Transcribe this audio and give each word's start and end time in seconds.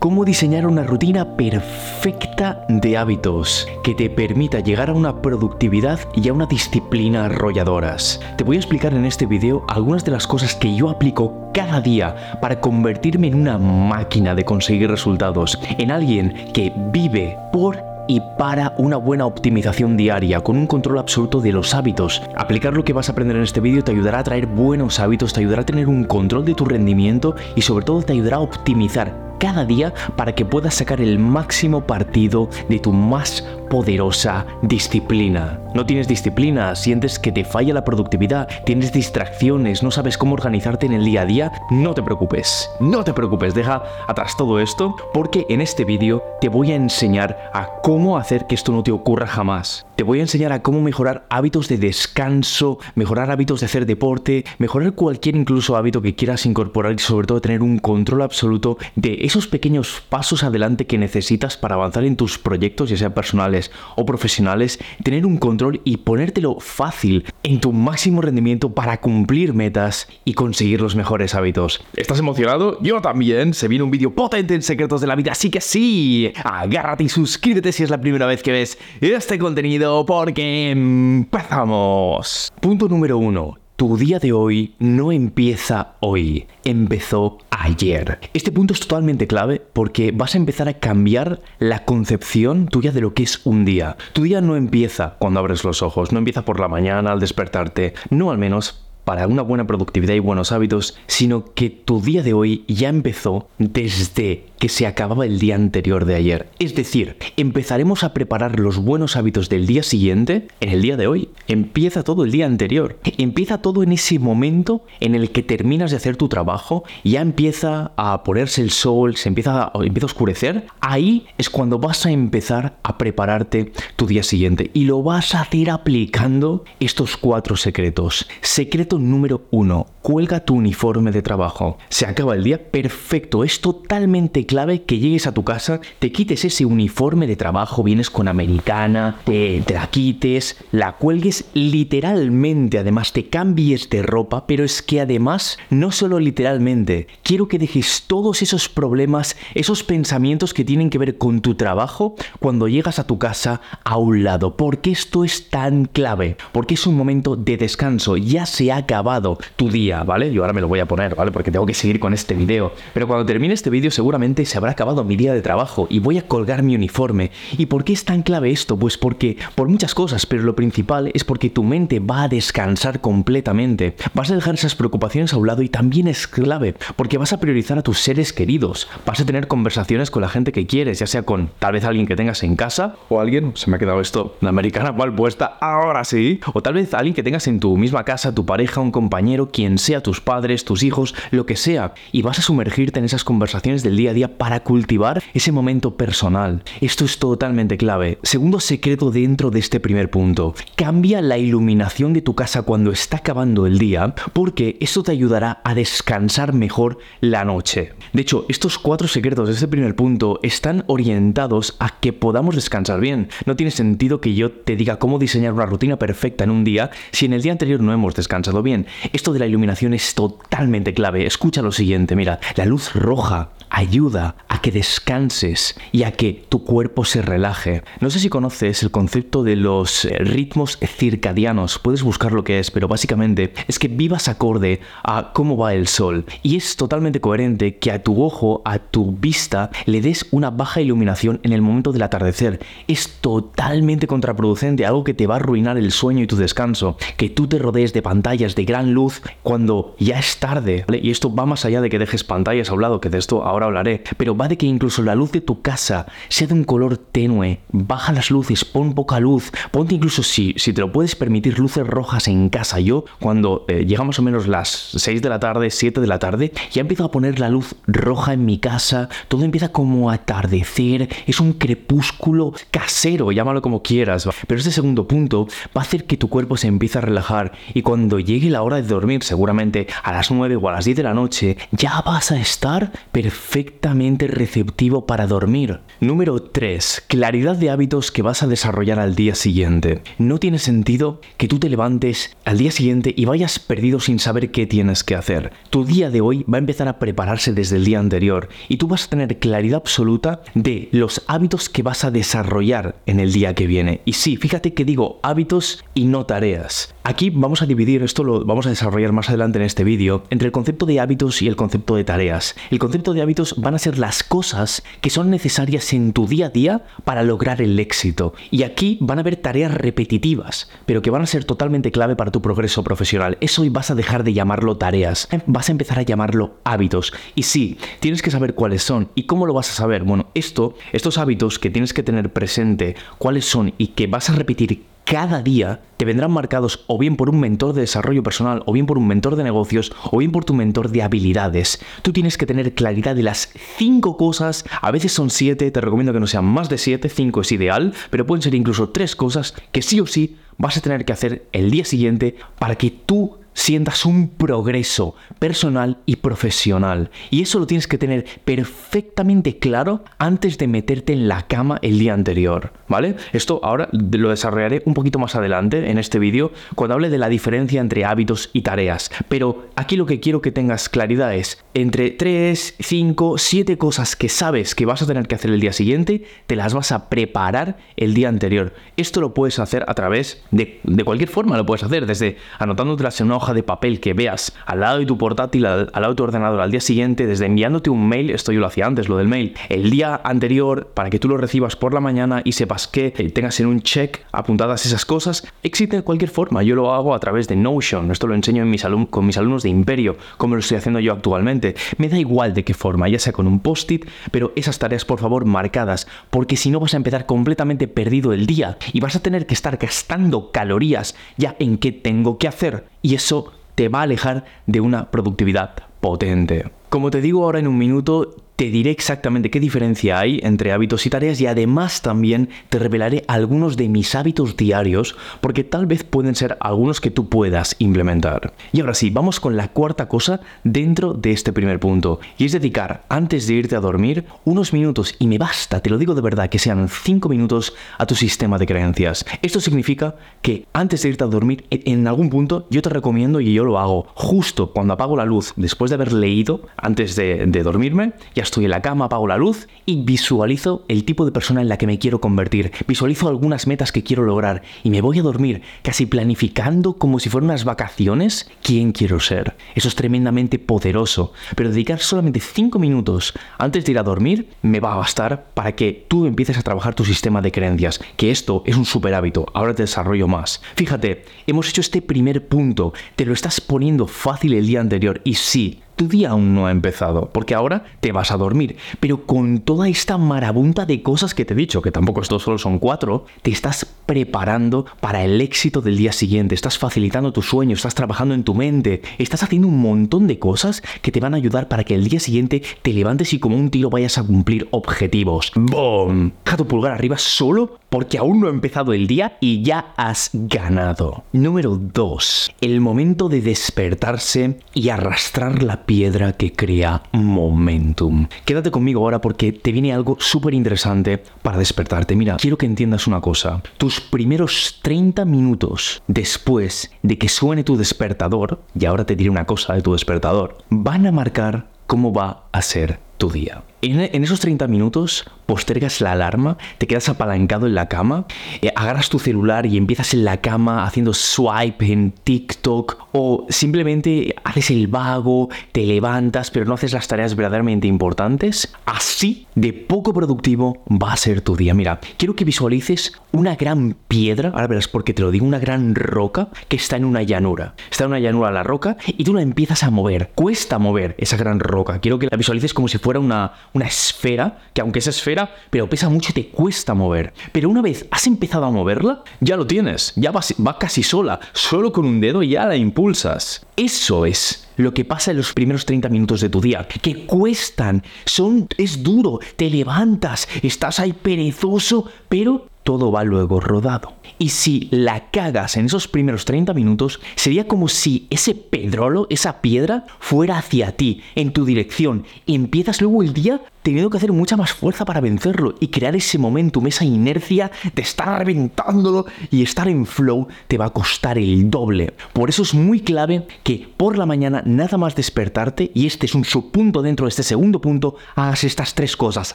¿Cómo 0.00 0.24
diseñar 0.24 0.66
una 0.66 0.82
rutina 0.82 1.36
perfecta 1.36 2.64
de 2.70 2.96
hábitos 2.96 3.68
que 3.84 3.94
te 3.94 4.08
permita 4.08 4.60
llegar 4.60 4.88
a 4.88 4.94
una 4.94 5.20
productividad 5.20 6.00
y 6.14 6.26
a 6.30 6.32
una 6.32 6.46
disciplina 6.46 7.26
arrolladoras? 7.26 8.18
Te 8.38 8.44
voy 8.44 8.56
a 8.56 8.60
explicar 8.60 8.94
en 8.94 9.04
este 9.04 9.26
video 9.26 9.62
algunas 9.68 10.02
de 10.02 10.12
las 10.12 10.26
cosas 10.26 10.54
que 10.54 10.74
yo 10.74 10.88
aplico 10.88 11.50
cada 11.52 11.82
día 11.82 12.38
para 12.40 12.62
convertirme 12.62 13.26
en 13.26 13.34
una 13.34 13.58
máquina 13.58 14.34
de 14.34 14.46
conseguir 14.46 14.88
resultados, 14.88 15.60
en 15.76 15.90
alguien 15.90 16.50
que 16.54 16.72
vive 16.74 17.36
por 17.52 17.84
y 18.08 18.22
para 18.38 18.74
una 18.78 18.96
buena 18.96 19.26
optimización 19.26 19.98
diaria, 19.98 20.40
con 20.40 20.56
un 20.56 20.66
control 20.66 20.98
absoluto 20.98 21.42
de 21.42 21.52
los 21.52 21.74
hábitos. 21.74 22.22
Aplicar 22.36 22.72
lo 22.72 22.84
que 22.84 22.94
vas 22.94 23.10
a 23.10 23.12
aprender 23.12 23.36
en 23.36 23.42
este 23.42 23.60
vídeo 23.60 23.84
te 23.84 23.92
ayudará 23.92 24.20
a 24.20 24.24
traer 24.24 24.46
buenos 24.46 24.98
hábitos, 24.98 25.34
te 25.34 25.40
ayudará 25.40 25.60
a 25.60 25.66
tener 25.66 25.88
un 25.88 26.04
control 26.04 26.46
de 26.46 26.54
tu 26.54 26.64
rendimiento 26.64 27.34
y 27.54 27.60
sobre 27.60 27.84
todo 27.84 28.00
te 28.00 28.14
ayudará 28.14 28.38
a 28.38 28.40
optimizar 28.40 29.29
cada 29.40 29.64
día 29.64 29.92
para 30.14 30.34
que 30.36 30.44
puedas 30.44 30.74
sacar 30.74 31.00
el 31.00 31.18
máximo 31.18 31.80
partido 31.80 32.48
de 32.68 32.78
tu 32.78 32.92
más 32.92 33.44
poderosa 33.68 34.46
disciplina. 34.62 35.60
No 35.74 35.86
tienes 35.86 36.06
disciplina, 36.06 36.74
sientes 36.76 37.18
que 37.18 37.32
te 37.32 37.44
falla 37.44 37.72
la 37.72 37.84
productividad, 37.84 38.48
tienes 38.66 38.92
distracciones, 38.92 39.82
no 39.82 39.90
sabes 39.90 40.18
cómo 40.18 40.34
organizarte 40.34 40.86
en 40.86 40.92
el 40.92 41.04
día 41.04 41.22
a 41.22 41.26
día, 41.26 41.52
no 41.70 41.94
te 41.94 42.02
preocupes, 42.02 42.70
no 42.80 43.02
te 43.02 43.14
preocupes, 43.14 43.54
deja 43.54 43.82
atrás 44.06 44.36
todo 44.36 44.60
esto 44.60 44.94
porque 45.14 45.46
en 45.48 45.60
este 45.60 45.84
vídeo 45.84 46.22
te 46.40 46.48
voy 46.48 46.72
a 46.72 46.76
enseñar 46.76 47.50
a 47.54 47.68
cómo 47.82 48.18
hacer 48.18 48.46
que 48.46 48.56
esto 48.56 48.72
no 48.72 48.82
te 48.82 48.92
ocurra 48.92 49.26
jamás. 49.26 49.86
Te 50.00 50.04
voy 50.04 50.20
a 50.20 50.22
enseñar 50.22 50.50
a 50.52 50.62
cómo 50.62 50.80
mejorar 50.80 51.26
hábitos 51.28 51.68
de 51.68 51.76
descanso, 51.76 52.78
mejorar 52.94 53.30
hábitos 53.30 53.60
de 53.60 53.66
hacer 53.66 53.84
deporte, 53.84 54.46
mejorar 54.56 54.94
cualquier 54.94 55.36
incluso 55.36 55.76
hábito 55.76 56.00
que 56.00 56.14
quieras 56.14 56.46
incorporar 56.46 56.94
y 56.94 56.98
sobre 57.00 57.26
todo 57.26 57.42
tener 57.42 57.62
un 57.62 57.78
control 57.78 58.22
absoluto 58.22 58.78
de 58.96 59.18
esos 59.26 59.46
pequeños 59.46 60.02
pasos 60.08 60.42
adelante 60.42 60.86
que 60.86 60.96
necesitas 60.96 61.58
para 61.58 61.74
avanzar 61.74 62.04
en 62.04 62.16
tus 62.16 62.38
proyectos, 62.38 62.88
ya 62.88 62.96
sean 62.96 63.12
personales 63.12 63.70
o 63.94 64.06
profesionales, 64.06 64.78
tener 65.04 65.26
un 65.26 65.36
control 65.36 65.82
y 65.84 65.98
ponértelo 65.98 66.60
fácil 66.60 67.26
en 67.42 67.60
tu 67.60 67.74
máximo 67.74 68.22
rendimiento 68.22 68.74
para 68.74 69.02
cumplir 69.02 69.52
metas 69.52 70.08
y 70.24 70.32
conseguir 70.32 70.80
los 70.80 70.96
mejores 70.96 71.34
hábitos. 71.34 71.84
¿Estás 71.94 72.20
emocionado? 72.20 72.78
Yo 72.80 73.02
también. 73.02 73.52
Se 73.52 73.68
viene 73.68 73.84
un 73.84 73.90
vídeo 73.90 74.14
potente 74.14 74.54
en 74.54 74.62
Secretos 74.62 75.02
de 75.02 75.08
la 75.08 75.14
Vida, 75.14 75.32
así 75.32 75.50
que 75.50 75.60
sí. 75.60 76.32
Agárrate 76.42 77.04
y 77.04 77.10
suscríbete 77.10 77.70
si 77.72 77.82
es 77.82 77.90
la 77.90 78.00
primera 78.00 78.24
vez 78.24 78.42
que 78.42 78.52
ves 78.52 78.78
este 79.02 79.38
contenido 79.38 79.89
porque 80.06 80.70
empezamos. 80.70 82.52
Punto 82.60 82.88
número 82.88 83.18
uno. 83.18 83.58
Tu 83.76 83.96
día 83.96 84.18
de 84.18 84.32
hoy 84.32 84.74
no 84.78 85.10
empieza 85.10 85.94
hoy, 86.00 86.46
empezó 86.64 87.38
ayer. 87.50 88.20
Este 88.34 88.52
punto 88.52 88.74
es 88.74 88.80
totalmente 88.80 89.26
clave 89.26 89.60
porque 89.72 90.12
vas 90.12 90.34
a 90.34 90.38
empezar 90.38 90.68
a 90.68 90.74
cambiar 90.74 91.40
la 91.58 91.84
concepción 91.86 92.68
tuya 92.68 92.92
de 92.92 93.00
lo 93.00 93.14
que 93.14 93.22
es 93.22 93.40
un 93.44 93.64
día. 93.64 93.96
Tu 94.12 94.22
día 94.24 94.40
no 94.40 94.54
empieza 94.54 95.16
cuando 95.18 95.40
abres 95.40 95.64
los 95.64 95.82
ojos, 95.82 96.12
no 96.12 96.18
empieza 96.18 96.44
por 96.44 96.60
la 96.60 96.68
mañana 96.68 97.10
al 97.10 97.20
despertarte, 97.20 97.94
no 98.10 98.30
al 98.30 98.38
menos 98.38 98.86
para 99.04 99.26
una 99.26 99.42
buena 99.42 99.66
productividad 99.66 100.14
y 100.14 100.20
buenos 100.20 100.52
hábitos, 100.52 100.96
sino 101.06 101.46
que 101.54 101.70
tu 101.70 102.00
día 102.00 102.22
de 102.22 102.34
hoy 102.34 102.64
ya 102.68 102.90
empezó 102.90 103.48
desde 103.58 104.46
que 104.60 104.68
se 104.68 104.86
acababa 104.86 105.26
el 105.26 105.40
día 105.40 105.56
anterior 105.56 106.04
de 106.04 106.14
ayer. 106.14 106.50
Es 106.58 106.74
decir, 106.76 107.16
empezaremos 107.36 108.04
a 108.04 108.12
preparar 108.12 108.60
los 108.60 108.76
buenos 108.76 109.16
hábitos 109.16 109.48
del 109.48 109.66
día 109.66 109.82
siguiente 109.82 110.46
en 110.60 110.68
el 110.68 110.82
día 110.82 110.96
de 110.98 111.06
hoy. 111.06 111.30
Empieza 111.48 112.04
todo 112.04 112.24
el 112.24 112.30
día 112.30 112.46
anterior. 112.46 113.00
Empieza 113.18 113.62
todo 113.62 113.82
en 113.82 113.92
ese 113.92 114.18
momento 114.18 114.84
en 115.00 115.14
el 115.14 115.32
que 115.32 115.42
terminas 115.42 115.90
de 115.90 115.96
hacer 115.96 116.16
tu 116.16 116.28
trabajo, 116.28 116.84
ya 117.02 117.22
empieza 117.22 117.92
a 117.96 118.22
ponerse 118.22 118.60
el 118.60 118.70
sol, 118.70 119.16
se 119.16 119.30
empieza 119.30 119.64
a, 119.64 119.72
empieza 119.82 120.04
a 120.04 120.12
oscurecer. 120.12 120.66
Ahí 120.80 121.26
es 121.38 121.48
cuando 121.48 121.78
vas 121.78 122.04
a 122.04 122.10
empezar 122.10 122.76
a 122.82 122.98
prepararte 122.98 123.72
tu 123.96 124.06
día 124.06 124.22
siguiente 124.22 124.70
y 124.74 124.84
lo 124.84 125.02
vas 125.02 125.34
a 125.34 125.40
hacer 125.40 125.70
aplicando 125.70 126.64
estos 126.80 127.16
cuatro 127.16 127.56
secretos. 127.56 128.28
Secreto 128.42 128.98
número 128.98 129.46
uno, 129.50 129.86
cuelga 130.02 130.40
tu 130.40 130.54
uniforme 130.54 131.10
de 131.12 131.22
trabajo. 131.22 131.78
Se 131.88 132.06
acaba 132.06 132.34
el 132.34 132.44
día, 132.44 132.70
perfecto, 132.70 133.44
es 133.44 133.60
totalmente 133.60 134.46
clave 134.46 134.82
que 134.82 134.98
llegues 134.98 135.26
a 135.26 135.34
tu 135.34 135.44
casa, 135.44 135.80
te 135.98 136.12
quites 136.12 136.44
ese 136.44 136.64
uniforme 136.64 137.26
de 137.26 137.36
trabajo, 137.36 137.82
vienes 137.82 138.10
con 138.10 138.28
americana, 138.28 139.18
te, 139.24 139.62
la 139.68 139.88
quites, 139.88 140.56
la 140.72 140.96
cuelgues 140.96 141.46
literalmente, 141.54 142.78
además 142.78 143.12
te 143.12 143.28
cambies 143.28 143.90
de 143.90 144.02
ropa, 144.02 144.46
pero 144.46 144.64
es 144.64 144.82
que 144.82 145.00
además, 145.00 145.58
no 145.68 145.92
solo 145.92 146.18
literalmente, 146.18 147.06
quiero 147.22 147.48
que 147.48 147.58
dejes 147.58 148.04
todos 148.06 148.42
esos 148.42 148.68
problemas, 148.68 149.36
esos 149.54 149.82
pensamientos 149.84 150.54
que 150.54 150.64
tienen 150.64 150.90
que 150.90 150.98
ver 150.98 151.18
con 151.18 151.40
tu 151.40 151.54
trabajo 151.54 152.14
cuando 152.38 152.68
llegas 152.68 152.98
a 152.98 153.06
tu 153.06 153.18
casa 153.18 153.60
a 153.84 153.96
un 153.98 154.24
lado, 154.24 154.56
porque 154.56 154.92
esto 154.92 155.24
es 155.24 155.50
tan 155.50 155.84
clave, 155.84 156.36
porque 156.52 156.74
es 156.74 156.86
un 156.86 156.96
momento 156.96 157.36
de 157.36 157.56
descanso, 157.56 158.16
ya 158.16 158.46
se 158.46 158.72
ha 158.72 158.76
acabado 158.76 159.38
tu 159.56 159.68
día, 159.68 159.89
¿vale? 159.98 160.32
Yo 160.32 160.42
ahora 160.42 160.52
me 160.52 160.60
lo 160.60 160.68
voy 160.68 160.80
a 160.80 160.86
poner, 160.86 161.14
¿vale? 161.14 161.30
Porque 161.32 161.50
tengo 161.50 161.66
que 161.66 161.74
seguir 161.74 162.00
con 162.00 162.14
este 162.14 162.34
video, 162.34 162.72
pero 162.94 163.06
cuando 163.06 163.26
termine 163.26 163.54
este 163.54 163.70
vídeo 163.70 163.90
seguramente 163.90 164.44
se 164.44 164.56
habrá 164.56 164.72
acabado 164.72 165.04
mi 165.04 165.16
día 165.16 165.34
de 165.34 165.42
trabajo 165.42 165.86
y 165.90 165.98
voy 165.98 166.18
a 166.18 166.26
colgar 166.26 166.62
mi 166.62 166.74
uniforme. 166.74 167.30
¿Y 167.58 167.66
por 167.66 167.84
qué 167.84 167.92
es 167.92 168.04
tan 168.04 168.22
clave 168.22 168.50
esto? 168.50 168.76
Pues 168.76 168.96
porque, 168.96 169.36
por 169.54 169.68
muchas 169.68 169.94
cosas, 169.94 170.26
pero 170.26 170.42
lo 170.42 170.54
principal 170.54 171.10
es 171.12 171.24
porque 171.24 171.50
tu 171.50 171.62
mente 171.62 172.00
va 172.00 172.22
a 172.22 172.28
descansar 172.28 173.00
completamente. 173.00 173.96
Vas 174.14 174.30
a 174.30 174.34
dejar 174.34 174.54
esas 174.54 174.74
preocupaciones 174.74 175.32
a 175.32 175.36
un 175.36 175.46
lado 175.46 175.62
y 175.62 175.68
también 175.68 176.08
es 176.08 176.26
clave 176.26 176.74
porque 176.96 177.18
vas 177.18 177.32
a 177.32 177.40
priorizar 177.40 177.78
a 177.78 177.82
tus 177.82 177.98
seres 177.98 178.32
queridos. 178.32 178.88
Vas 179.04 179.20
a 179.20 179.24
tener 179.24 179.48
conversaciones 179.48 180.10
con 180.10 180.22
la 180.22 180.28
gente 180.28 180.52
que 180.52 180.66
quieres, 180.66 180.98
ya 180.98 181.06
sea 181.06 181.22
con 181.22 181.50
tal 181.58 181.72
vez 181.72 181.84
alguien 181.84 182.06
que 182.06 182.16
tengas 182.16 182.42
en 182.42 182.56
casa 182.56 182.96
o 183.08 183.20
alguien, 183.20 183.52
se 183.54 183.70
me 183.70 183.76
ha 183.76 183.78
quedado 183.78 184.00
esto, 184.00 184.36
la 184.40 184.50
americana 184.50 184.92
mal 184.92 185.14
puesta, 185.14 185.58
ahora 185.60 186.04
sí, 186.04 186.40
o 186.52 186.62
tal 186.62 186.74
vez 186.74 186.94
alguien 186.94 187.14
que 187.14 187.22
tengas 187.22 187.46
en 187.46 187.60
tu 187.60 187.76
misma 187.76 188.04
casa, 188.04 188.34
tu 188.34 188.46
pareja, 188.46 188.80
un 188.80 188.90
compañero, 188.90 189.50
quien 189.50 189.78
sea 189.80 190.02
tus 190.02 190.20
padres, 190.20 190.64
tus 190.64 190.82
hijos, 190.82 191.14
lo 191.30 191.46
que 191.46 191.56
sea, 191.56 191.94
y 192.12 192.22
vas 192.22 192.38
a 192.38 192.42
sumergirte 192.42 192.98
en 192.98 193.04
esas 193.04 193.24
conversaciones 193.24 193.82
del 193.82 193.96
día 193.96 194.10
a 194.10 194.14
día 194.14 194.38
para 194.38 194.60
cultivar 194.60 195.22
ese 195.34 195.52
momento 195.52 195.96
personal. 195.96 196.62
Esto 196.80 197.04
es 197.04 197.18
totalmente 197.18 197.76
clave. 197.76 198.18
Segundo 198.22 198.60
secreto 198.60 199.10
dentro 199.10 199.50
de 199.50 199.58
este 199.58 199.80
primer 199.80 200.10
punto. 200.10 200.54
Cambia 200.76 201.20
la 201.20 201.38
iluminación 201.38 202.12
de 202.12 202.22
tu 202.22 202.34
casa 202.34 202.62
cuando 202.62 202.90
está 202.90 203.18
acabando 203.18 203.66
el 203.66 203.78
día 203.78 204.14
porque 204.32 204.76
eso 204.80 205.02
te 205.02 205.12
ayudará 205.12 205.60
a 205.64 205.74
descansar 205.74 206.52
mejor 206.52 206.98
la 207.20 207.44
noche. 207.44 207.92
De 208.12 208.22
hecho, 208.22 208.46
estos 208.48 208.78
cuatro 208.78 209.08
secretos 209.08 209.48
de 209.48 209.54
este 209.54 209.68
primer 209.68 209.96
punto 209.96 210.40
están 210.42 210.84
orientados 210.86 211.76
a 211.78 212.00
que 212.00 212.12
podamos 212.12 212.54
descansar 212.54 213.00
bien. 213.00 213.28
No 213.46 213.56
tiene 213.56 213.70
sentido 213.70 214.20
que 214.20 214.34
yo 214.34 214.50
te 214.50 214.76
diga 214.76 214.98
cómo 214.98 215.18
diseñar 215.18 215.52
una 215.52 215.66
rutina 215.66 215.98
perfecta 215.98 216.44
en 216.44 216.50
un 216.50 216.64
día 216.64 216.90
si 217.12 217.26
en 217.26 217.32
el 217.32 217.42
día 217.42 217.52
anterior 217.52 217.80
no 217.80 217.92
hemos 217.92 218.14
descansado 218.14 218.62
bien. 218.62 218.86
Esto 219.12 219.32
de 219.32 219.38
la 219.38 219.46
iluminación 219.46 219.69
es 219.94 220.14
totalmente 220.14 220.94
clave. 220.94 221.26
Escucha 221.26 221.62
lo 221.62 221.72
siguiente, 221.72 222.16
mira, 222.16 222.40
la 222.56 222.64
luz 222.64 222.92
roja 222.94 223.50
ayuda 223.70 224.36
a 224.48 224.60
que 224.60 224.70
descanses 224.70 225.76
y 225.92 226.02
a 226.02 226.12
que 226.12 226.44
tu 226.48 226.64
cuerpo 226.64 227.04
se 227.04 227.22
relaje. 227.22 227.82
No 228.00 228.10
sé 228.10 228.18
si 228.18 228.28
conoces 228.28 228.82
el 228.82 228.90
concepto 228.90 229.42
de 229.42 229.56
los 229.56 230.04
eh, 230.04 230.18
ritmos 230.18 230.78
circadianos, 230.78 231.78
puedes 231.78 232.02
buscar 232.02 232.32
lo 232.32 232.44
que 232.44 232.58
es, 232.58 232.70
pero 232.70 232.88
básicamente 232.88 233.52
es 233.68 233.78
que 233.78 233.88
vivas 233.88 234.28
acorde 234.28 234.80
a 235.02 235.32
cómo 235.32 235.56
va 235.56 235.74
el 235.74 235.86
sol. 235.86 236.24
Y 236.42 236.56
es 236.56 236.76
totalmente 236.76 237.20
coherente 237.20 237.78
que 237.78 237.92
a 237.92 238.02
tu 238.02 238.22
ojo, 238.22 238.62
a 238.64 238.78
tu 238.78 239.12
vista, 239.12 239.70
le 239.86 240.00
des 240.00 240.26
una 240.30 240.50
baja 240.50 240.80
iluminación 240.80 241.40
en 241.42 241.52
el 241.52 241.62
momento 241.62 241.92
del 241.92 242.02
atardecer. 242.02 242.60
Es 242.88 243.18
totalmente 243.20 244.06
contraproducente, 244.06 244.84
algo 244.84 245.04
que 245.04 245.14
te 245.14 245.26
va 245.26 245.34
a 245.34 245.38
arruinar 245.38 245.78
el 245.78 245.92
sueño 245.92 246.24
y 246.24 246.26
tu 246.26 246.36
descanso. 246.36 246.96
Que 247.16 247.30
tú 247.30 247.46
te 247.46 247.58
rodees 247.58 247.92
de 247.92 248.02
pantallas 248.02 248.54
de 248.54 248.64
gran 248.64 248.92
luz 248.92 249.22
cuando 249.42 249.94
ya 249.98 250.18
es 250.18 250.38
tarde. 250.38 250.84
Y 251.02 251.10
esto 251.10 251.34
va 251.34 251.46
más 251.46 251.64
allá 251.64 251.80
de 251.80 251.90
que 251.90 251.98
dejes 251.98 252.24
pantallas 252.24 252.70
a 252.70 252.74
un 252.74 252.82
lado, 252.82 253.00
que 253.00 253.10
de 253.10 253.18
esto 253.18 253.44
ahora 253.44 253.59
hablaré. 253.66 254.02
Pero 254.16 254.36
va 254.36 254.48
de 254.48 254.56
que 254.56 254.66
incluso 254.66 255.02
la 255.02 255.14
luz 255.14 255.32
de 255.32 255.40
tu 255.40 255.62
casa 255.62 256.06
sea 256.28 256.46
de 256.46 256.54
un 256.54 256.64
color 256.64 256.96
tenue. 256.96 257.60
Baja 257.70 258.12
las 258.12 258.30
luces, 258.30 258.64
pon 258.64 258.94
poca 258.94 259.20
luz. 259.20 259.52
Ponte 259.70 259.94
incluso 259.94 260.22
si, 260.22 260.54
si 260.56 260.72
te 260.72 260.80
lo 260.80 260.92
puedes 260.92 261.16
permitir 261.16 261.58
luces 261.58 261.86
rojas 261.86 262.28
en 262.28 262.48
casa. 262.48 262.80
Yo 262.80 263.04
cuando 263.20 263.64
eh, 263.68 263.84
llega 263.86 264.04
más 264.04 264.18
o 264.18 264.22
menos 264.22 264.46
las 264.46 264.68
6 264.96 265.22
de 265.22 265.28
la 265.28 265.40
tarde, 265.40 265.70
7 265.70 266.00
de 266.00 266.06
la 266.06 266.18
tarde, 266.18 266.52
ya 266.70 266.80
empiezo 266.80 267.04
a 267.04 267.10
poner 267.10 267.38
la 267.38 267.48
luz 267.48 267.74
roja 267.86 268.32
en 268.32 268.44
mi 268.44 268.58
casa. 268.58 269.08
Todo 269.28 269.44
empieza 269.44 269.70
como 269.70 270.10
a 270.10 270.14
atardecer. 270.14 271.08
Es 271.26 271.40
un 271.40 271.52
crepúsculo 271.54 272.52
casero, 272.70 273.32
llámalo 273.32 273.62
como 273.62 273.82
quieras. 273.82 274.28
Pero 274.46 274.58
este 274.58 274.72
segundo 274.72 275.06
punto 275.06 275.46
va 275.76 275.82
a 275.82 275.84
hacer 275.84 276.04
que 276.04 276.16
tu 276.16 276.28
cuerpo 276.28 276.56
se 276.56 276.68
empiece 276.68 276.98
a 276.98 277.02
relajar. 277.02 277.52
Y 277.74 277.82
cuando 277.82 278.18
llegue 278.18 278.50
la 278.50 278.62
hora 278.62 278.76
de 278.76 278.82
dormir, 278.82 279.22
seguramente 279.22 279.86
a 280.02 280.12
las 280.12 280.30
9 280.30 280.56
o 280.56 280.68
a 280.68 280.72
las 280.72 280.84
10 280.84 280.96
de 280.96 281.02
la 281.02 281.14
noche, 281.14 281.56
ya 281.72 282.00
vas 282.02 282.30
a 282.30 282.40
estar 282.40 282.92
perfecto 283.12 283.49
perfectamente 283.50 284.28
receptivo 284.28 285.06
para 285.06 285.26
dormir. 285.26 285.80
Número 285.98 286.40
3. 286.40 287.02
Claridad 287.08 287.56
de 287.56 287.70
hábitos 287.70 288.12
que 288.12 288.22
vas 288.22 288.44
a 288.44 288.46
desarrollar 288.46 289.00
al 289.00 289.16
día 289.16 289.34
siguiente. 289.34 290.02
No 290.18 290.38
tiene 290.38 290.60
sentido 290.60 291.20
que 291.36 291.48
tú 291.48 291.58
te 291.58 291.68
levantes 291.68 292.36
al 292.44 292.58
día 292.58 292.70
siguiente 292.70 293.12
y 293.16 293.24
vayas 293.24 293.58
perdido 293.58 293.98
sin 293.98 294.20
saber 294.20 294.52
qué 294.52 294.68
tienes 294.68 295.02
que 295.02 295.16
hacer. 295.16 295.52
Tu 295.70 295.84
día 295.84 296.10
de 296.10 296.20
hoy 296.20 296.44
va 296.44 296.58
a 296.58 296.60
empezar 296.60 296.86
a 296.86 297.00
prepararse 297.00 297.52
desde 297.52 297.74
el 297.74 297.84
día 297.84 297.98
anterior 297.98 298.48
y 298.68 298.76
tú 298.76 298.86
vas 298.86 299.06
a 299.06 299.10
tener 299.10 299.40
claridad 299.40 299.78
absoluta 299.78 300.42
de 300.54 300.88
los 300.92 301.24
hábitos 301.26 301.68
que 301.68 301.82
vas 301.82 302.04
a 302.04 302.12
desarrollar 302.12 303.00
en 303.06 303.18
el 303.18 303.32
día 303.32 303.56
que 303.56 303.66
viene. 303.66 304.00
Y 304.04 304.12
sí, 304.12 304.36
fíjate 304.36 304.74
que 304.74 304.84
digo 304.84 305.18
hábitos 305.24 305.84
y 305.92 306.04
no 306.04 306.24
tareas. 306.24 306.94
Aquí 307.02 307.30
vamos 307.30 307.62
a 307.62 307.66
dividir, 307.66 308.04
esto 308.04 308.22
lo 308.22 308.44
vamos 308.44 308.66
a 308.66 308.70
desarrollar 308.70 309.10
más 309.10 309.28
adelante 309.28 309.58
en 309.58 309.64
este 309.64 309.82
vídeo, 309.82 310.22
entre 310.30 310.46
el 310.46 310.52
concepto 310.52 310.86
de 310.86 311.00
hábitos 311.00 311.42
y 311.42 311.48
el 311.48 311.56
concepto 311.56 311.96
de 311.96 312.04
tareas. 312.04 312.54
El 312.70 312.78
concepto 312.78 313.12
de 313.12 313.22
hábitos 313.22 313.39
van 313.56 313.74
a 313.74 313.78
ser 313.78 313.98
las 313.98 314.22
cosas 314.22 314.82
que 315.00 315.10
son 315.10 315.30
necesarias 315.30 315.92
en 315.92 316.12
tu 316.12 316.26
día 316.26 316.46
a 316.46 316.50
día 316.50 316.84
para 317.04 317.22
lograr 317.22 317.62
el 317.62 317.78
éxito. 317.78 318.34
Y 318.50 318.62
aquí 318.62 318.98
van 319.00 319.18
a 319.18 319.22
haber 319.22 319.36
tareas 319.36 319.72
repetitivas, 319.72 320.68
pero 320.86 321.02
que 321.02 321.10
van 321.10 321.22
a 321.22 321.26
ser 321.26 321.44
totalmente 321.44 321.92
clave 321.92 322.16
para 322.16 322.30
tu 322.30 322.42
progreso 322.42 322.84
profesional. 322.84 323.38
Eso 323.40 323.62
hoy 323.62 323.68
vas 323.68 323.90
a 323.90 323.94
dejar 323.94 324.24
de 324.24 324.32
llamarlo 324.32 324.76
tareas, 324.76 325.28
vas 325.46 325.68
a 325.68 325.72
empezar 325.72 325.98
a 325.98 326.02
llamarlo 326.02 326.58
hábitos. 326.64 327.12
Y 327.34 327.44
sí, 327.44 327.78
tienes 328.00 328.22
que 328.22 328.30
saber 328.30 328.54
cuáles 328.54 328.82
son. 328.82 329.08
¿Y 329.14 329.24
cómo 329.24 329.46
lo 329.46 329.54
vas 329.54 329.70
a 329.70 329.74
saber? 329.74 330.04
Bueno, 330.04 330.26
esto, 330.34 330.74
estos 330.92 331.18
hábitos 331.18 331.58
que 331.58 331.70
tienes 331.70 331.92
que 331.92 332.02
tener 332.02 332.32
presente, 332.32 332.96
cuáles 333.18 333.44
son 333.44 333.74
y 333.78 333.88
que 333.88 334.06
vas 334.06 334.30
a 334.30 334.34
repetir 334.34 334.89
cada 335.10 335.42
día 335.42 335.80
te 335.96 336.04
vendrán 336.04 336.30
marcados 336.30 336.84
o 336.86 336.96
bien 336.96 337.16
por 337.16 337.30
un 337.30 337.40
mentor 337.40 337.72
de 337.72 337.80
desarrollo 337.80 338.22
personal, 338.22 338.62
o 338.64 338.72
bien 338.72 338.86
por 338.86 338.96
un 338.96 339.08
mentor 339.08 339.34
de 339.34 339.42
negocios, 339.42 339.92
o 340.08 340.18
bien 340.18 340.30
por 340.30 340.44
tu 340.44 340.54
mentor 340.54 340.90
de 340.90 341.02
habilidades. 341.02 341.80
Tú 342.02 342.12
tienes 342.12 342.38
que 342.38 342.46
tener 342.46 342.74
claridad 342.76 343.16
de 343.16 343.24
las 343.24 343.52
cinco 343.76 344.16
cosas, 344.16 344.64
a 344.80 344.92
veces 344.92 345.12
son 345.12 345.28
siete, 345.28 345.68
te 345.72 345.80
recomiendo 345.80 346.12
que 346.12 346.20
no 346.20 346.28
sean 346.28 346.44
más 346.44 346.68
de 346.68 346.78
siete, 346.78 347.08
cinco 347.08 347.40
es 347.40 347.50
ideal, 347.50 347.92
pero 348.10 348.24
pueden 348.24 348.40
ser 348.40 348.54
incluso 348.54 348.90
tres 348.90 349.16
cosas 349.16 349.56
que 349.72 349.82
sí 349.82 349.98
o 349.98 350.06
sí 350.06 350.36
vas 350.58 350.76
a 350.76 350.80
tener 350.80 351.04
que 351.04 351.12
hacer 351.12 351.44
el 351.50 351.72
día 351.72 351.84
siguiente 351.84 352.36
para 352.60 352.76
que 352.76 352.92
tú 352.92 353.39
sientas 353.52 354.04
un 354.04 354.28
progreso 354.28 355.14
personal 355.38 355.98
y 356.06 356.16
profesional. 356.16 357.10
Y 357.30 357.42
eso 357.42 357.58
lo 357.58 357.66
tienes 357.66 357.86
que 357.86 357.98
tener 357.98 358.24
perfectamente 358.44 359.58
claro 359.58 360.04
antes 360.18 360.58
de 360.58 360.68
meterte 360.68 361.12
en 361.12 361.28
la 361.28 361.46
cama 361.46 361.78
el 361.82 361.98
día 361.98 362.14
anterior, 362.14 362.72
¿vale? 362.88 363.16
Esto 363.32 363.60
ahora 363.62 363.88
lo 363.92 364.30
desarrollaré 364.30 364.82
un 364.86 364.94
poquito 364.94 365.18
más 365.18 365.34
adelante 365.34 365.90
en 365.90 365.98
este 365.98 366.18
vídeo 366.18 366.52
cuando 366.74 366.94
hable 366.94 367.10
de 367.10 367.18
la 367.18 367.28
diferencia 367.28 367.80
entre 367.80 368.04
hábitos 368.04 368.50
y 368.52 368.62
tareas. 368.62 369.10
Pero 369.28 369.66
aquí 369.76 369.96
lo 369.96 370.06
que 370.06 370.20
quiero 370.20 370.40
que 370.40 370.52
tengas 370.52 370.88
claridad 370.88 371.34
es 371.34 371.62
entre 371.74 372.10
3, 372.10 372.76
5, 372.78 373.38
7 373.38 373.78
cosas 373.78 374.16
que 374.16 374.28
sabes 374.28 374.74
que 374.74 374.86
vas 374.86 375.02
a 375.02 375.06
tener 375.06 375.26
que 375.26 375.34
hacer 375.34 375.50
el 375.50 375.60
día 375.60 375.72
siguiente, 375.72 376.24
te 376.46 376.56
las 376.56 376.74
vas 376.74 376.92
a 376.92 377.08
preparar 377.08 377.78
el 377.96 378.14
día 378.14 378.28
anterior. 378.28 378.74
Esto 378.96 379.20
lo 379.20 379.34
puedes 379.34 379.58
hacer 379.58 379.84
a 379.86 379.94
través 379.94 380.42
de, 380.50 380.80
de 380.84 381.04
cualquier 381.04 381.28
forma, 381.28 381.56
lo 381.56 381.66
puedes 381.66 381.82
hacer 381.82 382.06
desde 382.06 382.36
anotándotelas 382.58 383.20
en 383.20 383.26
una 383.26 383.39
hoja 383.40 383.54
de 383.54 383.62
papel 383.62 384.00
que 384.00 384.12
veas 384.12 384.52
al 384.66 384.80
lado 384.80 384.98
de 384.98 385.06
tu 385.06 385.16
portátil, 385.16 385.64
al, 385.66 385.90
lado 385.92 386.10
de 386.10 386.14
tu 386.14 386.22
ordenador 386.22 386.60
al 386.60 386.70
día 386.70 386.80
siguiente, 386.80 387.26
desde 387.26 387.46
enviándote 387.46 387.90
un 387.90 388.06
mail, 388.06 388.30
esto 388.30 388.52
yo 388.52 388.60
lo 388.60 388.66
hacía 388.66 388.86
antes, 388.86 389.08
lo 389.08 389.16
del 389.16 389.28
mail, 389.28 389.54
el 389.68 389.90
día 389.90 390.20
anterior 390.22 390.88
para 390.94 391.10
que 391.10 391.18
tú 391.18 391.28
lo 391.28 391.36
recibas 391.36 391.74
por 391.74 391.94
la 391.94 392.00
mañana 392.00 392.42
y 392.44 392.52
sepas 392.52 392.86
que 392.86 393.10
tengas 393.10 393.58
en 393.60 393.66
un 393.66 393.80
check 393.80 394.20
apuntadas 394.32 394.84
esas 394.84 395.04
cosas, 395.04 395.46
existe 395.62 395.96
de 395.96 396.02
cualquier 396.02 396.30
forma. 396.30 396.62
Yo 396.62 396.74
lo 396.74 396.92
hago 396.92 397.14
a 397.14 397.18
través 397.18 397.48
de 397.48 397.56
Notion, 397.56 398.10
esto 398.10 398.26
lo 398.26 398.34
enseño 398.34 398.62
en 398.62 398.70
mis 398.70 398.84
con 399.10 399.26
mis 399.26 399.38
alumnos 399.38 399.62
de 399.62 399.68
Imperio, 399.68 400.16
como 400.36 400.54
lo 400.54 400.60
estoy 400.60 400.76
haciendo 400.76 401.00
yo 401.00 401.12
actualmente. 401.12 401.74
Me 401.96 402.08
da 402.08 402.18
igual 402.18 402.54
de 402.54 402.64
qué 402.64 402.74
forma, 402.74 403.08
ya 403.08 403.18
sea 403.18 403.32
con 403.32 403.46
un 403.46 403.60
post-it, 403.60 404.06
pero 404.30 404.52
esas 404.56 404.78
tareas 404.78 405.04
por 405.04 405.20
favor 405.20 405.44
marcadas, 405.44 406.06
porque 406.30 406.56
si 406.56 406.70
no 406.70 406.80
vas 406.80 406.94
a 406.94 406.96
empezar 406.98 407.26
completamente 407.26 407.88
perdido 407.88 408.32
el 408.32 408.46
día 408.46 408.76
y 408.92 409.00
vas 409.00 409.16
a 409.16 409.22
tener 409.22 409.46
que 409.46 409.54
estar 409.54 409.76
gastando 409.76 410.50
calorías 410.50 411.14
ya 411.36 411.56
en 411.58 411.78
qué 411.78 411.92
tengo 411.92 412.38
que 412.38 412.48
hacer 412.48 412.84
y 413.02 413.14
eso 413.14 413.52
te 413.74 413.88
va 413.88 414.00
a 414.00 414.02
alejar 414.02 414.44
de 414.66 414.80
una 414.80 415.10
productividad 415.10 415.74
potente. 416.00 416.70
Como 416.88 417.10
te 417.10 417.20
digo 417.20 417.44
ahora 417.44 417.58
en 417.58 417.68
un 417.68 417.78
minuto, 417.78 418.34
te 418.60 418.68
diré 418.68 418.90
exactamente 418.90 419.48
qué 419.48 419.58
diferencia 419.58 420.18
hay 420.18 420.38
entre 420.42 420.72
hábitos 420.72 421.06
y 421.06 421.08
tareas 421.08 421.40
y 421.40 421.46
además 421.46 422.02
también 422.02 422.50
te 422.68 422.78
revelaré 422.78 423.24
algunos 423.26 423.78
de 423.78 423.88
mis 423.88 424.14
hábitos 424.14 424.54
diarios 424.54 425.16
porque 425.40 425.64
tal 425.64 425.86
vez 425.86 426.04
pueden 426.04 426.34
ser 426.34 426.58
algunos 426.60 427.00
que 427.00 427.10
tú 427.10 427.30
puedas 427.30 427.74
implementar. 427.78 428.52
Y 428.72 428.82
ahora 428.82 428.92
sí, 428.92 429.08
vamos 429.08 429.40
con 429.40 429.56
la 429.56 429.68
cuarta 429.68 430.08
cosa 430.08 430.42
dentro 430.62 431.14
de 431.14 431.30
este 431.30 431.54
primer 431.54 431.80
punto 431.80 432.20
y 432.36 432.44
es 432.44 432.52
dedicar 432.52 433.06
antes 433.08 433.46
de 433.46 433.54
irte 433.54 433.76
a 433.76 433.80
dormir 433.80 434.26
unos 434.44 434.74
minutos 434.74 435.14
y 435.18 435.26
me 435.26 435.38
basta, 435.38 435.80
te 435.80 435.88
lo 435.88 435.96
digo 435.96 436.14
de 436.14 436.20
verdad, 436.20 436.50
que 436.50 436.58
sean 436.58 436.90
5 436.90 437.30
minutos 437.30 437.72
a 437.96 438.04
tu 438.04 438.14
sistema 438.14 438.58
de 438.58 438.66
creencias. 438.66 439.24
Esto 439.40 439.62
significa 439.62 440.16
que 440.42 440.66
antes 440.74 441.00
de 441.00 441.08
irte 441.08 441.24
a 441.24 441.28
dormir 441.28 441.64
en 441.70 442.06
algún 442.06 442.28
punto 442.28 442.66
yo 442.68 442.82
te 442.82 442.90
recomiendo 442.90 443.40
y 443.40 443.54
yo 443.54 443.64
lo 443.64 443.78
hago 443.78 444.08
justo 444.14 444.70
cuando 444.74 444.92
apago 444.92 445.16
la 445.16 445.24
luz 445.24 445.54
después 445.56 445.88
de 445.88 445.94
haber 445.94 446.12
leído 446.12 446.68
antes 446.76 447.16
de, 447.16 447.46
de 447.46 447.62
dormirme, 447.62 448.12
ya 448.34 448.49
estoy 448.50 448.64
en 448.64 448.70
la 448.70 448.82
cama, 448.82 449.06
apago 449.06 449.26
la 449.26 449.36
luz 449.36 449.68
y 449.86 450.02
visualizo 450.02 450.84
el 450.88 451.04
tipo 451.04 451.24
de 451.24 451.32
persona 451.32 451.60
en 451.60 451.68
la 451.68 451.78
que 451.78 451.86
me 451.86 451.98
quiero 451.98 452.20
convertir. 452.20 452.72
Visualizo 452.86 453.28
algunas 453.28 453.66
metas 453.66 453.92
que 453.92 454.02
quiero 454.02 454.24
lograr 454.24 454.62
y 454.82 454.90
me 454.90 455.00
voy 455.00 455.18
a 455.20 455.22
dormir 455.22 455.62
casi 455.82 456.06
planificando 456.06 456.94
como 456.94 457.20
si 457.20 457.28
fueran 457.28 457.50
unas 457.50 457.64
vacaciones 457.64 458.50
quién 458.62 458.92
quiero 458.92 459.20
ser. 459.20 459.56
Eso 459.74 459.88
es 459.88 459.94
tremendamente 459.94 460.58
poderoso, 460.58 461.32
pero 461.54 461.70
dedicar 461.70 462.00
solamente 462.00 462.40
5 462.40 462.78
minutos 462.78 463.32
antes 463.58 463.84
de 463.84 463.92
ir 463.92 463.98
a 463.98 464.02
dormir 464.02 464.48
me 464.62 464.80
va 464.80 464.94
a 464.94 464.96
bastar 464.96 465.46
para 465.54 465.76
que 465.76 466.06
tú 466.08 466.26
empieces 466.26 466.58
a 466.58 466.62
trabajar 466.62 466.94
tu 466.94 467.04
sistema 467.04 467.40
de 467.40 467.52
creencias, 467.52 468.00
que 468.16 468.30
esto 468.30 468.62
es 468.66 468.76
un 468.76 468.84
super 468.84 469.14
hábito, 469.14 469.46
ahora 469.54 469.74
te 469.74 469.84
desarrollo 469.84 470.26
más. 470.26 470.60
Fíjate, 470.74 471.24
hemos 471.46 471.68
hecho 471.68 471.80
este 471.80 472.02
primer 472.02 472.48
punto, 472.48 472.92
te 473.16 473.24
lo 473.24 473.32
estás 473.32 473.60
poniendo 473.60 474.06
fácil 474.06 474.54
el 474.54 474.66
día 474.66 474.80
anterior 474.80 475.20
y 475.24 475.34
sí, 475.34 475.80
tu 476.00 476.08
día 476.08 476.30
aún 476.30 476.54
no 476.54 476.66
ha 476.66 476.70
empezado, 476.70 477.28
porque 477.30 477.54
ahora 477.54 477.84
te 478.00 478.10
vas 478.10 478.30
a 478.30 478.38
dormir. 478.38 478.76
Pero 479.00 479.26
con 479.26 479.58
toda 479.58 479.86
esta 479.86 480.16
marabunta 480.16 480.86
de 480.86 481.02
cosas 481.02 481.34
que 481.34 481.44
te 481.44 481.52
he 481.52 481.56
dicho, 481.56 481.82
que 481.82 481.92
tampoco 481.92 482.22
estos 482.22 482.42
solo 482.42 482.56
son 482.56 482.78
cuatro, 482.78 483.26
te 483.42 483.50
estás 483.50 483.84
preparando 484.06 484.86
para 485.00 485.22
el 485.22 485.42
éxito 485.42 485.82
del 485.82 485.98
día 485.98 486.12
siguiente, 486.12 486.54
estás 486.54 486.78
facilitando 486.78 487.34
tu 487.34 487.42
sueño, 487.42 487.74
estás 487.74 487.94
trabajando 487.94 488.32
en 488.32 488.44
tu 488.44 488.54
mente, 488.54 489.02
estás 489.18 489.42
haciendo 489.42 489.68
un 489.68 489.78
montón 489.78 490.26
de 490.26 490.38
cosas 490.38 490.82
que 491.02 491.12
te 491.12 491.20
van 491.20 491.34
a 491.34 491.36
ayudar 491.36 491.68
para 491.68 491.84
que 491.84 491.94
el 491.94 492.08
día 492.08 492.18
siguiente 492.18 492.62
te 492.80 492.94
levantes 492.94 493.34
y 493.34 493.38
como 493.38 493.58
un 493.58 493.70
tiro 493.70 493.90
vayas 493.90 494.16
a 494.16 494.22
cumplir 494.22 494.68
objetivos. 494.70 495.52
¡Boom! 495.54 496.32
Deja 496.46 496.56
tu 496.56 496.66
pulgar 496.66 496.92
arriba 496.92 497.18
solo 497.18 497.79
porque 497.90 498.16
aún 498.16 498.40
no 498.40 498.46
ha 498.46 498.50
empezado 498.50 498.94
el 498.94 499.06
día 499.06 499.36
y 499.40 499.62
ya 499.62 499.92
has 499.96 500.30
ganado. 500.32 501.24
Número 501.32 501.76
2. 501.76 502.52
El 502.60 502.80
momento 502.80 503.28
de 503.28 503.42
despertarse 503.42 504.58
y 504.72 504.88
arrastrar 504.88 505.62
la 505.62 505.84
piedra 505.84 506.32
que 506.32 506.52
crea 506.52 507.02
momentum. 507.12 508.28
Quédate 508.44 508.70
conmigo 508.70 509.02
ahora 509.02 509.20
porque 509.20 509.52
te 509.52 509.72
viene 509.72 509.92
algo 509.92 510.16
súper 510.18 510.54
interesante 510.54 511.22
para 511.42 511.58
despertarte. 511.58 512.16
Mira, 512.16 512.36
quiero 512.36 512.56
que 512.56 512.66
entiendas 512.66 513.06
una 513.06 513.20
cosa. 513.20 513.62
Tus 513.76 514.00
primeros 514.00 514.78
30 514.82 515.24
minutos 515.24 516.02
después 516.06 516.90
de 517.02 517.18
que 517.18 517.28
suene 517.28 517.64
tu 517.64 517.76
despertador, 517.76 518.60
y 518.78 518.86
ahora 518.86 519.04
te 519.04 519.16
diré 519.16 519.30
una 519.30 519.46
cosa 519.46 519.74
de 519.74 519.82
tu 519.82 519.92
despertador, 519.92 520.58
van 520.68 521.06
a 521.06 521.12
marcar 521.12 521.68
cómo 521.86 522.12
va 522.12 522.44
a 522.52 522.62
ser 522.62 523.00
tu 523.18 523.30
día. 523.30 523.62
En, 523.82 524.24
esos 524.24 524.40
30 524.40 524.66
minutos 524.66 525.24
postergas 525.46 526.00
la 526.00 526.12
alarma, 526.12 526.58
te 526.78 526.86
quedas 526.86 527.08
apalancado 527.08 527.66
en 527.66 527.74
la 527.74 527.88
cama, 527.88 528.26
eh, 528.60 528.72
agarras 528.76 529.08
tu 529.08 529.18
celular 529.18 529.64
y 529.64 529.78
empiezas 529.78 530.12
en 530.12 530.24
la 530.24 530.36
cama 530.36 530.84
haciendo 530.84 531.14
swipe 531.14 531.90
en 531.90 532.12
TikTok 532.12 533.08
o 533.12 533.46
simplemente 533.48 534.34
haces 534.44 534.70
el 534.70 534.86
vago, 534.86 535.48
te 535.72 535.86
levantas 535.86 536.50
pero 536.50 536.66
no 536.66 536.74
haces 536.74 536.92
las 536.92 537.08
tareas 537.08 537.34
verdaderamente 537.34 537.86
importantes. 537.86 538.72
Así 538.84 539.46
de 539.54 539.72
poco 539.72 540.12
productivo 540.12 540.84
va 540.88 541.12
a 541.12 541.16
ser 541.16 541.40
tu 541.40 541.56
día. 541.56 541.74
Mira, 541.74 542.00
quiero 542.16 542.36
que 542.36 542.44
visualices 542.44 543.14
una 543.32 543.56
gran 543.56 543.96
piedra, 544.08 544.50
ahora 544.50 544.66
verás 544.66 544.88
porque 544.88 545.14
te 545.14 545.22
lo 545.22 545.30
digo, 545.30 545.46
una 545.46 545.58
gran 545.58 545.94
roca 545.94 546.48
que 546.68 546.76
está 546.76 546.96
en 546.96 547.04
una 547.04 547.22
llanura. 547.22 547.74
Está 547.90 548.04
en 548.04 548.10
una 548.10 548.20
llanura 548.20 548.50
la 548.50 548.62
roca 548.62 548.96
y 549.06 549.24
tú 549.24 549.34
la 549.34 549.42
empiezas 549.42 549.82
a 549.82 549.90
mover. 549.90 550.32
Cuesta 550.34 550.78
mover 550.78 551.14
esa 551.18 551.36
gran 551.36 551.60
roca. 551.60 552.00
Quiero 552.00 552.18
que 552.18 552.28
la 552.30 552.36
visualices 552.36 552.74
como 552.74 552.88
si 552.88 552.98
fuera 552.98 553.20
una 553.20 553.52
una 553.72 553.86
esfera, 553.86 554.58
que 554.74 554.80
aunque 554.80 554.98
es 554.98 555.06
esfera, 555.06 555.54
pero 555.70 555.88
pesa 555.88 556.08
mucho 556.08 556.30
y 556.30 556.34
te 556.34 556.48
cuesta 556.48 556.94
mover. 556.94 557.32
Pero 557.52 557.68
una 557.68 557.82
vez 557.82 558.06
has 558.10 558.26
empezado 558.26 558.64
a 558.64 558.70
moverla, 558.70 559.22
ya 559.40 559.56
lo 559.56 559.66
tienes, 559.66 560.12
ya 560.16 560.30
va, 560.30 560.40
va 560.66 560.78
casi 560.78 561.02
sola, 561.02 561.40
solo 561.52 561.92
con 561.92 562.04
un 562.04 562.20
dedo 562.20 562.42
ya 562.42 562.66
la 562.66 562.76
impulsas. 562.76 563.66
Eso 563.76 564.26
es 564.26 564.68
lo 564.76 564.94
que 564.94 565.04
pasa 565.04 565.30
en 565.30 565.36
los 565.36 565.52
primeros 565.52 565.86
30 565.86 566.08
minutos 566.08 566.40
de 566.40 566.48
tu 566.48 566.60
día, 566.60 566.86
que 566.86 567.26
cuestan, 567.26 568.02
son, 568.24 568.68
es 568.76 569.02
duro, 569.02 569.38
te 569.56 569.70
levantas, 569.70 570.48
estás 570.62 571.00
ahí 571.00 571.12
perezoso, 571.12 572.06
pero 572.28 572.66
todo 572.82 573.12
va 573.12 573.24
luego 573.24 573.60
rodado. 573.60 574.19
Y 574.42 574.48
si 574.48 574.88
la 574.90 575.30
cagas 575.30 575.76
en 575.76 575.84
esos 575.84 576.08
primeros 576.08 576.46
30 576.46 576.72
minutos, 576.72 577.20
sería 577.34 577.68
como 577.68 577.88
si 577.88 578.26
ese 578.30 578.54
pedrolo, 578.54 579.26
esa 579.28 579.60
piedra, 579.60 580.06
fuera 580.18 580.56
hacia 580.56 580.96
ti, 580.96 581.20
en 581.34 581.52
tu 581.52 581.66
dirección. 581.66 582.24
Y 582.46 582.54
empiezas 582.54 583.02
luego 583.02 583.22
el 583.22 583.34
día 583.34 583.60
teniendo 583.82 584.10
que 584.10 584.18
hacer 584.18 584.32
mucha 584.32 584.56
más 584.56 584.72
fuerza 584.72 585.04
para 585.04 585.20
vencerlo 585.20 585.74
y 585.80 585.88
crear 585.88 586.16
ese 586.16 586.38
momentum, 586.38 586.86
esa 586.86 587.04
inercia 587.04 587.70
de 587.94 588.02
estar 588.02 588.38
reventándolo 588.38 589.26
y 589.50 589.62
estar 589.62 589.88
en 589.88 590.06
flow 590.06 590.48
te 590.68 590.78
va 590.78 590.86
a 590.86 590.90
costar 590.90 591.38
el 591.38 591.70
doble. 591.70 592.14
Por 592.32 592.48
eso 592.48 592.62
es 592.62 592.74
muy 592.74 593.00
clave 593.00 593.46
que 593.62 593.88
por 593.96 594.18
la 594.18 594.26
mañana 594.26 594.62
nada 594.64 594.98
más 594.98 595.14
despertarte, 595.14 595.90
y 595.94 596.06
este 596.06 596.26
es 596.26 596.34
un 596.34 596.44
subpunto 596.44 597.02
dentro 597.02 597.26
de 597.26 597.30
este 597.30 597.42
segundo 597.42 597.80
punto, 597.80 598.16
hagas 598.34 598.64
estas 598.64 598.94
tres 598.94 599.16
cosas. 599.16 599.54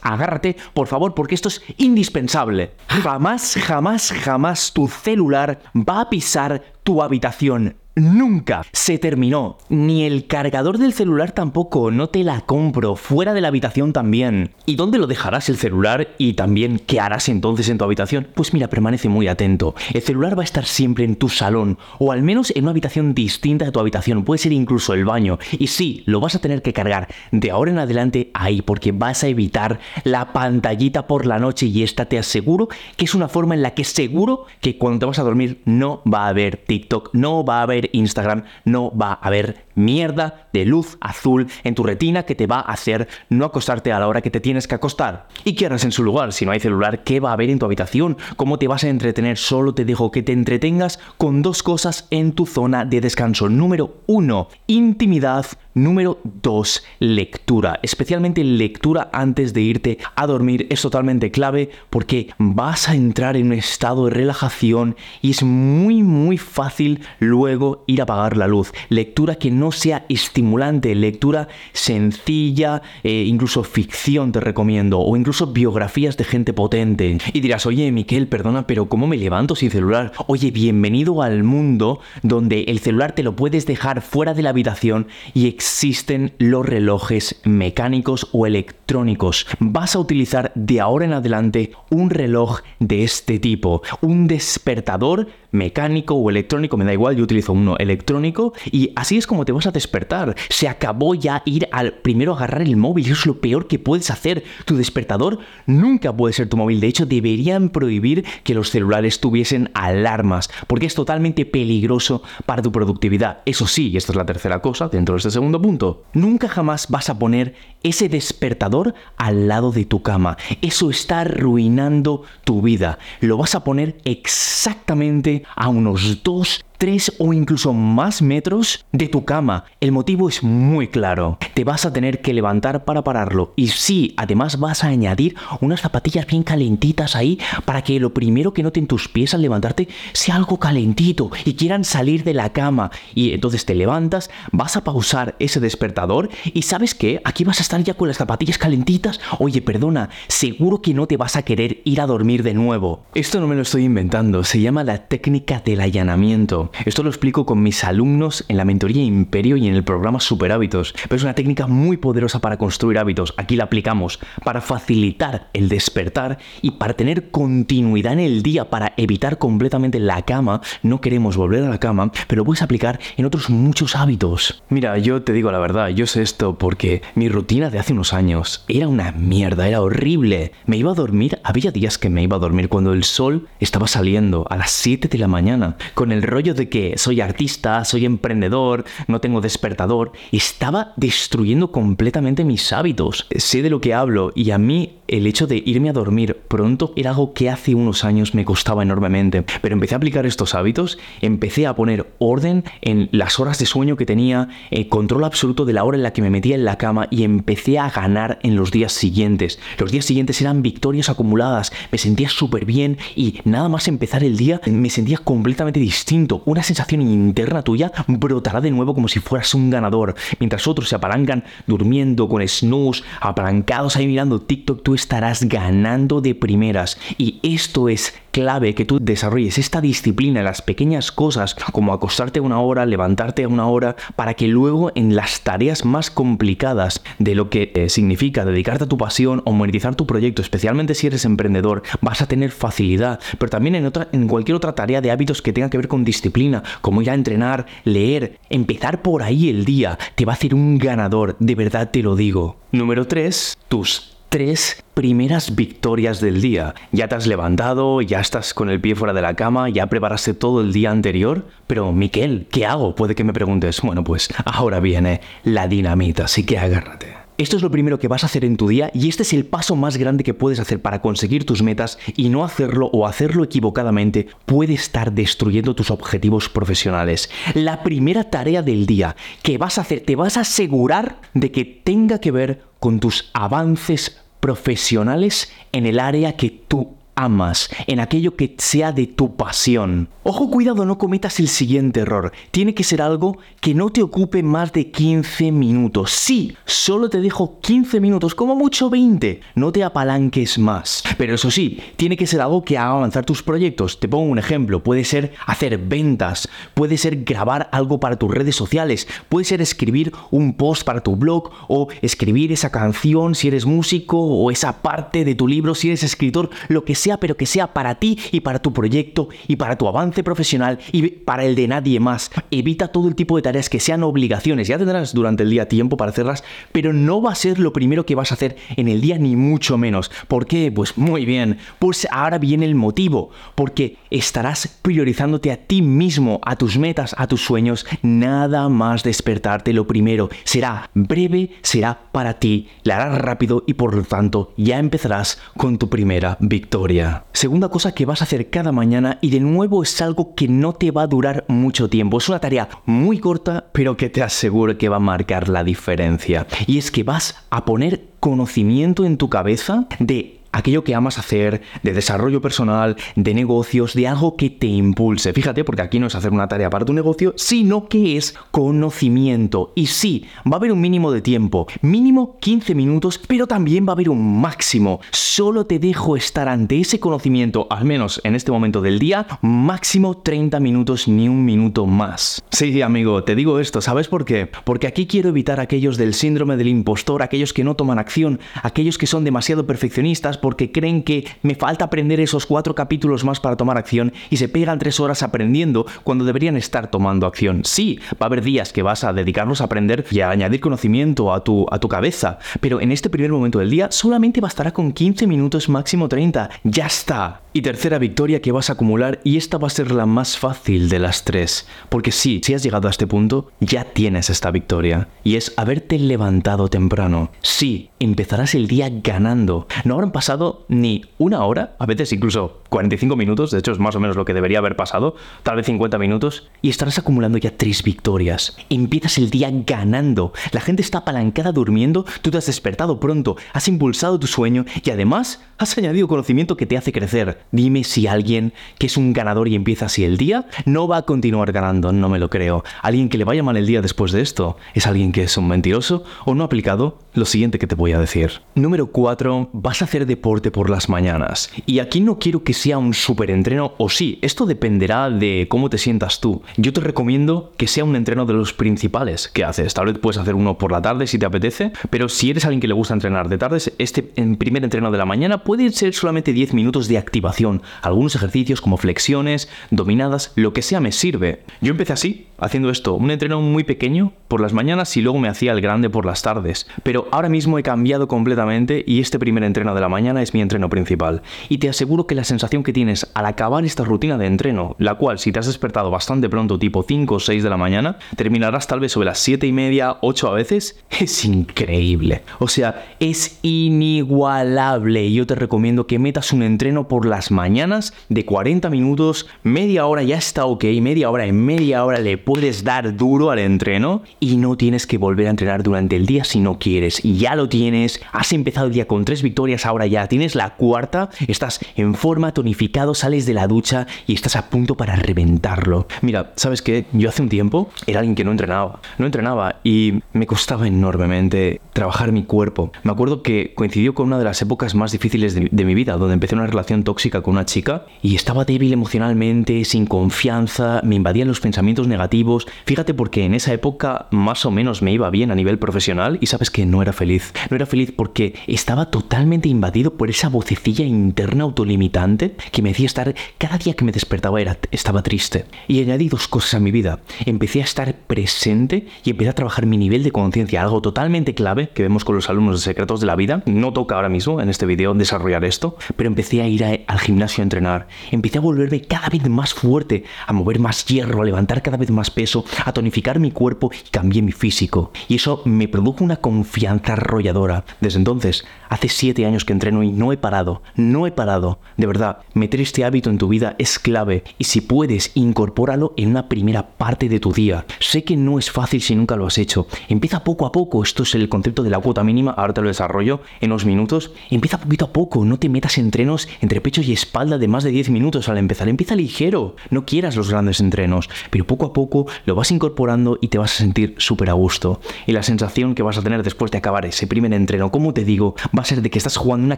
Agárrate, 0.02 0.56
por 0.74 0.88
favor, 0.88 1.14
porque 1.14 1.36
esto 1.36 1.50
es 1.50 1.62
indispensable. 1.78 2.72
Jamás, 2.88 3.56
jamás, 3.62 4.12
jamás 4.12 4.74
tu 4.74 4.88
celular 4.88 5.60
va 5.76 6.02
a 6.02 6.10
pisar 6.10 6.75
tu 6.86 7.02
habitación 7.02 7.76
nunca 7.96 8.64
se 8.74 8.98
terminó. 8.98 9.58
Ni 9.70 10.04
el 10.04 10.28
cargador 10.28 10.78
del 10.78 10.94
celular 10.94 11.32
tampoco, 11.32 11.92
no 11.92 12.08
te 12.08 12.24
la 12.24 12.42
compro, 12.42 12.96
fuera 12.96 13.34
de 13.34 13.42
la 13.42 13.48
habitación 13.48 13.94
también. 13.94 14.52
¿Y 14.66 14.76
dónde 14.76 14.98
lo 14.98 15.08
dejarás 15.08 15.50
el 15.50 15.58
celular? 15.58 16.10
Y 16.18 16.34
también, 16.34 16.80
¿qué 16.86 17.00
harás 17.00 17.30
entonces 17.30 17.70
en 17.70 17.78
tu 17.78 17.86
habitación? 17.86 18.28
Pues 18.36 18.54
mira, 18.54 18.68
permanece 18.68 19.10
muy 19.10 19.28
atento. 19.28 19.76
El 19.94 20.02
celular 20.02 20.38
va 20.38 20.42
a 20.42 20.46
estar 20.46 20.66
siempre 20.66 21.06
en 21.06 21.16
tu 21.16 21.30
salón, 21.30 21.78
o 22.00 22.12
al 22.12 22.22
menos 22.22 22.52
en 22.56 22.64
una 22.64 22.72
habitación 22.72 23.14
distinta 23.14 23.66
de 23.66 23.72
tu 23.72 23.80
habitación, 23.80 24.24
puede 24.24 24.40
ser 24.40 24.52
incluso 24.52 24.94
el 24.94 25.06
baño. 25.06 25.40
Y 25.58 25.68
sí, 25.68 26.04
lo 26.06 26.20
vas 26.20 26.36
a 26.36 26.40
tener 26.40 26.62
que 26.62 26.74
cargar 26.74 27.08
de 27.32 27.52
ahora 27.52 27.72
en 27.72 27.80
adelante 27.80 28.32
ahí, 28.34 28.62
porque 28.62 28.92
vas 28.92 29.24
a 29.24 29.28
evitar 29.28 29.80
la 30.04 30.34
pantallita 30.34 31.08
por 31.08 31.26
la 31.26 31.40
noche 31.40 31.68
y 31.68 31.84
esta 31.84 32.06
te 32.06 32.18
aseguro 32.18 32.68
que 32.98 33.06
es 33.06 33.16
una 33.16 33.30
forma 33.30 33.56
en 33.56 33.62
la 33.62 33.74
que 33.74 33.84
seguro 33.84 34.46
que 34.60 34.78
cuando 34.78 35.00
te 35.00 35.06
vas 35.06 35.20
a 35.20 35.24
dormir 35.24 35.62
no 35.66 36.02
va 36.12 36.26
a 36.26 36.30
haber 36.30 36.58
TikTok, 36.76 37.12
no 37.14 37.46
va 37.46 37.60
a 37.60 37.62
haber 37.62 37.90
Instagram, 37.94 38.44
no 38.66 38.92
va 38.96 39.14
a 39.14 39.28
haber 39.28 39.66
mierda 39.76 40.50
de 40.52 40.66
luz 40.66 40.98
azul 41.00 41.48
en 41.64 41.74
tu 41.74 41.84
retina 41.84 42.24
que 42.24 42.36
te 42.36 42.48
va 42.48 42.58
a 42.58 42.74
hacer 42.74 43.08
no 43.30 43.46
acostarte 43.46 43.94
a 43.94 44.00
la 44.00 44.10
hora 44.10 44.22
que 44.22 44.30
te 44.30 44.42
tienes 44.42 44.68
que 44.68 44.76
acostar. 44.76 45.30
¿Y 45.46 45.56
qué 45.56 45.68
harás 45.68 45.86
en 45.86 45.94
su 45.94 46.04
lugar? 46.04 46.34
Si 46.34 46.46
no 46.46 46.52
hay 46.52 46.60
celular, 46.60 47.06
¿qué 47.06 47.22
va 47.22 47.30
a 47.30 47.34
haber 47.34 47.50
en 47.50 47.60
tu 47.60 47.66
habitación? 47.66 48.18
¿Cómo 48.36 48.60
te 48.60 48.68
vas 48.68 48.84
a 48.84 48.90
entretener? 48.90 49.38
Solo 49.38 49.74
te 49.74 49.86
dejo 49.86 50.12
que 50.12 50.22
te 50.22 50.34
entretengas 50.34 51.00
con 51.18 51.42
dos 51.42 51.64
cosas 51.64 52.08
en 52.12 52.34
tu 52.34 52.46
zona 52.46 52.84
de 52.84 53.00
descanso. 53.00 53.48
Número 53.48 54.02
uno, 54.06 54.50
intimidad. 54.68 55.46
Número 55.78 56.20
2, 56.24 56.86
lectura. 57.00 57.82
Especialmente 57.84 58.46
lectura 58.46 59.10
antes 59.12 59.54
de 59.54 59.60
irte 59.60 59.98
a 60.16 60.26
dormir 60.26 60.68
es 60.70 60.82
totalmente 60.82 61.32
clave 61.32 61.70
porque 61.90 62.30
vas 62.38 62.88
a 62.88 62.96
entrar 62.96 63.36
en 63.36 63.48
un 63.48 63.54
estado 63.54 64.06
de 64.06 64.12
relajación 64.12 64.96
y 65.22 65.32
es 65.32 65.44
muy 65.44 66.02
muy 66.02 66.38
fácil 66.38 67.02
luego 67.20 67.84
ir 67.88 68.00
a 68.00 68.04
apagar 68.04 68.38
la 68.38 68.48
luz. 68.48 68.72
Lectura 68.88 69.36
que 69.36 69.52
no 69.52 69.74
sea 69.74 70.06
estimulante, 70.08 70.96
lectura 70.96 71.50
sencilla, 71.74 72.82
eh, 73.04 73.26
incluso 73.28 73.66
ficción 73.66 74.32
te 74.32 74.40
recomiendo 74.40 75.02
o 75.02 75.18
incluso 75.18 75.48
biografías 75.48 76.16
de 76.16 76.24
gente 76.24 76.54
potente. 76.54 77.18
Y 77.34 77.42
dirás, 77.42 77.66
oye 77.66 77.92
Miquel, 77.92 78.30
perdona, 78.30 78.66
pero 78.66 78.88
¿cómo 78.88 79.08
me 79.08 79.18
levanto 79.18 79.58
sin 79.58 79.72
celular? 79.72 80.14
Oye, 80.28 80.52
bienvenido 80.52 81.22
al 81.22 81.44
mundo 81.44 82.00
donde 82.24 82.62
el 82.70 82.80
celular 82.80 83.12
te 83.12 83.24
lo 83.24 83.36
puedes 83.36 83.66
dejar 83.66 84.02
fuera 84.02 84.34
de 84.34 84.42
la 84.42 84.52
habitación 84.52 85.08
y 85.34 85.48
existen 85.66 86.32
los 86.38 86.64
relojes 86.64 87.42
mecánicos 87.44 88.28
o 88.34 88.46
electrónicos. 88.46 89.48
Vas 89.60 89.96
a 89.96 90.00
utilizar 90.00 90.52
de 90.54 90.80
ahora 90.80 91.06
en 91.06 91.14
adelante 91.14 91.72
un 91.90 92.12
reloj 92.12 92.60
de 92.78 93.04
este 93.04 93.40
tipo, 93.40 93.82
un 94.02 94.28
despertador 94.28 95.28
mecánico 95.56 96.16
o 96.16 96.30
electrónico, 96.30 96.78
me 96.78 96.86
da 96.86 96.94
igual, 96.94 97.16
yo 97.16 97.24
utilizo 97.24 97.54
uno 97.54 97.76
electrónico 97.78 98.54
y 98.72 98.92
así 98.96 99.18
es 99.18 99.28
como 99.28 99.46
te 99.46 99.52
vas 99.52 99.66
a 99.68 99.72
despertar. 99.72 100.36
Se 100.50 100.68
acabó 100.68 101.16
ya 101.16 101.42
ir 101.46 101.68
al 101.72 101.94
primero 101.94 102.34
agarrar 102.34 102.62
el 102.62 102.78
móvil, 102.78 103.06
eso 103.06 103.14
es 103.14 103.26
lo 103.26 103.42
peor 103.42 103.68
que 103.68 103.80
puedes 103.80 104.12
hacer. 104.12 104.44
Tu 104.66 104.76
despertador 104.78 105.40
nunca 105.66 106.16
puede 106.16 106.34
ser 106.34 106.50
tu 106.50 106.58
móvil, 106.58 106.80
de 106.80 106.88
hecho 106.88 107.06
deberían 107.06 107.70
prohibir 107.70 108.26
que 108.44 108.54
los 108.54 108.70
celulares 108.70 109.20
tuviesen 109.20 109.70
alarmas, 109.74 110.50
porque 110.68 110.86
es 110.86 110.96
totalmente 110.96 111.46
peligroso 111.46 112.22
para 112.46 112.62
tu 112.62 112.72
productividad. 112.72 113.40
Eso 113.46 113.68
sí, 113.68 113.90
y 113.90 113.98
esta 113.98 114.12
es 114.12 114.18
la 114.18 114.26
tercera 114.26 114.62
cosa 114.62 114.90
dentro 114.90 115.16
de 115.16 115.18
este 115.18 115.32
segundo 115.32 115.62
punto, 115.62 116.04
nunca 116.14 116.48
jamás 116.48 116.88
vas 116.90 117.10
a 117.10 117.18
poner 117.20 117.56
ese 117.86 118.10
despertador 118.10 118.96
al 119.16 119.48
lado 119.48 119.72
de 119.72 119.86
tu 119.86 120.02
cama. 120.02 120.38
Eso 120.62 120.90
está 120.90 121.22
arruinando 121.22 122.24
tu 122.44 122.62
vida. 122.62 122.98
Lo 123.22 123.38
vas 123.38 123.54
a 123.54 123.64
poner 123.64 123.98
exactamente 124.06 125.44
a 125.56 125.70
unos 125.70 126.24
dos 126.24 126.66
tres 126.78 127.14
o 127.20 127.34
incluso 127.34 127.74
más 127.74 128.22
metros 128.22 128.86
de 128.92 129.08
tu 129.08 129.26
cama. 129.26 129.66
El 129.80 129.92
motivo 129.92 130.30
es 130.30 130.44
muy 130.44 130.88
claro. 130.88 131.38
Te 131.54 131.64
vas 131.64 131.86
a 131.86 131.94
tener 131.94 132.22
que 132.22 132.34
levantar 132.34 132.86
para 132.86 133.04
pararlo. 133.04 133.54
Y 133.56 133.68
sí, 133.70 134.14
además 134.18 134.60
vas 134.60 134.84
a 134.84 134.88
añadir 134.88 135.36
unas 135.62 135.82
zapatillas 135.82 136.28
bien 136.28 136.44
calentitas 136.44 137.16
ahí 137.16 137.40
para 137.66 137.84
que 137.84 138.00
lo 138.00 138.14
primero 138.14 138.54
que 138.54 138.64
noten 138.64 138.88
tus 138.88 139.08
pies 139.08 139.34
al 139.34 139.42
levantarte 139.42 139.88
sea 140.14 140.36
algo 140.36 140.60
calentito 140.60 141.32
y 141.46 141.56
quieran 141.56 141.84
salir 141.84 142.24
de 142.24 142.34
la 142.34 142.52
cama. 142.52 142.92
Y 143.14 143.34
entonces 143.34 143.66
te 143.66 143.76
levantas, 143.76 144.30
vas 144.52 144.78
a 144.78 144.84
pausar 144.84 145.36
ese 145.40 145.60
despertador 145.60 146.30
y 146.46 146.64
sabes 146.64 146.96
que 146.96 147.22
aquí 147.24 147.44
vas 147.44 147.60
a 147.60 147.64
estar 147.64 147.82
ya 147.84 147.94
con 147.94 148.08
las 148.08 148.18
zapatillas 148.18 148.58
calentitas. 148.58 149.20
Oye, 149.40 149.62
perdona, 149.62 150.10
seguro 150.28 150.82
que 150.82 150.94
no 150.94 151.08
te 151.08 151.18
vas 151.18 151.36
a 151.36 151.44
querer 151.44 151.82
ir 151.84 152.02
a 152.02 152.08
dormir 152.08 152.44
de 152.44 152.54
nuevo. 152.54 153.04
Esto 153.14 153.40
no 153.40 153.48
me 153.48 153.56
lo 153.56 153.62
estoy 153.62 153.86
inventando, 153.86 154.44
se 154.44 154.62
llama 154.62 154.84
la 154.84 155.08
técnica 155.08 155.62
del 155.64 155.82
allanamiento. 155.82 156.65
Esto 156.86 157.04
lo 157.04 157.10
explico 157.10 157.46
con 157.46 157.62
mis 157.62 157.84
alumnos 157.84 158.46
en 158.48 158.58
la 158.58 158.66
mentoría 158.66 159.04
Imperio 159.04 159.58
y 159.58 159.68
en 159.68 159.76
el 159.76 159.84
programa 159.84 160.20
Super 160.20 160.52
Hábitos, 160.52 160.94
pero 161.04 161.16
es 161.16 161.24
una 161.24 161.36
técnica 161.36 161.68
muy 161.68 161.98
poderosa 161.98 162.40
para 162.40 162.58
construir 162.58 162.98
hábitos. 162.98 163.34
Aquí 163.38 163.56
la 163.56 163.66
aplicamos 163.66 164.20
para 164.44 164.62
facilitar 164.62 165.50
el 165.54 165.70
despertar 165.70 166.38
y 166.62 166.72
para 166.72 166.94
tener 166.94 167.32
continuidad 167.32 168.14
en 168.14 168.20
el 168.20 168.44
día, 168.44 168.70
para 168.70 168.94
evitar 168.98 169.38
completamente 169.38 170.00
la 170.00 170.22
cama. 170.24 170.62
No 170.84 171.02
queremos 171.02 171.38
volver 171.38 171.64
a 171.64 171.70
la 171.70 171.80
cama, 171.80 172.12
pero 172.28 172.42
lo 172.42 172.46
puedes 172.46 172.62
aplicar 172.62 173.00
en 173.18 173.26
otros 173.26 173.50
muchos 173.50 173.96
hábitos. 173.96 174.64
Mira, 174.70 174.98
yo 174.98 175.22
te 175.22 175.34
digo 175.34 175.52
la 175.52 175.60
verdad, 175.60 175.90
yo 175.90 176.08
sé 176.08 176.22
esto 176.22 176.58
porque 176.58 177.02
mi 177.16 177.30
rutina 177.30 177.70
de 177.70 177.80
hace 177.80 177.94
unos 177.94 178.14
años 178.14 178.66
era 178.68 178.88
una 178.88 179.12
mierda, 179.12 179.68
era 179.68 179.82
horrible. 179.82 180.52
Me 180.66 180.78
iba 180.78 180.92
a 180.92 180.96
dormir, 180.96 181.40
había 181.44 181.72
días 181.72 181.98
que 181.98 182.10
me 182.10 182.24
iba 182.24 182.38
a 182.38 182.40
dormir 182.40 182.70
cuando 182.70 182.94
el 182.94 183.04
sol 183.04 183.48
estaba 183.60 183.88
saliendo 183.88 184.46
a 184.50 184.58
las 184.58 184.72
7 184.72 185.08
de 185.08 185.18
la 185.18 185.28
mañana, 185.28 185.78
con 185.94 186.12
el 186.12 186.24
rollo 186.24 186.54
de 186.56 186.70
que 186.70 186.98
soy 186.98 187.22
artista, 187.22 187.84
soy 187.86 188.06
emprendedor, 188.06 188.86
no 189.08 189.22
tengo 189.22 189.42
despertador, 189.42 190.12
estaba 190.32 190.94
destruyendo 190.98 191.72
completamente 191.72 192.44
mis 192.44 192.72
hábitos. 192.74 193.28
Sé 193.36 193.62
de 193.62 193.70
lo 193.70 193.82
que 193.82 193.94
hablo 193.94 194.32
y 194.36 194.52
a 194.52 194.58
mí 194.58 195.00
el 195.08 195.28
hecho 195.28 195.46
de 195.48 195.62
irme 195.66 195.90
a 195.90 195.94
dormir 195.94 196.38
pronto 196.48 196.94
era 196.96 197.12
algo 197.12 197.34
que 197.34 197.50
hace 197.50 197.76
unos 197.76 198.04
años 198.04 198.34
me 198.34 198.46
costaba 198.46 198.84
enormemente. 198.84 199.44
Pero 199.62 199.74
empecé 199.74 199.96
a 199.96 199.98
aplicar 199.98 200.26
estos 200.26 200.56
hábitos, 200.56 200.98
empecé 201.22 201.68
a 201.68 201.76
poner 201.76 202.12
orden 202.20 202.64
en 202.82 203.10
las 203.12 203.40
horas 203.40 203.60
de 203.60 203.66
sueño 203.66 203.98
que 203.98 204.06
tenía, 204.06 204.50
el 204.72 204.90
control 204.90 205.24
absoluto 205.24 205.66
de 205.66 205.74
la 205.74 205.84
hora 205.84 205.98
en 205.98 206.04
la 206.04 206.14
que 206.14 206.22
me 206.22 206.30
metía 206.30 206.56
en 206.56 206.66
la 206.66 206.78
cama 206.78 207.08
y 207.12 207.24
empecé 207.24 207.78
a 207.78 207.90
ganar 207.90 208.40
en 208.42 208.56
los 208.56 208.72
días 208.72 208.94
siguientes. 208.94 209.60
Los 209.78 209.92
días 209.92 210.06
siguientes 210.06 210.42
eran 210.42 210.62
victorias 210.62 211.10
acumuladas, 211.10 211.72
me 211.92 211.98
sentía 211.98 212.30
súper 212.30 212.66
bien 212.66 212.98
y 213.16 213.40
nada 213.44 213.70
más 213.70 213.88
empezar 213.88 214.24
el 214.24 214.38
día 214.38 214.62
me 214.66 214.90
sentía 214.90 215.18
completamente 215.18 215.80
distinto. 215.80 216.42
Una 216.46 216.64
sensación 216.64 217.02
interna 217.02 217.64
tuya 217.64 217.92
brotará 218.08 218.62
de 218.62 218.72
nuevo 218.72 218.94
como 218.94 219.08
si 219.08 219.20
fueras 219.20 219.54
un 219.56 219.70
ganador. 219.70 220.16
Mientras 220.40 220.68
otros 220.68 220.90
se 220.90 220.96
apalancan 220.96 221.44
durmiendo 221.66 222.30
con 222.30 222.48
snooze, 222.48 223.04
apalancados 223.20 223.96
ahí 223.96 224.08
mirando 224.08 224.42
TikTok, 224.42 224.84
tú 224.84 224.94
estarás 224.94 225.44
ganando 225.44 226.22
de 226.22 226.36
primeras. 226.36 227.00
Y 227.18 227.40
esto 227.42 227.90
es 227.90 228.14
clave 228.36 228.76
que 228.76 228.84
tú 228.84 229.00
desarrolles 229.00 229.58
esta 229.58 229.80
disciplina 229.80 230.44
las 230.44 230.62
pequeñas 230.62 231.12
cosas, 231.12 231.56
como 231.72 231.94
acostarte 231.94 232.42
una 232.42 232.60
hora, 232.60 232.86
levantarte 232.86 233.48
una 233.48 233.66
hora, 233.68 233.96
para 234.18 234.34
que 234.34 234.50
luego 234.50 234.92
en 234.94 235.16
las 235.16 235.40
tareas 235.40 235.86
más 235.86 236.12
complicadas 236.12 237.02
de 237.18 237.34
lo 237.34 237.50
que 237.50 237.72
eh, 237.74 237.88
significa 237.88 238.44
dedicarte 238.44 238.84
a 238.84 238.88
tu 238.90 238.98
pasión 238.98 239.42
o 239.46 239.54
monetizar 239.54 239.96
tu 239.96 240.06
proyecto, 240.06 240.42
especialmente 240.42 240.96
si 240.96 241.08
eres 241.08 241.24
emprendedor, 241.24 241.84
vas 242.02 242.22
a 242.22 242.28
tener 242.28 242.52
facilidad, 242.52 243.22
pero 243.38 243.50
también 243.50 243.76
en, 243.76 243.86
otra, 243.86 244.10
en 244.12 244.28
cualquier 244.28 244.58
otra 244.58 244.76
tarea 244.76 245.00
de 245.00 245.12
hábitos 245.12 245.42
que 245.42 245.54
tenga 245.54 245.70
que 245.70 245.78
ver 245.78 245.88
con 245.88 246.04
disciplina, 246.04 246.35
como 246.82 247.02
ir 247.02 247.10
a 247.10 247.14
entrenar, 247.14 247.66
leer, 247.84 248.40
empezar 248.50 249.02
por 249.02 249.24
ahí 249.24 249.50
el 249.50 249.66
día, 249.66 249.98
te 250.16 250.26
va 250.26 250.34
a 250.34 250.36
hacer 250.36 250.54
un 250.54 250.78
ganador, 250.78 251.38
de 251.40 251.56
verdad 251.56 251.92
te 251.92 252.04
lo 252.04 252.16
digo. 252.16 252.58
Número 252.72 253.08
3, 253.08 253.58
tus 253.70 254.16
tres 254.30 254.84
primeras 254.94 255.56
victorias 255.56 256.20
del 256.20 256.42
día. 256.42 256.76
Ya 256.92 257.08
te 257.08 257.16
has 257.16 257.26
levantado, 257.26 258.02
ya 258.02 258.20
estás 258.20 258.54
con 258.54 258.70
el 258.70 258.82
pie 258.82 258.96
fuera 258.96 259.14
de 259.14 259.22
la 259.22 259.36
cama, 259.36 259.70
ya 259.70 259.88
preparaste 259.88 260.34
todo 260.34 260.60
el 260.60 260.74
día 260.74 260.92
anterior. 260.92 261.46
Pero, 261.68 261.94
Miquel, 261.94 262.48
¿qué 262.52 262.66
hago? 262.66 262.96
Puede 262.96 263.16
que 263.16 263.24
me 263.24 263.32
preguntes. 263.32 263.82
Bueno, 263.82 264.04
pues 264.04 264.28
ahora 264.46 264.82
viene 264.82 265.22
la 265.44 265.70
dinamita, 265.70 266.26
así 266.26 266.44
que 266.44 266.58
agárrate. 266.60 267.25
Esto 267.38 267.58
es 267.58 267.62
lo 267.62 267.70
primero 267.70 268.00
que 268.00 268.08
vas 268.08 268.24
a 268.24 268.28
hacer 268.28 268.46
en 268.46 268.56
tu 268.56 268.70
día 268.70 268.92
y 268.94 269.10
este 269.10 269.24
es 269.24 269.34
el 269.34 269.46
paso 269.46 269.76
más 269.76 269.98
grande 269.98 270.24
que 270.24 270.34
puedes 270.34 270.62
hacer 270.62 270.82
para 270.82 271.02
conseguir 271.02 271.46
tus 271.46 271.62
metas 271.62 272.00
y 272.16 272.30
no 272.30 272.46
hacerlo 272.46 272.90
o 272.94 273.06
hacerlo 273.06 273.44
equivocadamente 273.44 274.28
puede 274.46 274.74
estar 274.74 275.12
destruyendo 275.12 275.76
tus 275.76 275.92
objetivos 275.92 276.48
profesionales. 276.48 277.30
La 277.54 277.84
primera 277.84 278.30
tarea 278.30 278.62
del 278.62 278.86
día 278.86 279.18
que 279.44 279.58
vas 279.58 279.78
a 279.78 279.82
hacer, 279.82 280.00
te 280.00 280.16
vas 280.16 280.38
a 280.38 280.42
asegurar 280.42 281.20
de 281.34 281.52
que 281.52 281.66
tenga 281.66 282.20
que 282.20 282.32
ver 282.32 282.62
con 282.80 283.02
tus 283.02 283.32
avances 283.34 284.22
profesionales 284.40 285.52
en 285.74 285.88
el 285.88 286.00
área 286.00 286.38
que 286.38 286.50
tú 286.50 286.96
amas, 287.16 287.70
en 287.88 288.00
aquello 288.00 288.36
que 288.36 288.56
sea 288.58 288.92
de 288.92 289.08
tu 289.08 289.36
pasión. 289.36 290.10
Ojo, 290.24 290.50
cuidado, 290.50 290.86
no 290.86 290.98
cometas 290.98 291.40
el 291.40 291.48
siguiente 291.48 292.02
error. 292.02 292.32
Tiene 292.52 292.74
que 292.74 292.84
ser 292.84 293.02
algo 293.02 293.38
que 293.62 293.74
no 293.74 293.90
te 293.92 294.02
ocupe 294.02 294.42
más 294.42 294.74
de 294.74 294.90
15 294.90 295.52
minutos. 295.52 296.12
Sí, 296.12 296.56
solo 296.66 297.10
te 297.10 297.22
dejo 297.22 297.60
15 297.62 298.00
minutos, 298.00 298.34
como 298.34 298.56
mucho 298.56 298.90
20. 298.90 299.42
No 299.54 299.72
te 299.72 299.84
apalanques 299.84 300.58
más. 300.58 301.04
Pero 301.18 301.36
eso 301.36 301.52
sí, 301.52 301.80
tiene 301.96 302.18
que 302.18 302.26
ser 302.26 302.42
algo 302.42 302.64
que 302.64 302.78
haga 302.78 302.92
avanzar 302.92 303.24
tus 303.24 303.44
proyectos. 303.44 304.00
Te 304.00 304.08
pongo 304.08 304.26
un 304.26 304.40
ejemplo. 304.40 304.84
Puede 304.84 305.04
ser 305.04 305.34
hacer 305.46 305.78
ventas, 305.78 306.50
puede 306.74 306.98
ser 306.98 307.24
grabar 307.24 307.70
algo 307.72 308.00
para 308.00 308.18
tus 308.18 308.34
redes 308.34 308.56
sociales, 308.56 309.08
puede 309.30 309.46
ser 309.46 309.62
escribir 309.62 310.12
un 310.32 310.56
post 310.56 310.84
para 310.84 311.02
tu 311.02 311.16
blog 311.16 311.52
o 311.68 311.88
escribir 312.02 312.52
esa 312.52 312.72
canción 312.72 313.36
si 313.36 313.48
eres 313.48 313.66
músico 313.66 314.20
o 314.20 314.50
esa 314.52 314.82
parte 314.82 315.24
de 315.24 315.36
tu 315.36 315.48
libro 315.48 315.76
si 315.76 315.90
eres 315.90 316.04
escritor, 316.04 316.50
lo 316.68 316.84
que 316.84 316.96
sea 316.96 317.05
pero 317.20 317.38
que 317.38 317.46
sea 317.46 317.74
para 317.74 317.96
ti 317.96 318.18
y 318.32 318.42
para 318.42 318.60
tu 318.60 318.74
proyecto 318.74 319.30
y 319.48 319.56
para 319.56 319.78
tu 319.78 319.88
avance 319.88 320.24
profesional 320.24 320.80
y 320.92 321.08
para 321.08 321.46
el 321.46 321.56
de 321.56 321.68
nadie 321.68 322.00
más. 322.00 322.32
Evita 322.52 322.88
todo 322.88 323.08
el 323.08 323.16
tipo 323.16 323.36
de 323.36 323.44
tareas 323.44 323.70
que 323.70 323.80
sean 323.80 324.04
obligaciones. 324.04 324.68
Ya 324.68 324.78
tendrás 324.78 325.14
durante 325.14 325.44
el 325.44 325.50
día 325.50 325.68
tiempo 325.68 325.98
para 325.98 326.12
hacerlas, 326.12 326.44
pero 326.72 326.94
no 326.94 327.22
va 327.22 327.32
a 327.32 327.36
ser 327.36 327.60
lo 327.60 327.74
primero 327.74 328.06
que 328.06 328.16
vas 328.16 328.32
a 328.32 328.36
hacer 328.36 328.56
en 328.76 328.88
el 328.88 329.02
día 329.02 329.18
ni 329.18 329.36
mucho 329.36 329.78
menos. 329.78 330.12
¿Por 330.28 330.48
qué? 330.48 330.72
Pues 330.72 330.98
muy 330.98 331.26
bien. 331.26 331.60
Pues 331.80 332.08
ahora 332.12 332.38
viene 332.38 332.66
el 332.66 332.76
motivo. 332.76 333.30
Porque 333.56 333.98
estarás 334.10 334.80
priorizándote 334.82 335.52
a 335.52 335.58
ti 335.58 335.82
mismo, 335.82 336.42
a 336.44 336.56
tus 336.56 336.78
metas, 336.78 337.16
a 337.18 337.28
tus 337.28 337.42
sueños. 337.42 337.86
Nada 338.02 338.68
más 338.70 339.04
despertarte 339.04 339.74
lo 339.74 339.88
primero. 339.88 340.30
Será 340.44 340.90
breve, 340.94 341.52
será 341.62 342.00
para 342.12 342.40
ti, 342.40 342.70
la 342.84 342.96
harás 342.96 343.20
rápido 343.20 343.64
y 343.68 343.74
por 343.74 343.96
lo 343.96 344.04
tanto 344.04 344.54
ya 344.58 344.80
empezarás 344.80 345.40
con 345.58 345.78
tu 345.78 345.90
primera 345.90 346.38
victoria. 346.40 346.95
Segunda 347.34 347.70
cosa 347.70 347.94
que 347.94 348.06
vas 348.06 348.22
a 348.22 348.26
hacer 348.26 348.50
cada 348.50 348.72
mañana 348.72 349.18
y 349.22 349.30
de 349.30 349.40
nuevo 349.40 349.84
es 349.84 350.02
algo 350.02 350.36
que 350.36 350.48
no 350.48 350.74
te 350.74 350.92
va 350.92 351.04
a 351.04 351.08
durar 351.08 351.46
mucho 351.48 351.90
tiempo. 351.90 352.18
Es 352.18 352.30
una 352.30 352.40
tarea 352.40 352.70
muy 352.86 353.20
corta, 353.20 353.66
pero 353.72 353.98
que 353.98 354.10
te 354.10 354.24
aseguro 354.24 354.78
que 354.78 354.90
va 354.90 354.98
a 354.98 355.00
marcar 355.00 355.50
la 355.50 355.64
diferencia. 355.64 356.48
Y 356.68 356.78
es 356.78 356.92
que 356.92 357.04
vas 357.04 357.36
a 357.50 357.66
poner 357.66 358.06
conocimiento 358.20 359.06
en 359.06 359.18
tu 359.18 359.30
cabeza 359.30 359.88
de 360.00 360.40
aquello 360.56 360.84
que 360.84 360.96
amas 360.96 361.20
hacer, 361.20 361.62
de 361.84 361.94
desarrollo 361.94 362.42
personal, 362.42 362.96
de 363.16 363.34
negocios, 363.34 363.94
de 363.94 364.08
algo 364.08 364.38
que 364.38 364.50
te 364.50 364.68
impulse. 364.68 365.34
Fíjate, 365.34 365.64
porque 365.64 365.82
aquí 365.82 366.00
no 366.00 366.08
es 366.08 366.16
hacer 366.16 366.32
una 366.32 366.48
tarea 366.48 366.70
para 366.70 366.86
tu 366.86 366.94
negocio, 366.94 367.34
sino 367.36 367.88
que 367.88 368.16
es 368.18 368.34
conocimiento. 368.52 369.74
Y 369.76 369.88
sí, 369.88 370.26
va 370.50 370.54
a 370.54 370.56
haber 370.56 370.72
un 370.72 370.82
mínimo 370.82 371.12
de 371.12 371.22
tiempo, 371.22 371.68
mínimo 371.82 372.38
15 372.40 372.74
minutos, 372.74 373.20
pero 373.28 373.48
también 373.48 373.86
va 373.86 373.92
a 373.92 373.94
haber 373.94 374.10
un 374.10 374.40
máximo. 374.40 375.02
Solo 375.12 375.66
te 375.66 375.78
dejo 375.78 376.16
estar 376.16 376.48
ante 376.48 376.80
ese 376.80 377.00
conocimiento, 377.00 377.68
al 377.70 377.84
menos 377.84 378.22
en 378.24 378.36
este 378.36 378.52
momento 378.52 378.82
del 378.82 379.00
día, 379.00 379.28
máximo 379.42 380.18
30 380.18 380.60
minutos 380.62 381.08
ni 381.08 381.28
un 381.28 381.44
minuto 381.44 381.86
más. 381.86 382.42
Sí, 382.52 382.82
amigo, 382.82 383.24
te 383.24 383.36
digo 383.36 383.60
esto, 383.60 383.82
¿sabes 383.82 384.08
por 384.08 384.24
qué? 384.24 384.50
Porque 384.64 384.88
aquí 384.88 385.06
quiero 385.06 385.30
evitar 385.30 385.60
aquellos 385.60 385.98
del 385.98 386.14
síndrome 386.14 386.56
del 386.56 386.70
impostor, 386.70 387.24
aquellos 387.24 387.52
que 387.52 387.66
no 387.66 387.76
toman 387.76 388.00
acción, 388.00 388.40
aquellos 388.64 388.98
que 388.98 389.08
son 389.08 389.26
demasiado 389.26 389.66
perfeccionistas, 389.66 390.38
porque 390.46 390.72
creen 390.72 391.02
que 391.02 391.26
me 391.42 391.56
falta 391.56 391.86
aprender 391.86 392.20
esos 392.20 392.46
cuatro 392.46 392.76
capítulos 392.76 393.24
más 393.24 393.40
para 393.40 393.58
tomar 393.58 393.80
acción 393.80 394.14
y 394.30 394.38
se 394.38 394.48
pegan 394.48 394.78
tres 394.78 395.00
horas 395.00 395.24
aprendiendo 395.24 395.88
cuando 396.04 396.24
deberían 396.24 396.56
estar 396.56 396.92
tomando 396.92 397.26
acción. 397.26 397.64
Sí, 397.66 397.98
va 398.12 398.18
a 398.20 398.26
haber 398.28 398.44
días 398.44 398.72
que 398.72 398.84
vas 398.84 399.04
a 399.04 399.12
dedicarlos 399.12 399.60
a 399.60 399.64
aprender 399.64 400.06
y 400.12 400.20
a 400.20 400.30
añadir 400.30 400.60
conocimiento 400.60 401.34
a 401.34 401.44
tu, 401.44 401.66
a 401.72 401.80
tu 401.80 401.90
cabeza, 401.90 402.38
pero 402.60 402.80
en 402.80 402.92
este 402.92 403.10
primer 403.10 403.32
momento 403.32 403.58
del 403.58 403.72
día 403.72 403.88
solamente 403.90 404.40
bastará 404.40 404.72
con 404.72 404.92
15 404.92 405.26
minutos 405.26 405.68
máximo 405.68 406.08
30. 406.08 406.52
Ya 406.64 406.86
está. 406.86 407.42
Y 407.52 407.62
tercera 407.62 407.98
victoria 408.00 408.42
que 408.42 408.52
vas 408.52 408.70
a 408.70 408.74
acumular 408.74 409.22
y 409.24 409.38
esta 409.38 409.58
va 409.58 409.68
a 409.68 409.70
ser 409.70 409.90
la 409.90 410.06
más 410.06 410.38
fácil 410.38 410.90
de 410.90 411.00
las 411.00 411.24
tres, 411.24 411.66
porque 411.88 412.12
sí, 412.12 412.42
si 412.44 412.54
has 412.54 412.62
llegado 412.62 412.90
a 412.90 412.92
este 412.92 413.08
punto, 413.08 413.50
ya 413.62 413.86
tienes 413.86 414.30
esta 414.30 414.52
victoria, 414.52 415.08
y 415.24 415.38
es 415.38 415.54
haberte 415.56 415.98
levantado 415.98 416.68
temprano. 416.68 417.32
Sí, 417.42 417.92
empezarás 418.02 418.56
el 418.56 418.68
día 418.68 418.92
ganando. 418.92 419.68
No 419.86 419.94
habrán 419.94 420.12
pasado 420.12 420.25
ni 420.68 421.06
una 421.18 421.44
hora, 421.46 421.76
a 421.80 421.86
veces 421.86 422.12
incluso 422.12 422.62
45 422.70 423.16
minutos, 423.16 423.52
de 423.52 423.60
hecho 423.60 423.72
es 423.72 423.80
más 423.80 423.96
o 423.96 424.00
menos 424.00 424.16
lo 424.16 424.26
que 424.26 424.34
debería 424.34 424.60
haber 424.60 424.76
pasado, 424.76 425.16
tal 425.44 425.56
vez 425.56 425.66
50 425.66 425.98
minutos, 425.98 426.50
y 426.62 426.70
estarás 426.70 426.98
acumulando 426.98 427.38
ya 427.38 427.56
tres 427.56 427.84
victorias. 427.84 428.58
Empiezas 428.70 429.18
el 429.18 429.30
día 429.30 429.50
ganando. 429.52 430.34
La 430.52 430.62
gente 430.62 430.82
está 430.82 431.00
apalancada 431.00 431.52
durmiendo, 431.52 432.06
tú 432.22 432.32
te 432.32 432.38
has 432.38 432.48
despertado 432.48 433.00
pronto, 433.00 433.38
has 433.54 433.68
impulsado 433.68 434.20
tu 434.20 434.28
sueño 434.28 434.66
y 434.84 434.90
además 434.90 435.42
has 435.58 435.78
añadido 435.78 436.08
conocimiento 436.08 436.58
que 436.58 436.66
te 436.66 436.78
hace 436.78 436.92
crecer. 436.92 437.40
Dime 437.52 437.84
si 437.84 438.08
alguien 438.08 438.54
que 438.78 438.88
es 438.88 438.98
un 438.98 439.14
ganador 439.14 439.48
y 439.48 439.56
empieza 439.56 439.86
así 439.86 440.04
el 440.04 440.18
día 440.18 440.48
no 440.66 440.88
va 440.88 440.98
a 440.98 441.02
continuar 441.04 441.52
ganando, 441.52 441.92
no 441.92 442.10
me 442.10 442.20
lo 442.20 442.30
creo. 442.30 442.64
Alguien 442.82 443.10
que 443.10 443.18
le 443.18 443.24
vaya 443.24 443.44
mal 443.44 443.58
el 443.58 443.66
día 443.66 443.82
después 443.82 444.12
de 444.12 444.22
esto 444.22 444.58
es 444.74 444.88
alguien 444.88 445.12
que 445.12 445.24
es 445.24 445.38
un 445.38 445.48
mentiroso 445.48 446.04
o 446.26 446.36
no 446.36 446.44
ha 446.44 446.48
aplicado 446.48 447.00
lo 447.14 447.26
siguiente 447.26 447.60
que 447.60 447.68
te 447.68 447.76
voy 447.76 447.94
a 447.94 448.00
decir. 448.00 448.42
Número 448.56 448.88
4. 448.88 449.50
Vas 449.54 449.82
a 449.82 449.86
hacer 449.86 450.06
deporte 450.06 450.52
por 450.52 450.70
las 450.70 450.90
mañanas. 450.90 451.52
Y 451.66 451.80
aquí 451.80 452.02
no 452.02 452.20
quiero 452.20 452.44
que 452.44 452.54
sea 452.54 452.78
un 452.78 452.94
superentreno 452.94 453.74
o 453.78 453.90
sí, 453.90 454.20
esto 454.22 454.46
dependerá 454.46 455.10
de 455.10 455.48
cómo 455.50 455.70
te 455.70 455.78
sientas 455.78 456.20
tú. 456.20 456.42
Yo 456.58 456.74
te 456.74 456.82
recomiendo 456.82 457.54
que 457.58 457.68
sea 457.68 457.86
un 457.86 457.96
entreno 457.96 458.26
de 458.26 458.34
los 458.34 458.54
principales 458.54 459.30
que 459.30 459.44
haces. 459.44 459.74
Tal 459.74 459.86
vez 459.86 460.00
puedes 460.00 460.18
hacer 460.18 460.36
uno 460.36 460.58
por 460.58 460.72
la 460.72 460.82
tarde 460.82 461.08
si 461.08 461.18
te 461.18 461.26
apetece, 461.26 461.72
pero 461.90 462.10
si 462.10 462.32
eres 462.32 462.44
alguien 462.46 462.60
que 462.60 462.68
le 462.68 462.74
gusta 462.74 462.94
entrenar 462.94 463.30
de 463.30 463.38
tardes, 463.38 463.74
este 463.78 464.04
primer 464.04 464.64
entreno 464.64 464.92
de 464.92 464.98
la 464.98 465.06
mañana 465.06 465.44
puede 465.46 465.72
ser 465.72 465.94
solamente 465.94 466.34
10 466.34 466.56
minutos 466.56 466.88
de 466.88 466.98
activación. 466.98 467.62
Algunos 467.84 468.16
ejercicios 468.16 468.62
como 468.62 468.78
flexiones, 468.78 469.48
dominadas, 469.70 470.34
lo 470.36 470.54
que 470.54 470.64
sea 470.64 470.80
me 470.80 470.92
sirve. 470.92 471.44
Yo 471.62 471.72
empecé 471.72 471.94
así, 471.94 472.28
haciendo 472.40 472.72
esto, 472.72 472.96
un 472.96 473.12
entreno 473.12 473.40
muy 473.42 473.64
pequeño 473.64 474.12
por 474.28 474.42
las 474.42 474.54
mañanas 474.54 474.98
y 474.98 475.02
luego 475.02 475.20
me 475.20 475.28
hacía 475.28 475.52
el 475.52 475.62
grande 475.62 475.92
por 475.92 476.08
las 476.08 476.24
tardes. 476.24 476.68
Pero 476.82 477.08
ahora 477.12 477.30
mismo 477.30 477.60
he 477.60 477.64
cambiado 477.64 478.08
completamente 478.08 478.84
y 478.88 479.02
este 479.02 479.20
primer 479.20 479.44
entreno 479.44 479.76
de 479.76 479.82
la 479.82 479.88
mañana 479.88 480.24
es 480.24 480.34
mi 480.34 480.42
entreno 480.42 480.68
principal. 480.68 481.22
Y 481.48 481.60
te 481.60 481.70
aseguro 481.70 482.08
que 482.08 482.16
la 482.16 482.24
sensación 482.24 482.64
que 482.64 482.74
tienes 482.74 483.12
al 483.14 483.28
acabar 483.28 483.64
esta 483.66 483.84
rutina 483.84 484.18
de 484.18 484.26
entreno, 484.26 484.76
la 484.80 484.96
cual 484.96 485.20
si 485.20 485.32
te 485.32 485.38
has 485.38 485.46
despertado 485.46 485.92
bastante 485.92 486.28
pronto, 486.28 486.58
tipo 486.58 486.84
5 486.84 487.14
o 487.14 487.20
6 487.20 487.44
de 487.44 487.50
la 487.52 487.58
mañana, 487.58 488.00
terminarás 488.16 488.66
tal 488.66 488.80
vez 488.80 488.94
sobre 488.94 489.06
las 489.06 489.20
7 489.20 489.46
y 489.46 489.52
media, 489.52 489.98
8 490.02 490.28
a 490.28 490.34
veces, 490.34 490.84
es 490.90 491.24
increíble. 491.24 492.24
O 492.40 492.48
sea, 492.48 492.88
es 493.00 493.38
inigualable. 493.44 495.12
Yo 495.14 495.28
te 495.28 495.35
recomiendo 495.36 495.88
que 495.88 496.00
metas 496.00 496.34
un 496.34 496.44
entreno 496.44 496.88
por 496.88 497.06
las 497.06 497.32
mañanas 497.32 497.94
de 498.10 498.26
40 498.26 498.70
minutos, 498.70 499.28
media 499.44 499.86
hora 499.86 500.04
ya 500.04 500.18
está 500.18 500.46
ok, 500.46 500.64
media 500.82 501.10
hora 501.10 501.26
en 501.26 501.44
media 501.46 501.86
hora 501.86 502.00
le 502.00 502.18
puedes 502.18 502.64
dar 502.64 502.96
duro 502.96 503.32
al 503.32 503.40
entreno 503.40 504.04
y 504.20 504.38
no 504.38 504.58
tienes 504.58 504.88
que 504.88 504.98
volver 504.98 505.28
a 505.28 505.32
entrenar 505.32 505.64
durante 505.64 505.96
el 505.96 506.06
día 506.06 506.24
si 506.24 506.40
no 506.40 506.60
quieres. 506.60 507.02
Ya 507.04 507.36
lo 507.36 507.50
tienes, 507.50 508.02
has 508.12 508.34
empezado 508.34 508.68
el 508.68 508.74
día 508.74 508.88
con 508.88 509.06
tres 509.06 509.22
victorias, 509.22 509.66
ahora 509.66 509.88
ya 509.88 510.08
tienes 510.08 510.36
la 510.36 510.56
cuarta, 510.56 511.10
estás 511.28 511.60
en 511.76 511.96
forma, 511.96 512.34
tonificado, 512.34 512.94
sales 512.94 513.26
de 513.26 513.34
la 513.34 513.48
ducha 513.48 513.88
y 514.08 514.14
estás 514.14 514.36
a 514.36 514.50
punto 514.50 514.76
para 514.76 514.96
reventarlo. 514.96 515.88
Mira, 516.02 516.34
¿sabes 516.36 516.62
qué? 516.62 516.86
Yo 516.94 517.10
hace 517.10 517.22
un 517.22 517.30
tiempo 517.30 517.70
era 517.88 518.00
alguien 518.00 518.16
que 518.16 518.24
no 518.24 518.32
entrenaba, 518.32 518.80
no 518.98 519.06
entrenaba 519.06 519.60
y 519.64 520.02
me 520.14 520.28
costaba 520.28 520.68
enormemente 520.68 521.62
trabajar 521.74 522.12
mi 522.12 522.24
cuerpo. 522.24 522.72
Me 522.84 522.92
acuerdo 522.92 523.22
que 523.22 523.54
coincidió 523.56 523.94
con 523.94 524.08
una 524.08 524.18
de 524.18 524.24
las 524.24 524.42
épocas 524.42 524.76
más 524.76 524.92
difíciles 524.92 525.25
de, 525.34 525.66
mi 525.66 525.74
vida, 525.74 525.98
donde 525.98 526.14
empecé 526.14 526.36
una 526.36 526.46
relación 526.46 526.84
tóxica 526.84 527.22
con 527.22 527.34
una 527.34 527.46
chica 527.46 527.86
y 528.02 528.16
estaba 528.16 528.46
débil 528.46 528.72
emocionalmente, 528.74 529.66
sin 529.66 529.86
confianza, 529.86 530.82
me 530.84 530.96
invadían 530.96 531.28
los 531.28 531.40
pensamientos 531.40 531.88
negativos. 531.88 532.48
Fíjate 532.66 532.94
porque 532.94 533.26
en 533.26 533.34
esa 533.34 533.54
época 533.54 534.08
más 534.12 534.46
o 534.46 534.52
menos 534.52 534.82
me 534.82 534.92
iba 534.92 535.10
bien 535.10 535.32
a 535.32 535.36
nivel 535.36 535.58
profesional 535.58 536.18
y 536.22 536.28
sabes 536.28 536.52
que 536.52 536.66
no 536.66 536.82
era 536.82 536.94
feliz. 536.94 537.34
No 537.50 537.56
era 537.56 537.66
feliz 537.66 537.92
porque 537.96 538.36
estaba 538.48 538.92
totalmente 538.92 539.50
invadido 539.50 539.96
por 539.96 540.10
esa 540.10 540.30
vocecilla 540.30 540.86
interna 540.86 541.44
autolimitante 541.44 542.36
que 542.52 542.62
me 542.62 542.70
decía 542.70 542.86
estar 542.86 543.16
cada 543.38 543.58
día 543.58 543.74
que 543.74 543.86
me 543.86 543.92
despertaba 543.92 544.42
era, 544.42 544.58
estaba 544.72 545.02
triste. 545.02 545.46
Y 545.68 545.82
añadí 545.82 546.10
dos 546.10 546.28
cosas 546.28 546.56
a 546.56 546.60
mi 546.60 546.72
vida. 546.72 547.00
Empecé 547.26 547.62
a 547.62 547.66
estar 547.66 547.96
presente 547.96 548.88
y 549.04 549.12
empecé 549.12 549.30
a 549.30 549.34
trabajar 549.34 549.66
mi 549.66 549.78
nivel 549.78 550.04
de 550.04 550.12
conciencia, 550.12 550.62
algo 550.62 550.82
totalmente 550.82 551.34
clave 551.34 551.70
que 551.74 551.84
vemos 551.84 552.06
con 552.06 552.16
los 552.16 552.30
alumnos 552.30 552.56
de 552.56 552.64
secretos 552.64 553.00
de 553.00 553.08
la 553.08 553.16
vida. 553.16 553.44
No 553.46 553.74
toca 553.74 553.96
ahora 553.96 554.10
mismo 554.10 554.42
en 554.42 554.50
este 554.50 554.66
video 554.66 554.94
desarrollar 554.94 555.15
desarrollar 555.16 555.46
esto, 555.46 555.78
pero 555.96 556.08
empecé 556.08 556.42
a 556.42 556.48
ir 556.48 556.64
al 556.64 557.00
gimnasio 557.00 557.42
a 557.42 557.46
entrenar. 557.46 557.88
Empecé 558.12 558.38
a 558.38 558.42
volverme 558.42 558.82
cada 558.82 559.10
vez 559.10 559.28
más 559.30 559.54
fuerte, 559.54 560.04
a 560.28 560.34
mover 560.34 560.60
más 560.60 560.86
hierro, 560.86 561.22
a 561.22 561.26
levantar 561.26 561.62
cada 561.62 561.78
vez 561.78 561.90
más 561.90 562.12
peso, 562.12 562.46
a 562.66 562.74
tonificar 562.74 563.20
mi 563.20 563.32
cuerpo 563.32 563.72
y 563.74 563.90
cambié 563.90 564.22
mi 564.22 564.32
físico. 564.32 564.92
Y 565.08 565.16
eso 565.16 565.42
me 565.46 565.68
produjo 565.68 566.04
una 566.04 566.18
confianza 566.18 566.94
arrolladora. 566.94 567.66
Desde 567.82 568.00
entonces, 568.00 568.46
hace 568.70 568.90
siete 568.90 569.26
años 569.26 569.46
que 569.46 569.54
entreno 569.54 569.84
y 569.84 569.92
no 569.92 570.12
he 570.12 570.18
parado, 570.18 570.62
no 570.76 571.08
he 571.08 571.12
parado. 571.12 571.60
De 571.78 571.88
verdad, 571.88 572.20
meter 572.34 572.62
este 572.62 572.84
hábito 572.84 573.10
en 573.10 573.18
tu 573.18 573.28
vida 573.28 573.56
es 573.58 573.80
clave 573.80 574.24
y 574.38 574.46
si 574.46 574.62
puedes, 574.62 575.12
incorpóralo 575.16 575.94
en 575.98 576.10
una 576.10 576.28
primera 576.28 576.70
parte 576.78 577.10
de 577.10 577.20
tu 577.20 577.32
día. 577.32 577.66
Sé 577.80 578.04
que 578.04 578.18
no 578.18 578.40
es 578.40 578.52
fácil 578.52 578.82
si 578.82 578.96
nunca 578.96 579.16
lo 579.16 579.28
has 579.28 579.38
hecho. 579.38 579.68
Empieza 579.88 580.24
poco 580.24 580.46
a 580.46 580.52
poco, 580.52 580.84
esto 580.84 581.04
es 581.04 581.16
el 581.16 581.30
concepto 581.30 581.64
de 581.64 581.70
la 581.70 581.80
cuota 581.80 582.04
mínima, 582.04 582.32
ahora 582.32 582.54
te 582.54 582.62
lo 582.62 582.68
desarrollo 582.68 583.22
en 583.42 583.52
unos 583.52 583.66
minutos. 583.66 584.12
Empieza 584.30 584.60
poquito 584.60 584.86
a 584.86 584.94
poco, 584.94 585.05
no 585.26 585.38
te 585.38 585.50
metas 585.50 585.78
entrenos 585.78 586.28
entre 586.42 586.62
pecho 586.62 586.82
y 586.82 586.92
espalda 586.92 587.38
de 587.38 587.48
más 587.48 587.64
de 587.64 587.72
10 587.72 587.90
minutos 587.90 588.30
al 588.30 588.38
empezar. 588.38 588.68
Empieza 588.68 588.96
ligero, 588.96 589.56
no 589.70 589.86
quieras 589.86 590.16
los 590.16 590.30
grandes 590.30 590.60
entrenos, 590.60 591.10
pero 591.30 591.46
poco 591.46 591.66
a 591.66 591.74
poco 591.74 592.08
lo 592.26 592.36
vas 592.36 592.52
incorporando 592.52 593.18
y 593.22 593.30
te 593.30 593.38
vas 593.38 593.54
a 593.54 593.58
sentir 593.58 593.96
súper 593.98 594.30
a 594.30 594.34
gusto. 594.34 594.80
Y 595.06 595.12
la 595.12 595.24
sensación 595.24 595.76
que 595.76 595.84
vas 595.84 595.98
a 595.98 596.02
tener 596.02 596.24
después 596.24 596.52
de 596.52 596.58
acabar 596.58 596.86
ese 596.86 597.08
primer 597.08 597.34
entreno, 597.34 597.72
como 597.72 597.94
te 597.94 598.04
digo, 598.04 598.36
va 598.58 598.62
a 598.62 598.66
ser 598.66 598.82
de 598.82 598.90
que 598.90 598.98
estás 598.98 599.18
jugando 599.18 599.46
una 599.46 599.58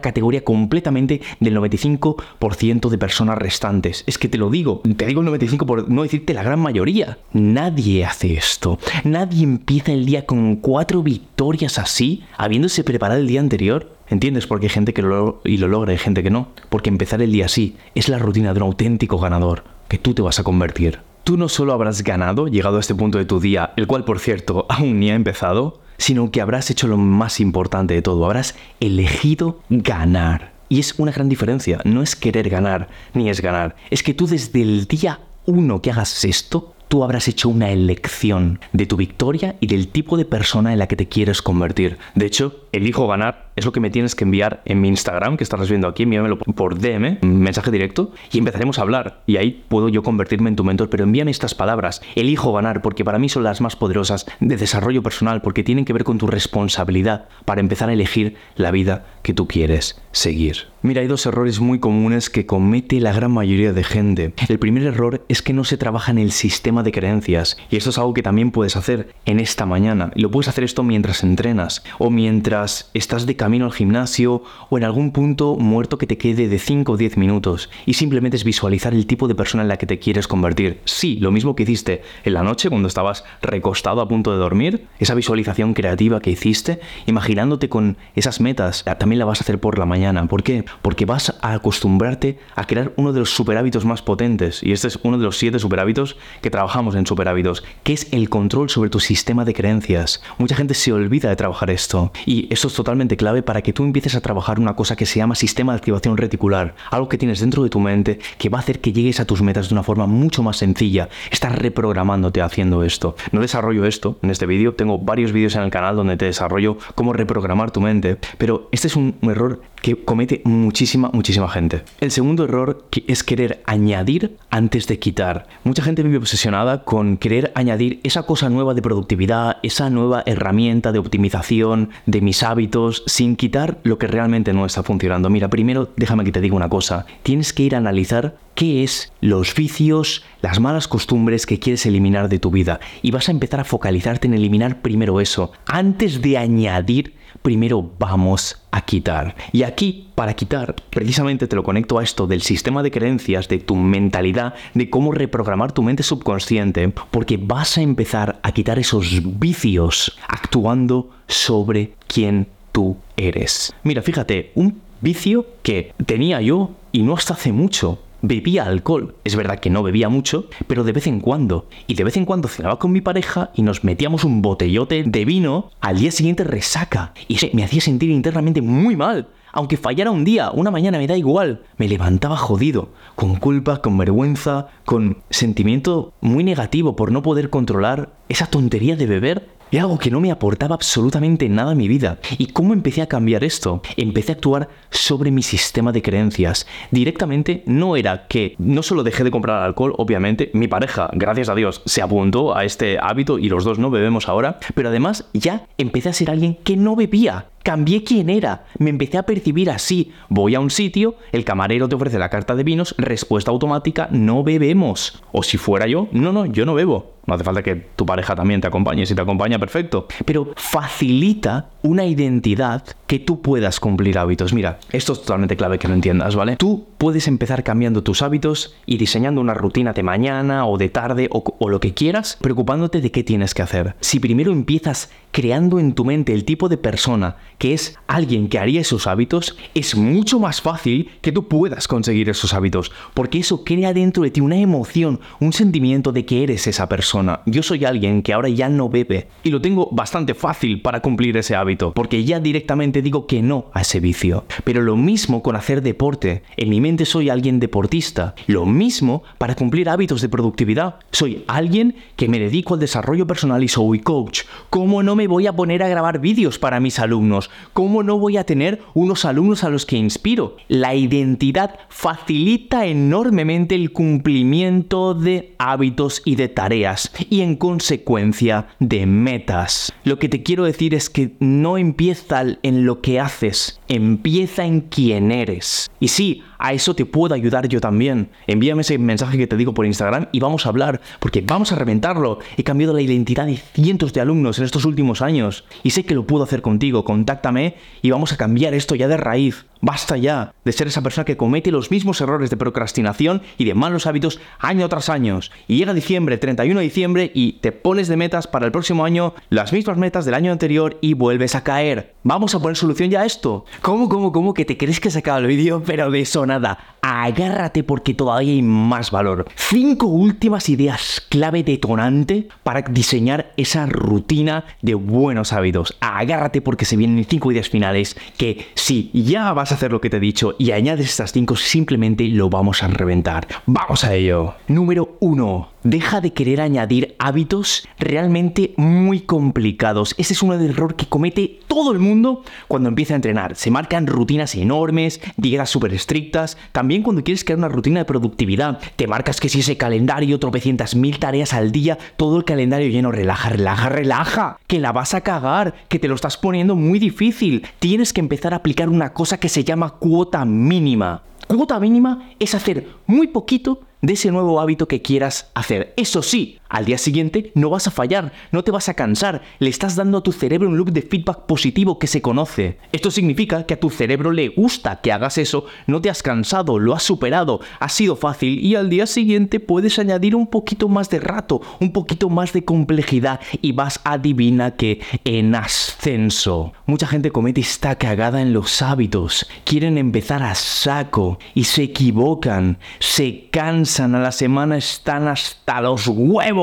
categoría 0.00 0.44
completamente 0.44 1.20
del 1.40 1.56
95% 1.56 2.88
de 2.88 2.98
personas 2.98 3.38
restantes. 3.38 4.04
Es 4.06 4.18
que 4.18 4.28
te 4.28 4.38
lo 4.38 4.50
digo, 4.50 4.82
te 4.96 5.06
digo 5.06 5.22
el 5.22 5.28
95% 5.28 5.66
por 5.66 5.90
no 5.90 6.02
decirte 6.02 6.34
la 6.34 6.42
gran 6.42 6.60
mayoría. 6.60 7.18
Nadie 7.32 8.04
hace 8.04 8.34
esto. 8.34 8.78
Nadie 9.04 9.44
empieza 9.44 9.92
el 9.92 10.06
día 10.06 10.26
con 10.26 10.56
cuatro 10.56 11.02
victorias 11.02 11.78
así, 11.78 12.22
habiéndose 12.36 12.84
preparado 12.84 13.20
el 13.20 13.26
día 13.26 13.40
anterior. 13.40 13.97
¿Entiendes? 14.10 14.46
Porque 14.46 14.66
hay 14.66 14.70
gente 14.70 14.94
que 14.94 15.02
lo, 15.02 15.40
y 15.44 15.58
lo 15.58 15.68
logra 15.68 15.92
y 15.92 15.98
gente 15.98 16.22
que 16.22 16.30
no. 16.30 16.48
Porque 16.68 16.90
empezar 16.90 17.22
el 17.22 17.32
día 17.32 17.46
así 17.46 17.76
es 17.94 18.08
la 18.08 18.18
rutina 18.18 18.54
de 18.54 18.60
un 18.60 18.66
auténtico 18.66 19.18
ganador, 19.18 19.64
que 19.88 19.98
tú 19.98 20.14
te 20.14 20.22
vas 20.22 20.38
a 20.38 20.44
convertir. 20.44 21.00
Tú 21.24 21.36
no 21.36 21.48
solo 21.48 21.72
habrás 21.72 22.02
ganado, 22.02 22.48
llegado 22.48 22.78
a 22.78 22.80
este 22.80 22.94
punto 22.94 23.18
de 23.18 23.26
tu 23.26 23.38
día, 23.38 23.72
el 23.76 23.86
cual 23.86 24.04
por 24.04 24.18
cierto 24.18 24.66
aún 24.70 24.98
ni 24.98 25.10
ha 25.10 25.14
empezado, 25.14 25.80
sino 25.98 26.30
que 26.30 26.40
habrás 26.40 26.70
hecho 26.70 26.86
lo 26.86 26.96
más 26.96 27.40
importante 27.40 27.94
de 27.94 28.02
todo, 28.02 28.24
habrás 28.24 28.54
elegido 28.80 29.60
ganar. 29.68 30.52
Y 30.70 30.80
es 30.80 30.94
una 30.98 31.12
gran 31.12 31.28
diferencia, 31.28 31.80
no 31.84 32.02
es 32.02 32.14
querer 32.14 32.48
ganar, 32.48 32.88
ni 33.14 33.30
es 33.30 33.40
ganar, 33.40 33.76
es 33.90 34.02
que 34.02 34.14
tú 34.14 34.26
desde 34.26 34.62
el 34.62 34.86
día 34.86 35.20
uno 35.46 35.80
que 35.80 35.90
hagas 35.90 36.24
esto, 36.24 36.74
tú 36.88 37.04
habrás 37.04 37.28
hecho 37.28 37.48
una 37.48 37.70
elección 37.70 38.60
de 38.72 38.86
tu 38.86 38.96
victoria 38.96 39.56
y 39.60 39.66
del 39.66 39.88
tipo 39.88 40.16
de 40.16 40.24
persona 40.24 40.72
en 40.72 40.78
la 40.78 40.88
que 40.88 40.96
te 40.96 41.08
quieres 41.08 41.42
convertir. 41.42 41.98
De 42.14 42.26
hecho, 42.26 42.64
elijo 42.78 43.06
ganar 43.06 43.48
es 43.56 43.64
lo 43.64 43.72
que 43.72 43.80
me 43.80 43.90
tienes 43.90 44.14
que 44.14 44.24
enviar 44.24 44.62
en 44.64 44.80
mi 44.80 44.88
Instagram, 44.88 45.36
que 45.36 45.44
estás 45.44 45.68
viendo 45.68 45.88
aquí, 45.88 46.04
envíamelo 46.04 46.38
por 46.38 46.78
DM, 46.78 47.18
mensaje 47.22 47.70
directo, 47.70 48.12
y 48.32 48.38
empezaremos 48.38 48.78
a 48.78 48.82
hablar. 48.82 49.22
Y 49.26 49.36
ahí 49.36 49.64
puedo 49.68 49.88
yo 49.88 50.02
convertirme 50.02 50.48
en 50.48 50.56
tu 50.56 50.64
mentor, 50.64 50.88
pero 50.90 51.04
envíame 51.04 51.30
estas 51.30 51.54
palabras. 51.54 52.00
Elijo 52.14 52.52
ganar 52.52 52.82
porque 52.82 53.04
para 53.04 53.18
mí 53.18 53.28
son 53.28 53.44
las 53.44 53.60
más 53.60 53.76
poderosas 53.76 54.26
de 54.40 54.56
desarrollo 54.56 55.02
personal, 55.02 55.42
porque 55.42 55.64
tienen 55.64 55.84
que 55.84 55.92
ver 55.92 56.04
con 56.04 56.18
tu 56.18 56.26
responsabilidad 56.26 57.28
para 57.44 57.60
empezar 57.60 57.88
a 57.88 57.92
elegir 57.92 58.36
la 58.56 58.70
vida 58.70 59.06
que 59.22 59.34
tú 59.34 59.46
quieres 59.46 60.00
seguir. 60.12 60.68
Mira, 60.80 61.00
hay 61.00 61.08
dos 61.08 61.26
errores 61.26 61.58
muy 61.58 61.80
comunes 61.80 62.30
que 62.30 62.46
comete 62.46 63.00
la 63.00 63.12
gran 63.12 63.32
mayoría 63.32 63.72
de 63.72 63.82
gente. 63.82 64.32
El 64.48 64.60
primer 64.60 64.84
error 64.84 65.24
es 65.28 65.42
que 65.42 65.52
no 65.52 65.64
se 65.64 65.76
trabaja 65.76 66.12
en 66.12 66.18
el 66.18 66.30
sistema 66.30 66.84
de 66.84 66.92
creencias, 66.92 67.56
y 67.68 67.76
esto 67.76 67.90
es 67.90 67.98
algo 67.98 68.14
que 68.14 68.22
también 68.22 68.52
puedes 68.52 68.76
hacer 68.76 69.12
en 69.24 69.40
esta 69.40 69.66
mañana. 69.66 70.12
Y 70.14 70.20
lo 70.20 70.30
puedes 70.30 70.48
hacer 70.48 70.62
esto 70.62 70.84
mientras 70.84 71.24
entrenas 71.24 71.82
o 71.98 72.10
mientras 72.10 72.67
estás 72.94 73.26
de 73.26 73.36
camino 73.36 73.64
al 73.64 73.72
gimnasio 73.72 74.42
o 74.70 74.78
en 74.78 74.84
algún 74.84 75.12
punto 75.12 75.56
muerto 75.56 75.98
que 75.98 76.06
te 76.06 76.18
quede 76.18 76.48
de 76.48 76.58
5 76.58 76.92
o 76.92 76.96
10 76.96 77.16
minutos. 77.16 77.70
Y 77.86 77.94
simplemente 77.94 78.36
es 78.36 78.44
visualizar 78.44 78.94
el 78.94 79.06
tipo 79.06 79.28
de 79.28 79.34
persona 79.34 79.62
en 79.62 79.68
la 79.68 79.76
que 79.76 79.86
te 79.86 79.98
quieres 79.98 80.28
convertir. 80.28 80.80
Sí, 80.84 81.16
lo 81.20 81.30
mismo 81.30 81.54
que 81.54 81.62
hiciste 81.62 82.02
en 82.24 82.34
la 82.34 82.42
noche 82.42 82.68
cuando 82.68 82.88
estabas 82.88 83.24
recostado 83.42 84.00
a 84.00 84.08
punto 84.08 84.32
de 84.32 84.38
dormir, 84.38 84.86
esa 84.98 85.14
visualización 85.14 85.74
creativa 85.74 86.20
que 86.20 86.30
hiciste, 86.30 86.80
imaginándote 87.06 87.68
con 87.68 87.96
esas 88.14 88.40
metas, 88.40 88.84
también 88.98 89.18
la 89.18 89.24
vas 89.24 89.40
a 89.40 89.44
hacer 89.44 89.60
por 89.60 89.78
la 89.78 89.86
mañana. 89.86 90.26
¿Por 90.26 90.42
qué? 90.42 90.64
Porque 90.82 91.04
vas 91.04 91.34
a 91.40 91.52
acostumbrarte 91.52 92.38
a 92.54 92.66
crear 92.66 92.92
uno 92.96 93.12
de 93.12 93.20
los 93.20 93.30
super 93.30 93.56
hábitos 93.56 93.84
más 93.84 94.02
potentes. 94.02 94.62
Y 94.62 94.72
este 94.72 94.88
es 94.88 94.98
uno 95.02 95.18
de 95.18 95.24
los 95.24 95.38
siete 95.38 95.58
super 95.58 95.80
hábitos 95.80 96.16
que 96.42 96.50
trabajamos 96.50 96.94
en 96.94 97.06
super 97.06 97.28
hábitos, 97.28 97.64
que 97.82 97.92
es 97.92 98.08
el 98.12 98.28
control 98.28 98.70
sobre 98.70 98.90
tu 98.90 99.00
sistema 99.00 99.44
de 99.44 99.54
creencias. 99.54 100.22
Mucha 100.38 100.56
gente 100.56 100.74
se 100.74 100.92
olvida 100.92 101.28
de 101.28 101.36
trabajar 101.36 101.70
esto. 101.70 102.12
Y 102.26 102.47
esto 102.50 102.68
es 102.68 102.74
totalmente 102.74 103.16
clave 103.16 103.42
para 103.42 103.62
que 103.62 103.72
tú 103.72 103.84
empieces 103.84 104.14
a 104.14 104.20
trabajar 104.20 104.58
una 104.58 104.74
cosa 104.74 104.96
que 104.96 105.06
se 105.06 105.18
llama 105.18 105.34
sistema 105.34 105.72
de 105.72 105.78
activación 105.78 106.16
reticular. 106.16 106.74
Algo 106.90 107.08
que 107.08 107.18
tienes 107.18 107.40
dentro 107.40 107.62
de 107.62 107.70
tu 107.70 107.80
mente 107.80 108.18
que 108.38 108.48
va 108.48 108.58
a 108.58 108.60
hacer 108.60 108.80
que 108.80 108.92
llegues 108.92 109.20
a 109.20 109.24
tus 109.24 109.42
metas 109.42 109.68
de 109.68 109.74
una 109.74 109.82
forma 109.82 110.06
mucho 110.06 110.42
más 110.42 110.56
sencilla. 110.56 111.08
Estás 111.30 111.54
reprogramándote 111.54 112.42
haciendo 112.42 112.84
esto. 112.84 113.16
No 113.32 113.40
desarrollo 113.40 113.84
esto 113.84 114.18
en 114.22 114.30
este 114.30 114.46
vídeo. 114.46 114.74
Tengo 114.74 114.98
varios 114.98 115.32
vídeos 115.32 115.56
en 115.56 115.62
el 115.62 115.70
canal 115.70 115.96
donde 115.96 116.16
te 116.16 116.24
desarrollo 116.26 116.78
cómo 116.94 117.12
reprogramar 117.12 117.70
tu 117.70 117.80
mente. 117.80 118.18
Pero 118.38 118.68
este 118.72 118.88
es 118.88 118.96
un 118.96 119.16
error 119.22 119.60
que 119.82 119.96
comete 120.04 120.42
muchísima, 120.44 121.10
muchísima 121.12 121.48
gente. 121.48 121.82
El 122.00 122.10
segundo 122.10 122.44
error 122.44 122.86
que 122.90 123.04
es 123.06 123.22
querer 123.22 123.62
añadir 123.66 124.36
antes 124.50 124.86
de 124.86 124.98
quitar. 124.98 125.46
Mucha 125.64 125.82
gente 125.82 126.02
vive 126.02 126.18
obsesionada 126.18 126.84
con 126.84 127.16
querer 127.16 127.52
añadir 127.54 128.00
esa 128.02 128.24
cosa 128.24 128.48
nueva 128.48 128.74
de 128.74 128.82
productividad, 128.82 129.58
esa 129.62 129.90
nueva 129.90 130.22
herramienta 130.26 130.92
de 130.92 130.98
optimización 130.98 131.90
de 132.06 132.20
mis 132.20 132.42
hábitos, 132.42 133.02
sin 133.06 133.36
quitar 133.36 133.78
lo 133.82 133.98
que 133.98 134.06
realmente 134.06 134.52
no 134.52 134.66
está 134.66 134.82
funcionando. 134.82 135.30
Mira, 135.30 135.48
primero 135.48 135.90
déjame 135.96 136.24
que 136.24 136.32
te 136.32 136.40
diga 136.40 136.56
una 136.56 136.68
cosa. 136.68 137.06
Tienes 137.22 137.52
que 137.52 137.62
ir 137.62 137.74
a 137.74 137.78
analizar 137.78 138.36
qué 138.54 138.82
es 138.82 139.12
los 139.20 139.54
vicios, 139.54 140.24
las 140.42 140.58
malas 140.58 140.88
costumbres 140.88 141.46
que 141.46 141.60
quieres 141.60 141.86
eliminar 141.86 142.28
de 142.28 142.40
tu 142.40 142.50
vida. 142.50 142.80
Y 143.02 143.12
vas 143.12 143.28
a 143.28 143.32
empezar 143.32 143.60
a 143.60 143.64
focalizarte 143.64 144.26
en 144.26 144.34
eliminar 144.34 144.82
primero 144.82 145.20
eso, 145.20 145.52
antes 145.66 146.22
de 146.22 146.38
añadir 146.38 147.14
primero 147.48 147.92
vamos 147.98 148.60
a 148.70 148.82
quitar. 148.82 149.34
Y 149.52 149.62
aquí, 149.62 150.08
para 150.14 150.34
quitar, 150.34 150.76
precisamente 150.90 151.46
te 151.46 151.56
lo 151.56 151.62
conecto 151.62 151.98
a 151.98 152.02
esto 152.02 152.26
del 152.26 152.42
sistema 152.42 152.82
de 152.82 152.90
creencias, 152.90 153.48
de 153.48 153.56
tu 153.56 153.74
mentalidad, 153.74 154.52
de 154.74 154.90
cómo 154.90 155.12
reprogramar 155.12 155.72
tu 155.72 155.82
mente 155.82 156.02
subconsciente, 156.02 156.92
porque 157.10 157.38
vas 157.38 157.78
a 157.78 157.80
empezar 157.80 158.38
a 158.42 158.52
quitar 158.52 158.78
esos 158.78 159.22
vicios 159.38 160.18
actuando 160.28 161.08
sobre 161.26 161.94
quién 162.06 162.48
tú 162.70 162.98
eres. 163.16 163.72
Mira, 163.82 164.02
fíjate, 164.02 164.52
un 164.54 164.82
vicio 165.00 165.46
que 165.62 165.94
tenía 166.04 166.42
yo 166.42 166.72
y 166.92 167.00
no 167.00 167.14
hasta 167.14 167.32
hace 167.32 167.52
mucho, 167.52 167.98
bebía 168.22 168.64
alcohol. 168.64 169.14
Es 169.24 169.36
verdad 169.36 169.60
que 169.60 169.70
no 169.70 169.82
bebía 169.82 170.08
mucho, 170.08 170.46
pero 170.66 170.84
de 170.84 170.92
vez 170.92 171.06
en 171.06 171.20
cuando. 171.20 171.66
Y 171.86 171.94
de 171.94 172.04
vez 172.04 172.16
en 172.16 172.24
cuando 172.24 172.48
cenaba 172.48 172.78
con 172.78 172.92
mi 172.92 173.00
pareja 173.00 173.50
y 173.54 173.62
nos 173.62 173.84
metíamos 173.84 174.24
un 174.24 174.42
botellote 174.42 175.04
de 175.04 175.24
vino 175.24 175.70
al 175.80 175.98
día 175.98 176.10
siguiente 176.10 176.44
resaca. 176.44 177.12
Y 177.28 177.36
eso 177.36 177.48
me 177.52 177.64
hacía 177.64 177.80
sentir 177.80 178.10
internamente 178.10 178.62
muy 178.62 178.96
mal. 178.96 179.28
Aunque 179.52 179.76
fallara 179.76 180.10
un 180.10 180.24
día, 180.24 180.50
una 180.50 180.70
mañana 180.70 180.98
me 180.98 181.06
da 181.06 181.16
igual. 181.16 181.62
Me 181.78 181.88
levantaba 181.88 182.36
jodido, 182.36 182.90
con 183.14 183.36
culpa, 183.36 183.80
con 183.80 183.96
vergüenza, 183.96 184.68
con 184.84 185.18
sentimiento 185.30 186.12
muy 186.20 186.44
negativo 186.44 186.96
por 186.96 187.12
no 187.12 187.22
poder 187.22 187.50
controlar 187.50 188.10
esa 188.28 188.46
tontería 188.46 188.96
de 188.96 189.06
beber 189.06 189.48
y 189.70 189.78
algo 189.78 189.98
que 189.98 190.10
no 190.10 190.20
me 190.20 190.30
aportaba 190.30 190.74
absolutamente 190.74 191.48
nada 191.48 191.72
a 191.72 191.74
mi 191.74 191.88
vida. 191.88 192.18
¿Y 192.38 192.46
cómo 192.46 192.72
empecé 192.72 193.02
a 193.02 193.08
cambiar 193.08 193.44
esto? 193.44 193.82
Empecé 193.96 194.32
a 194.32 194.34
actuar 194.34 194.68
sobre 194.90 195.30
mi 195.30 195.42
sistema 195.42 195.92
de 195.92 196.02
creencias. 196.02 196.66
Directamente 196.90 197.62
no 197.66 197.96
era 197.96 198.26
que 198.26 198.54
no 198.58 198.82
solo 198.82 199.02
dejé 199.02 199.24
de 199.24 199.30
comprar 199.30 199.62
alcohol, 199.62 199.94
obviamente, 199.98 200.50
mi 200.54 200.68
pareja, 200.68 201.10
gracias 201.12 201.48
a 201.48 201.54
Dios, 201.54 201.82
se 201.84 202.02
apuntó 202.02 202.56
a 202.56 202.64
este 202.64 202.98
hábito 202.98 203.38
y 203.38 203.48
los 203.48 203.64
dos 203.64 203.78
no 203.78 203.90
bebemos 203.90 204.28
ahora, 204.28 204.58
pero 204.74 204.88
además 204.88 205.26
ya 205.32 205.66
empecé 205.76 206.08
a 206.08 206.14
ser 206.14 206.30
alguien 206.30 206.56
que 206.64 206.76
no 206.76 206.96
bebía. 206.96 207.46
Cambié 207.62 208.02
quién 208.02 208.30
era, 208.30 208.64
me 208.78 208.88
empecé 208.88 209.18
a 209.18 209.24
percibir 209.24 209.70
así. 209.70 210.12
Voy 210.28 210.54
a 210.54 210.60
un 210.60 210.70
sitio, 210.70 211.16
el 211.32 211.44
camarero 211.44 211.88
te 211.88 211.96
ofrece 211.96 212.18
la 212.18 212.30
carta 212.30 212.54
de 212.54 212.64
vinos, 212.64 212.94
respuesta 212.96 213.50
automática, 213.50 214.08
no 214.10 214.42
bebemos. 214.42 215.22
O 215.32 215.42
si 215.42 215.58
fuera 215.58 215.86
yo, 215.86 216.08
no, 216.12 216.32
no, 216.32 216.46
yo 216.46 216.64
no 216.64 216.74
bebo. 216.74 217.17
No 217.28 217.34
hace 217.34 217.44
falta 217.44 217.62
que 217.62 217.76
tu 217.76 218.06
pareja 218.06 218.34
también 218.34 218.62
te 218.62 218.68
acompañe, 218.68 219.04
si 219.04 219.14
te 219.14 219.20
acompaña, 219.20 219.58
perfecto. 219.58 220.08
Pero 220.24 220.54
facilita 220.56 221.66
una 221.82 222.06
identidad 222.06 222.82
que 223.06 223.18
tú 223.18 223.42
puedas 223.42 223.80
cumplir 223.80 224.16
hábitos. 224.16 224.54
Mira, 224.54 224.78
esto 224.92 225.12
es 225.12 225.20
totalmente 225.20 225.54
clave 225.54 225.78
que 225.78 225.88
lo 225.88 225.94
entiendas, 225.94 226.34
¿vale? 226.34 226.56
Tú 226.56 226.86
puedes 226.96 227.28
empezar 227.28 227.64
cambiando 227.64 228.02
tus 228.02 228.22
hábitos 228.22 228.74
y 228.86 228.96
diseñando 228.96 229.42
una 229.42 229.52
rutina 229.52 229.92
de 229.92 230.02
mañana 230.02 230.64
o 230.66 230.78
de 230.78 230.88
tarde 230.88 231.28
o, 231.30 231.44
o 231.58 231.68
lo 231.68 231.80
que 231.80 231.92
quieras, 231.92 232.38
preocupándote 232.40 233.02
de 233.02 233.10
qué 233.10 233.22
tienes 233.22 233.52
que 233.52 233.60
hacer. 233.60 233.94
Si 234.00 234.20
primero 234.20 234.50
empiezas 234.50 235.10
creando 235.38 235.78
en 235.78 235.92
tu 235.92 236.04
mente 236.04 236.34
el 236.34 236.44
tipo 236.44 236.68
de 236.68 236.78
persona 236.78 237.36
que 237.58 237.72
es 237.72 237.96
alguien 238.08 238.48
que 238.48 238.58
haría 238.58 238.80
esos 238.80 239.06
hábitos, 239.06 239.56
es 239.72 239.94
mucho 239.94 240.40
más 240.40 240.60
fácil 240.60 241.10
que 241.20 241.30
tú 241.30 241.46
puedas 241.46 241.86
conseguir 241.86 242.28
esos 242.28 242.54
hábitos, 242.54 242.90
porque 243.14 243.38
eso 243.38 243.62
crea 243.62 243.92
dentro 243.92 244.24
de 244.24 244.32
ti 244.32 244.40
una 244.40 244.56
emoción, 244.56 245.20
un 245.38 245.52
sentimiento 245.52 246.10
de 246.10 246.24
que 246.24 246.42
eres 246.42 246.66
esa 246.66 246.88
persona. 246.88 247.42
Yo 247.46 247.62
soy 247.62 247.84
alguien 247.84 248.22
que 248.22 248.32
ahora 248.32 248.48
ya 248.48 248.68
no 248.68 248.88
bebe 248.88 249.28
y 249.44 249.50
lo 249.50 249.60
tengo 249.60 249.88
bastante 249.92 250.34
fácil 250.34 250.82
para 250.82 251.02
cumplir 251.02 251.36
ese 251.36 251.54
hábito, 251.54 251.92
porque 251.92 252.24
ya 252.24 252.40
directamente 252.40 253.00
digo 253.00 253.28
que 253.28 253.40
no 253.40 253.66
a 253.74 253.82
ese 253.82 254.00
vicio. 254.00 254.44
Pero 254.64 254.82
lo 254.82 254.96
mismo 254.96 255.40
con 255.44 255.54
hacer 255.54 255.82
deporte. 255.82 256.42
En 256.56 256.68
mi 256.68 256.80
mente 256.80 257.04
soy 257.04 257.30
alguien 257.30 257.60
deportista. 257.60 258.34
Lo 258.48 258.66
mismo 258.66 259.22
para 259.38 259.54
cumplir 259.54 259.88
hábitos 259.88 260.20
de 260.20 260.28
productividad. 260.28 260.96
Soy 261.12 261.44
alguien 261.46 261.94
que 262.16 262.28
me 262.28 262.40
dedico 262.40 262.74
al 262.74 262.80
desarrollo 262.80 263.26
personal 263.28 263.62
y 263.62 263.68
soy 263.68 264.00
coach. 264.00 264.42
¿Cómo 264.70 265.04
no 265.04 265.14
me 265.14 265.27
voy 265.28 265.46
a 265.46 265.54
poner 265.54 265.84
a 265.84 265.88
grabar 265.88 266.18
vídeos 266.18 266.58
para 266.58 266.80
mis 266.80 266.98
alumnos? 266.98 267.50
¿Cómo 267.72 268.02
no 268.02 268.18
voy 268.18 268.36
a 268.36 268.44
tener 268.44 268.82
unos 268.94 269.24
alumnos 269.24 269.62
a 269.62 269.68
los 269.68 269.86
que 269.86 269.96
inspiro? 269.96 270.56
La 270.66 270.96
identidad 270.96 271.78
facilita 271.88 272.86
enormemente 272.86 273.76
el 273.76 273.92
cumplimiento 273.92 275.14
de 275.14 275.54
hábitos 275.58 276.22
y 276.24 276.34
de 276.34 276.48
tareas 276.48 277.12
y 277.30 277.42
en 277.42 277.54
consecuencia 277.54 278.66
de 278.80 279.06
metas. 279.06 279.92
Lo 280.02 280.18
que 280.18 280.28
te 280.28 280.42
quiero 280.42 280.64
decir 280.64 280.94
es 280.94 281.08
que 281.08 281.36
no 281.38 281.78
empieza 281.78 282.42
en 282.62 282.86
lo 282.86 283.00
que 283.00 283.20
haces, 283.20 283.80
empieza 283.88 284.64
en 284.64 284.80
quién 284.80 285.30
eres. 285.30 285.90
Y 286.00 286.08
sí, 286.08 286.42
a 286.58 286.72
eso 286.72 286.94
te 286.94 287.06
puedo 287.06 287.34
ayudar 287.34 287.68
yo 287.68 287.80
también. 287.80 288.30
Envíame 288.46 288.82
ese 288.82 288.98
mensaje 288.98 289.38
que 289.38 289.46
te 289.46 289.56
digo 289.56 289.74
por 289.74 289.86
Instagram 289.86 290.26
y 290.32 290.40
vamos 290.40 290.66
a 290.66 290.68
hablar, 290.68 291.00
porque 291.20 291.40
vamos 291.40 291.72
a 291.72 291.76
reventarlo. 291.76 292.38
He 292.56 292.64
cambiado 292.64 292.92
la 292.92 293.00
identidad 293.00 293.46
de 293.46 293.56
cientos 293.56 294.12
de 294.12 294.20
alumnos 294.20 294.58
en 294.58 294.64
estos 294.64 294.84
últimos 294.84 295.22
años 295.22 295.64
y 295.82 295.90
sé 295.90 296.04
que 296.04 296.14
lo 296.14 296.26
puedo 296.26 296.44
hacer 296.44 296.62
contigo. 296.62 297.04
Contáctame 297.04 297.76
y 298.02 298.10
vamos 298.10 298.32
a 298.32 298.36
cambiar 298.36 298.74
esto 298.74 298.94
ya 298.94 299.08
de 299.08 299.16
raíz. 299.16 299.66
Basta 299.80 300.16
ya 300.16 300.52
de 300.64 300.72
ser 300.72 300.88
esa 300.88 301.02
persona 301.02 301.24
que 301.24 301.36
comete 301.36 301.70
los 301.70 301.92
mismos 301.92 302.20
errores 302.20 302.50
de 302.50 302.56
procrastinación 302.56 303.42
y 303.58 303.64
de 303.64 303.74
malos 303.74 304.08
hábitos 304.08 304.40
año 304.58 304.88
tras 304.88 305.08
año. 305.08 305.28
Y 305.66 305.76
llega 305.76 305.94
diciembre, 305.94 306.38
31 306.38 306.80
de 306.80 306.84
diciembre, 306.84 307.30
y 307.34 307.52
te 307.54 307.70
pones 307.70 308.08
de 308.08 308.16
metas 308.16 308.46
para 308.46 308.66
el 308.66 308.72
próximo 308.72 309.04
año 309.04 309.34
las 309.50 309.72
mismas 309.72 309.98
metas 309.98 310.24
del 310.24 310.34
año 310.34 310.50
anterior 310.50 310.98
y 311.00 311.14
vuelves 311.14 311.54
a 311.54 311.62
caer. 311.62 312.14
Vamos 312.22 312.54
a 312.54 312.60
poner 312.60 312.76
solución 312.76 313.10
ya 313.10 313.20
a 313.20 313.26
esto. 313.26 313.64
¿Cómo, 313.82 314.08
cómo, 314.08 314.32
cómo 314.32 314.54
que 314.54 314.64
te 314.64 314.76
crees 314.76 315.00
que 315.00 315.10
se 315.10 315.20
acaba 315.20 315.38
el 315.38 315.46
vídeo? 315.46 315.82
Pero 315.84 316.10
de 316.10 316.20
eso 316.20 316.46
nada. 316.48 316.78
Agárrate 317.10 317.84
porque 317.84 318.12
todavía 318.12 318.52
hay 318.52 318.60
más 318.60 319.10
valor. 319.10 319.46
Cinco 319.54 320.08
últimas 320.08 320.68
ideas 320.68 321.22
clave 321.30 321.62
detonante 321.62 322.48
para 322.62 322.82
diseñar 322.82 323.54
esa 323.56 323.86
rutina 323.86 324.66
de 324.82 324.92
buenos 324.92 325.54
hábitos. 325.54 325.96
Agárrate 326.00 326.60
porque 326.60 326.84
se 326.84 326.98
vienen 326.98 327.24
cinco 327.24 327.50
ideas 327.50 327.70
finales 327.70 328.14
que 328.36 328.66
si 328.74 329.10
ya 329.14 329.54
vas 329.54 329.72
a 329.72 329.76
hacer 329.76 329.90
lo 329.90 330.02
que 330.02 330.10
te 330.10 330.18
he 330.18 330.20
dicho 330.20 330.54
y 330.58 330.72
añades 330.72 331.06
estas 331.06 331.32
cinco, 331.32 331.56
simplemente 331.56 332.28
lo 332.28 332.50
vamos 332.50 332.82
a 332.82 332.88
reventar. 332.88 333.48
Vamos 333.64 334.04
a 334.04 334.14
ello. 334.14 334.56
Número 334.66 335.16
uno 335.20 335.70
deja 335.84 336.20
de 336.20 336.32
querer 336.32 336.60
añadir 336.60 337.14
hábitos 337.18 337.88
realmente 337.98 338.74
muy 338.76 339.20
complicados. 339.20 340.14
Ese 340.18 340.34
es 340.34 340.42
un 340.42 340.52
error 340.52 340.96
que 340.96 341.06
comete 341.06 341.60
todo 341.66 341.92
el 341.92 341.98
mundo 341.98 342.42
cuando 342.66 342.88
empieza 342.88 343.14
a 343.14 343.16
entrenar. 343.16 343.56
Se 343.56 343.70
marcan 343.70 344.06
rutinas 344.06 344.54
enormes, 344.54 345.20
dietas 345.36 345.70
súper 345.70 345.94
estrictas. 345.94 346.58
También 346.72 346.97
cuando 347.02 347.24
quieres 347.24 347.44
crear 347.44 347.58
una 347.58 347.68
rutina 347.68 348.00
de 348.00 348.04
productividad, 348.04 348.78
te 348.96 349.06
marcas 349.06 349.40
que 349.40 349.48
si 349.48 349.60
ese 349.60 349.76
calendario, 349.76 350.38
tropecientas 350.38 350.94
mil 350.94 351.18
tareas 351.18 351.54
al 351.54 351.72
día, 351.72 351.98
todo 352.16 352.36
el 352.36 352.44
calendario 352.44 352.88
lleno, 352.88 353.12
relaja, 353.12 353.50
relaja, 353.50 353.88
relaja. 353.88 354.58
Que 354.66 354.80
la 354.80 354.92
vas 354.92 355.14
a 355.14 355.20
cagar, 355.20 355.74
que 355.88 355.98
te 355.98 356.08
lo 356.08 356.14
estás 356.14 356.36
poniendo 356.36 356.76
muy 356.76 356.98
difícil. 356.98 357.66
Tienes 357.78 358.12
que 358.12 358.20
empezar 358.20 358.52
a 358.52 358.58
aplicar 358.58 358.88
una 358.88 359.12
cosa 359.12 359.38
que 359.38 359.48
se 359.48 359.64
llama 359.64 359.90
cuota 359.90 360.44
mínima. 360.44 361.22
Cuota 361.46 361.80
mínima 361.80 362.30
es 362.38 362.54
hacer 362.54 362.88
muy 363.06 363.28
poquito 363.28 363.80
de 364.02 364.12
ese 364.12 364.30
nuevo 364.30 364.60
hábito 364.60 364.86
que 364.86 365.02
quieras 365.02 365.50
hacer. 365.54 365.92
Eso 365.96 366.22
sí, 366.22 366.57
al 366.68 366.84
día 366.84 366.98
siguiente 366.98 367.50
no 367.54 367.70
vas 367.70 367.86
a 367.86 367.90
fallar, 367.90 368.32
no 368.52 368.62
te 368.62 368.70
vas 368.70 368.88
a 368.88 368.94
cansar, 368.94 369.42
le 369.58 369.70
estás 369.70 369.96
dando 369.96 370.18
a 370.18 370.22
tu 370.22 370.32
cerebro 370.32 370.68
un 370.68 370.76
loop 370.76 370.90
de 370.90 371.02
feedback 371.02 371.46
positivo 371.46 371.98
que 371.98 372.06
se 372.06 372.20
conoce. 372.20 372.78
Esto 372.92 373.10
significa 373.10 373.64
que 373.64 373.74
a 373.74 373.80
tu 373.80 373.90
cerebro 373.90 374.32
le 374.32 374.48
gusta 374.48 375.00
que 375.00 375.12
hagas 375.12 375.38
eso, 375.38 375.64
no 375.86 376.00
te 376.00 376.10
has 376.10 376.22
cansado, 376.22 376.78
lo 376.78 376.94
has 376.94 377.02
superado, 377.02 377.60
ha 377.80 377.88
sido 377.88 378.16
fácil 378.16 378.58
y 378.64 378.74
al 378.74 378.90
día 378.90 379.06
siguiente 379.06 379.60
puedes 379.60 379.98
añadir 379.98 380.36
un 380.36 380.46
poquito 380.46 380.88
más 380.88 381.08
de 381.10 381.20
rato, 381.20 381.62
un 381.80 381.92
poquito 381.92 382.28
más 382.28 382.52
de 382.52 382.64
complejidad 382.64 383.40
y 383.62 383.72
vas 383.72 384.00
adivina 384.04 384.72
que 384.72 385.00
en 385.24 385.54
ascenso. 385.54 386.72
Mucha 386.86 387.06
gente 387.06 387.30
comete 387.30 387.60
esta 387.60 387.96
cagada 387.96 388.42
en 388.42 388.52
los 388.52 388.82
hábitos, 388.82 389.48
quieren 389.64 389.96
empezar 389.96 390.42
a 390.42 390.54
saco 390.54 391.38
y 391.54 391.64
se 391.64 391.84
equivocan, 391.84 392.78
se 392.98 393.48
cansan, 393.50 394.14
a 394.14 394.20
la 394.20 394.32
semana 394.32 394.76
están 394.76 395.28
hasta 395.28 395.80
los 395.80 396.06
huevos 396.06 396.57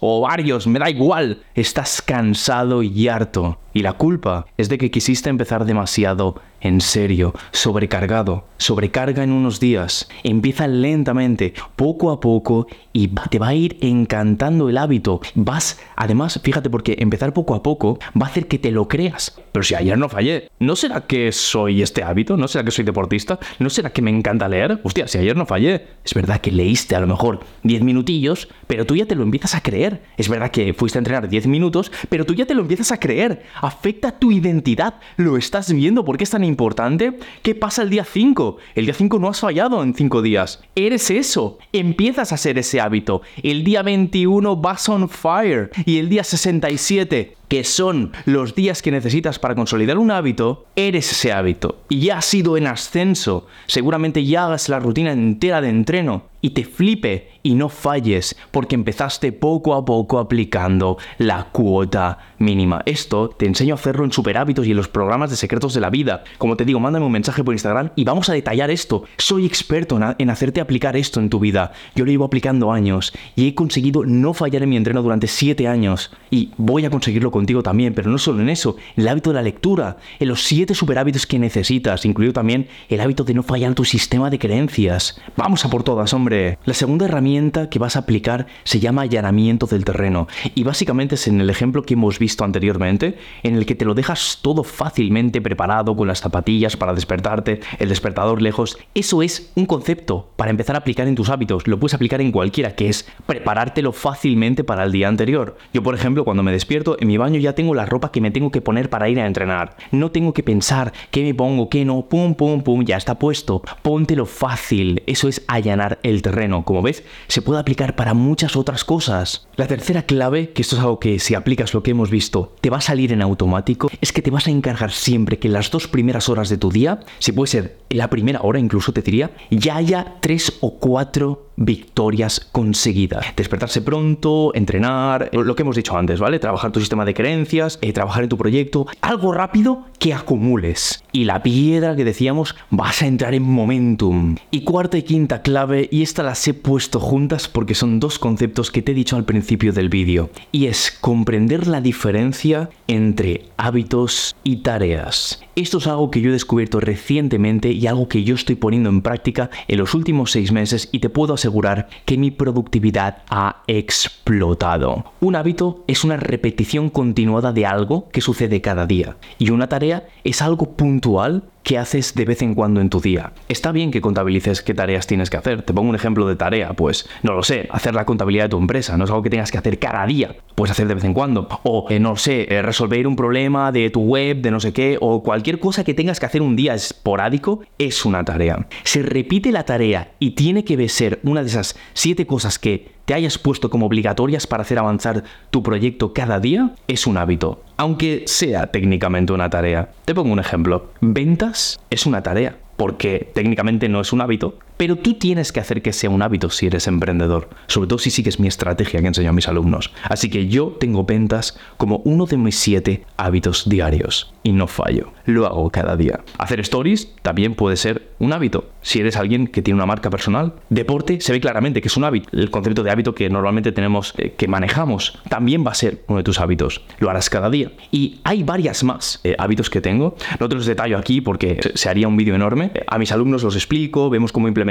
o 0.00 0.20
varios, 0.20 0.66
me 0.66 0.78
da 0.78 0.90
igual. 0.90 1.42
Estás 1.54 2.02
cansado 2.02 2.82
y 2.82 3.08
harto. 3.08 3.58
Y 3.76 3.82
la 3.82 3.92
culpa 3.92 4.46
es 4.56 4.70
de 4.70 4.78
que 4.78 4.90
quisiste 4.90 5.28
empezar 5.28 5.66
demasiado 5.66 6.40
en 6.62 6.80
serio, 6.80 7.34
sobrecargado. 7.52 8.44
Sobrecarga 8.56 9.22
en 9.22 9.32
unos 9.32 9.60
días. 9.60 10.08
Empieza 10.24 10.66
lentamente, 10.66 11.52
poco 11.76 12.10
a 12.10 12.18
poco, 12.18 12.66
y 12.94 13.08
te 13.08 13.38
va 13.38 13.48
a 13.48 13.54
ir 13.54 13.76
encantando 13.82 14.70
el 14.70 14.78
hábito. 14.78 15.20
Vas, 15.34 15.78
además, 15.94 16.40
fíjate, 16.42 16.70
porque 16.70 16.96
empezar 16.98 17.34
poco 17.34 17.54
a 17.54 17.62
poco 17.62 17.98
va 18.20 18.26
a 18.26 18.30
hacer 18.30 18.48
que 18.48 18.58
te 18.58 18.70
lo 18.70 18.88
creas. 18.88 19.38
Pero 19.52 19.62
si 19.62 19.74
ayer 19.74 19.98
no 19.98 20.08
fallé, 20.08 20.50
¿no 20.58 20.76
será 20.76 21.02
que 21.02 21.30
soy 21.32 21.82
este 21.82 22.02
hábito? 22.02 22.38
¿No 22.38 22.48
será 22.48 22.64
que 22.64 22.70
soy 22.70 22.84
deportista? 22.84 23.38
¿No 23.58 23.68
será 23.68 23.90
que 23.90 24.00
me 24.00 24.10
encanta 24.10 24.48
leer? 24.48 24.80
Hostia, 24.82 25.06
si 25.08 25.18
ayer 25.18 25.36
no 25.36 25.44
fallé. 25.44 25.86
Es 26.04 26.14
verdad 26.14 26.40
que 26.40 26.50
leíste 26.50 26.96
a 26.96 27.00
lo 27.00 27.06
mejor 27.06 27.40
10 27.64 27.82
minutillos, 27.82 28.48
pero 28.66 28.86
tú 28.86 28.96
ya 28.96 29.04
te 29.04 29.14
lo 29.14 29.22
empiezas 29.22 29.54
a 29.54 29.60
creer. 29.60 30.02
Es 30.16 30.30
verdad 30.30 30.50
que 30.50 30.72
fuiste 30.72 30.98
a 30.98 31.00
entrenar 31.00 31.28
10 31.28 31.46
minutos, 31.46 31.92
pero 32.08 32.24
tú 32.24 32.32
ya 32.32 32.46
te 32.46 32.54
lo 32.54 32.62
empiezas 32.62 32.92
a 32.92 32.98
creer. 32.98 33.42
Afecta 33.66 34.12
tu 34.12 34.30
identidad. 34.30 34.94
Lo 35.16 35.36
estás 35.36 35.72
viendo. 35.72 36.04
¿Por 36.04 36.16
qué 36.16 36.22
es 36.22 36.30
tan 36.30 36.44
importante? 36.44 37.18
¿Qué 37.42 37.56
pasa 37.56 37.82
el 37.82 37.90
día 37.90 38.04
5? 38.04 38.58
El 38.76 38.84
día 38.84 38.94
5 38.94 39.18
no 39.18 39.28
has 39.28 39.40
fallado 39.40 39.82
en 39.82 39.92
5 39.92 40.22
días. 40.22 40.62
Eres 40.76 41.10
eso. 41.10 41.58
Empiezas 41.72 42.32
a 42.32 42.36
ser 42.36 42.58
ese 42.58 42.80
hábito. 42.80 43.22
El 43.42 43.64
día 43.64 43.82
21 43.82 44.54
vas 44.54 44.88
on 44.88 45.08
fire. 45.08 45.70
Y 45.84 45.98
el 45.98 46.08
día 46.08 46.22
67 46.22 47.34
que 47.48 47.64
son 47.64 48.12
los 48.24 48.54
días 48.54 48.82
que 48.82 48.90
necesitas 48.90 49.38
para 49.38 49.54
consolidar 49.54 49.98
un 49.98 50.10
hábito, 50.10 50.66
eres 50.76 51.10
ese 51.12 51.32
hábito. 51.32 51.80
Y 51.88 52.00
ya 52.00 52.18
has 52.18 52.24
sido 52.24 52.56
en 52.56 52.66
ascenso. 52.66 53.46
Seguramente 53.66 54.24
ya 54.24 54.46
hagas 54.46 54.68
la 54.68 54.80
rutina 54.80 55.12
entera 55.12 55.60
de 55.60 55.68
entreno 55.68 56.24
y 56.40 56.50
te 56.50 56.64
flipe 56.64 57.30
y 57.42 57.54
no 57.54 57.68
falles 57.68 58.36
porque 58.50 58.74
empezaste 58.74 59.32
poco 59.32 59.74
a 59.74 59.84
poco 59.84 60.18
aplicando 60.18 60.98
la 61.18 61.48
cuota 61.50 62.18
mínima. 62.38 62.82
Esto 62.86 63.30
te 63.30 63.46
enseño 63.46 63.74
a 63.74 63.78
hacerlo 63.78 64.04
en 64.04 64.12
Super 64.12 64.36
Hábitos 64.36 64.66
y 64.66 64.70
en 64.70 64.76
los 64.76 64.88
programas 64.88 65.30
de 65.30 65.36
secretos 65.36 65.74
de 65.74 65.80
la 65.80 65.90
vida. 65.90 66.24
Como 66.38 66.56
te 66.56 66.64
digo, 66.64 66.78
mándame 66.78 67.06
un 67.06 67.12
mensaje 67.12 67.42
por 67.42 67.54
Instagram 67.54 67.90
y 67.96 68.04
vamos 68.04 68.28
a 68.28 68.32
detallar 68.32 68.70
esto. 68.70 69.04
Soy 69.16 69.46
experto 69.46 69.98
en 70.18 70.30
hacerte 70.30 70.60
aplicar 70.60 70.96
esto 70.96 71.20
en 71.20 71.30
tu 71.30 71.40
vida. 71.40 71.72
Yo 71.94 72.04
lo 72.04 72.10
llevo 72.10 72.24
aplicando 72.24 72.72
años 72.72 73.12
y 73.34 73.48
he 73.48 73.54
conseguido 73.54 74.04
no 74.04 74.34
fallar 74.34 74.62
en 74.62 74.68
mi 74.68 74.76
entreno 74.76 75.02
durante 75.02 75.26
7 75.26 75.66
años 75.66 76.12
y 76.30 76.50
voy 76.56 76.84
a 76.84 76.90
conseguirlo 76.90 77.30
contigo 77.36 77.62
también, 77.62 77.92
pero 77.92 78.10
no 78.10 78.16
solo 78.16 78.40
en 78.40 78.48
eso, 78.48 78.76
en 78.96 79.02
el 79.02 79.08
hábito 79.08 79.28
de 79.28 79.34
la 79.34 79.42
lectura, 79.42 79.98
en 80.18 80.28
los 80.28 80.42
7 80.44 80.74
super 80.74 80.98
hábitos 80.98 81.26
que 81.26 81.38
necesitas, 81.38 82.06
incluido 82.06 82.32
también 82.32 82.66
el 82.88 82.98
hábito 83.02 83.24
de 83.24 83.34
no 83.34 83.42
fallar 83.42 83.74
tu 83.74 83.84
sistema 83.84 84.30
de 84.30 84.38
creencias. 84.38 85.20
Vamos 85.36 85.66
a 85.66 85.68
por 85.68 85.82
todas, 85.82 86.14
hombre. 86.14 86.58
La 86.64 86.72
segunda 86.72 87.04
herramienta 87.04 87.68
que 87.68 87.78
vas 87.78 87.96
a 87.96 88.00
aplicar 88.00 88.46
se 88.64 88.80
llama 88.80 89.02
allanamiento 89.02 89.66
del 89.66 89.84
terreno 89.84 90.28
y 90.54 90.62
básicamente 90.62 91.16
es 91.16 91.28
en 91.28 91.42
el 91.42 91.50
ejemplo 91.50 91.82
que 91.82 91.92
hemos 91.92 92.18
visto 92.18 92.42
anteriormente, 92.42 93.18
en 93.42 93.54
el 93.54 93.66
que 93.66 93.74
te 93.74 93.84
lo 93.84 93.92
dejas 93.92 94.38
todo 94.40 94.64
fácilmente 94.64 95.42
preparado 95.42 95.94
con 95.94 96.08
las 96.08 96.20
zapatillas 96.20 96.78
para 96.78 96.94
despertarte, 96.94 97.60
el 97.78 97.90
despertador 97.90 98.40
lejos. 98.40 98.78
Eso 98.94 99.22
es 99.22 99.52
un 99.56 99.66
concepto 99.66 100.30
para 100.36 100.50
empezar 100.50 100.74
a 100.74 100.78
aplicar 100.78 101.06
en 101.06 101.14
tus 101.14 101.28
hábitos. 101.28 101.66
Lo 101.66 101.78
puedes 101.78 101.92
aplicar 101.92 102.22
en 102.22 102.32
cualquiera, 102.32 102.74
que 102.74 102.88
es 102.88 103.06
preparártelo 103.26 103.92
fácilmente 103.92 104.64
para 104.64 104.84
el 104.84 104.92
día 104.92 105.08
anterior. 105.08 105.58
Yo, 105.74 105.82
por 105.82 105.94
ejemplo, 105.94 106.24
cuando 106.24 106.42
me 106.42 106.52
despierto, 106.52 106.96
en 106.98 107.08
mi 107.08 107.18
baño 107.26 107.40
ya 107.40 107.54
tengo 107.54 107.74
la 107.74 107.86
ropa 107.86 108.12
que 108.12 108.20
me 108.20 108.30
tengo 108.30 108.50
que 108.50 108.60
poner 108.60 108.88
para 108.88 109.08
ir 109.08 109.20
a 109.20 109.26
entrenar. 109.26 109.76
No 109.90 110.10
tengo 110.10 110.32
que 110.32 110.42
pensar 110.42 110.92
qué 111.10 111.22
me 111.22 111.34
pongo, 111.34 111.68
qué 111.68 111.84
no, 111.84 112.08
pum, 112.08 112.34
pum, 112.34 112.62
pum, 112.62 112.84
ya 112.84 112.96
está 112.96 113.18
puesto. 113.18 113.62
Póntelo 113.82 114.26
fácil. 114.26 115.02
Eso 115.06 115.28
es 115.28 115.42
allanar 115.48 115.98
el 116.02 116.22
terreno. 116.22 116.64
Como 116.64 116.82
ves, 116.82 117.02
se 117.28 117.42
puede 117.42 117.60
aplicar 117.60 117.96
para 117.96 118.14
muchas 118.14 118.56
otras 118.56 118.84
cosas. 118.84 119.48
La 119.56 119.66
tercera 119.66 120.02
clave, 120.02 120.50
que 120.50 120.62
esto 120.62 120.76
es 120.76 120.82
algo 120.82 121.00
que 121.00 121.18
si 121.18 121.34
aplicas 121.34 121.74
lo 121.74 121.82
que 121.82 121.90
hemos 121.90 122.10
visto, 122.10 122.54
te 122.60 122.70
va 122.70 122.78
a 122.78 122.80
salir 122.80 123.12
en 123.12 123.22
automático, 123.22 123.90
es 124.00 124.12
que 124.12 124.22
te 124.22 124.30
vas 124.30 124.46
a 124.46 124.50
encargar 124.50 124.92
siempre 124.92 125.38
que 125.38 125.48
las 125.48 125.70
dos 125.70 125.88
primeras 125.88 126.28
horas 126.28 126.48
de 126.48 126.58
tu 126.58 126.70
día, 126.70 127.00
si 127.18 127.32
puede 127.32 127.48
ser 127.48 127.78
la 127.90 128.10
primera 128.10 128.40
hora 128.42 128.58
incluso 128.58 128.92
te 128.92 129.02
diría, 129.02 129.30
ya 129.50 129.76
haya 129.76 130.16
tres 130.20 130.58
o 130.60 130.78
cuatro 130.78 131.46
victorias 131.56 132.40
conseguidas. 132.52 133.26
Despertarse 133.34 133.80
pronto, 133.82 134.52
entrenar, 134.54 135.30
lo 135.32 135.54
que 135.54 135.62
hemos 135.62 135.76
dicho 135.76 135.96
antes, 135.96 136.20
¿vale? 136.20 136.38
Trabajar 136.38 136.70
tu 136.70 136.80
sistema 136.80 137.04
de 137.04 137.14
creencias, 137.16 137.80
eh, 137.82 137.92
trabajar 137.92 138.22
en 138.22 138.28
tu 138.28 138.38
proyecto, 138.38 138.86
algo 139.00 139.32
rápido 139.32 139.86
que 139.98 140.14
acumules. 140.14 141.02
Y 141.10 141.24
la 141.24 141.42
piedra 141.42 141.96
que 141.96 142.04
decíamos, 142.04 142.54
vas 142.70 143.02
a 143.02 143.08
entrar 143.08 143.34
en 143.34 143.42
momentum. 143.42 144.36
Y 144.52 144.60
cuarta 144.60 144.98
y 144.98 145.02
quinta 145.02 145.42
clave, 145.42 145.88
y 145.90 146.02
esta 146.02 146.22
las 146.22 146.46
he 146.46 146.54
puesto 146.54 147.00
juntas 147.00 147.48
porque 147.48 147.74
son 147.74 147.98
dos 147.98 148.20
conceptos 148.20 148.70
que 148.70 148.82
te 148.82 148.92
he 148.92 148.94
dicho 148.94 149.16
al 149.16 149.24
principio 149.24 149.72
del 149.72 149.88
vídeo. 149.88 150.30
Y 150.52 150.66
es 150.66 150.96
comprender 151.00 151.66
la 151.66 151.80
diferencia 151.80 152.70
entre 152.86 153.46
hábitos 153.56 154.36
y 154.44 154.56
tareas. 154.56 155.40
Esto 155.58 155.78
es 155.78 155.86
algo 155.86 156.10
que 156.10 156.20
yo 156.20 156.28
he 156.28 156.34
descubierto 156.34 156.80
recientemente 156.80 157.72
y 157.72 157.86
algo 157.86 158.08
que 158.08 158.24
yo 158.24 158.34
estoy 158.34 158.56
poniendo 158.56 158.90
en 158.90 159.00
práctica 159.00 159.48
en 159.68 159.78
los 159.78 159.94
últimos 159.94 160.30
seis 160.30 160.52
meses 160.52 160.90
y 160.92 160.98
te 160.98 161.08
puedo 161.08 161.32
asegurar 161.32 161.88
que 162.04 162.18
mi 162.18 162.30
productividad 162.30 163.22
ha 163.30 163.62
explotado. 163.66 165.14
Un 165.20 165.34
hábito 165.34 165.82
es 165.86 166.04
una 166.04 166.18
repetición 166.18 166.90
continuada 166.90 167.54
de 167.54 167.64
algo 167.64 168.10
que 168.10 168.20
sucede 168.20 168.60
cada 168.60 168.86
día 168.86 169.16
y 169.38 169.48
una 169.48 169.66
tarea 169.66 170.06
es 170.24 170.42
algo 170.42 170.76
puntual 170.76 171.44
que 171.66 171.78
haces 171.78 172.14
de 172.14 172.24
vez 172.24 172.42
en 172.42 172.54
cuando 172.54 172.80
en 172.80 172.88
tu 172.88 173.00
día. 173.00 173.32
Está 173.48 173.72
bien 173.72 173.90
que 173.90 174.00
contabilices 174.00 174.62
qué 174.62 174.72
tareas 174.72 175.08
tienes 175.08 175.30
que 175.30 175.36
hacer. 175.36 175.62
Te 175.62 175.74
pongo 175.74 175.90
un 175.90 175.96
ejemplo 175.96 176.28
de 176.28 176.36
tarea, 176.36 176.74
pues 176.74 177.08
no 177.24 177.34
lo 177.34 177.42
sé, 177.42 177.66
hacer 177.72 177.92
la 177.92 178.04
contabilidad 178.04 178.44
de 178.44 178.50
tu 178.50 178.58
empresa, 178.58 178.96
no 178.96 179.02
es 179.02 179.10
algo 179.10 179.24
que 179.24 179.30
tengas 179.30 179.50
que 179.50 179.58
hacer 179.58 179.80
cada 179.80 180.06
día, 180.06 180.36
puedes 180.54 180.70
hacer 180.70 180.86
de 180.86 180.94
vez 180.94 181.02
en 181.02 181.12
cuando. 181.12 181.48
O 181.64 181.88
eh, 181.90 181.98
no 181.98 182.14
sé, 182.14 182.46
eh, 182.48 182.62
resolver 182.62 183.04
un 183.08 183.16
problema 183.16 183.72
de 183.72 183.90
tu 183.90 184.02
web, 184.02 184.42
de 184.42 184.52
no 184.52 184.60
sé 184.60 184.72
qué, 184.72 184.96
o 185.00 185.24
cualquier 185.24 185.58
cosa 185.58 185.82
que 185.82 185.92
tengas 185.92 186.20
que 186.20 186.26
hacer 186.26 186.40
un 186.40 186.54
día 186.54 186.72
esporádico 186.72 187.64
es 187.78 188.04
una 188.04 188.24
tarea. 188.24 188.68
Se 188.84 189.02
repite 189.02 189.50
la 189.50 189.64
tarea 189.64 190.12
y 190.20 190.36
tiene 190.36 190.64
que 190.64 190.88
ser 190.88 191.18
una 191.24 191.42
de 191.42 191.48
esas 191.48 191.76
siete 191.94 192.28
cosas 192.28 192.60
que 192.60 192.94
te 193.06 193.14
hayas 193.14 193.38
puesto 193.38 193.70
como 193.70 193.86
obligatorias 193.86 194.46
para 194.46 194.62
hacer 194.62 194.78
avanzar 194.78 195.24
tu 195.50 195.62
proyecto 195.62 196.12
cada 196.12 196.40
día, 196.40 196.72
es 196.88 197.06
un 197.06 197.16
hábito, 197.16 197.62
aunque 197.76 198.24
sea 198.26 198.66
técnicamente 198.66 199.32
una 199.32 199.48
tarea. 199.48 199.90
Te 200.04 200.14
pongo 200.14 200.32
un 200.32 200.40
ejemplo. 200.40 200.90
Ventas 201.00 201.80
es 201.88 202.04
una 202.04 202.22
tarea, 202.22 202.56
porque 202.76 203.30
técnicamente 203.32 203.88
no 203.88 204.00
es 204.00 204.12
un 204.12 204.20
hábito, 204.20 204.58
pero 204.76 204.96
tú 204.96 205.14
tienes 205.14 205.52
que 205.52 205.60
hacer 205.60 205.82
que 205.82 205.92
sea 205.92 206.10
un 206.10 206.22
hábito 206.22 206.50
si 206.50 206.66
eres 206.66 206.86
emprendedor, 206.86 207.48
sobre 207.66 207.88
todo 207.88 207.98
si 207.98 208.10
sigues 208.10 208.38
mi 208.40 208.48
estrategia 208.48 209.00
que 209.00 209.06
enseño 209.06 209.30
a 209.30 209.32
mis 209.32 209.48
alumnos. 209.48 209.92
Así 210.04 210.30
que 210.30 210.48
yo 210.48 210.76
tengo 210.78 211.04
ventas 211.04 211.58
como 211.76 211.98
uno 211.98 212.26
de 212.26 212.36
mis 212.36 212.58
siete 212.58 213.04
hábitos 213.16 213.68
diarios 213.68 214.32
y 214.42 214.52
no 214.52 214.66
fallo, 214.66 215.12
lo 215.24 215.46
hago 215.46 215.70
cada 215.70 215.96
día. 215.96 216.20
Hacer 216.38 216.60
stories 216.60 217.12
también 217.22 217.54
puede 217.54 217.76
ser 217.76 218.10
un 218.18 218.32
hábito. 218.32 218.68
Si 218.82 219.00
eres 219.00 219.16
alguien 219.16 219.48
que 219.48 219.62
tiene 219.62 219.76
una 219.76 219.86
marca 219.86 220.10
personal, 220.10 220.54
deporte 220.68 221.20
se 221.20 221.32
ve 221.32 221.40
claramente 221.40 221.80
que 221.80 221.88
es 221.88 221.96
un 221.96 222.04
hábito. 222.04 222.28
El 222.32 222.50
concepto 222.50 222.82
de 222.82 222.90
hábito 222.90 223.14
que 223.14 223.28
normalmente 223.28 223.72
tenemos, 223.72 224.14
eh, 224.18 224.34
que 224.36 224.46
manejamos, 224.46 225.18
también 225.28 225.66
va 225.66 225.72
a 225.72 225.74
ser 225.74 226.02
uno 226.06 226.18
de 226.18 226.24
tus 226.24 226.40
hábitos. 226.40 226.82
Lo 226.98 227.10
harás 227.10 227.28
cada 227.28 227.50
día. 227.50 227.72
Y 227.90 228.20
hay 228.24 228.42
varias 228.44 228.84
más 228.84 229.20
eh, 229.24 229.34
hábitos 229.38 229.70
que 229.70 229.80
tengo. 229.80 230.16
No 230.38 230.48
te 230.48 230.54
los 230.54 230.66
detallo 230.66 230.98
aquí 230.98 231.20
porque 231.20 231.58
se 231.74 231.88
haría 231.88 232.06
un 232.06 232.16
vídeo 232.16 232.34
enorme. 232.34 232.70
A 232.86 232.98
mis 232.98 233.10
alumnos 233.10 233.42
los 233.42 233.56
explico, 233.56 234.10
vemos 234.10 234.32
cómo 234.32 234.46
implementar 234.46 234.65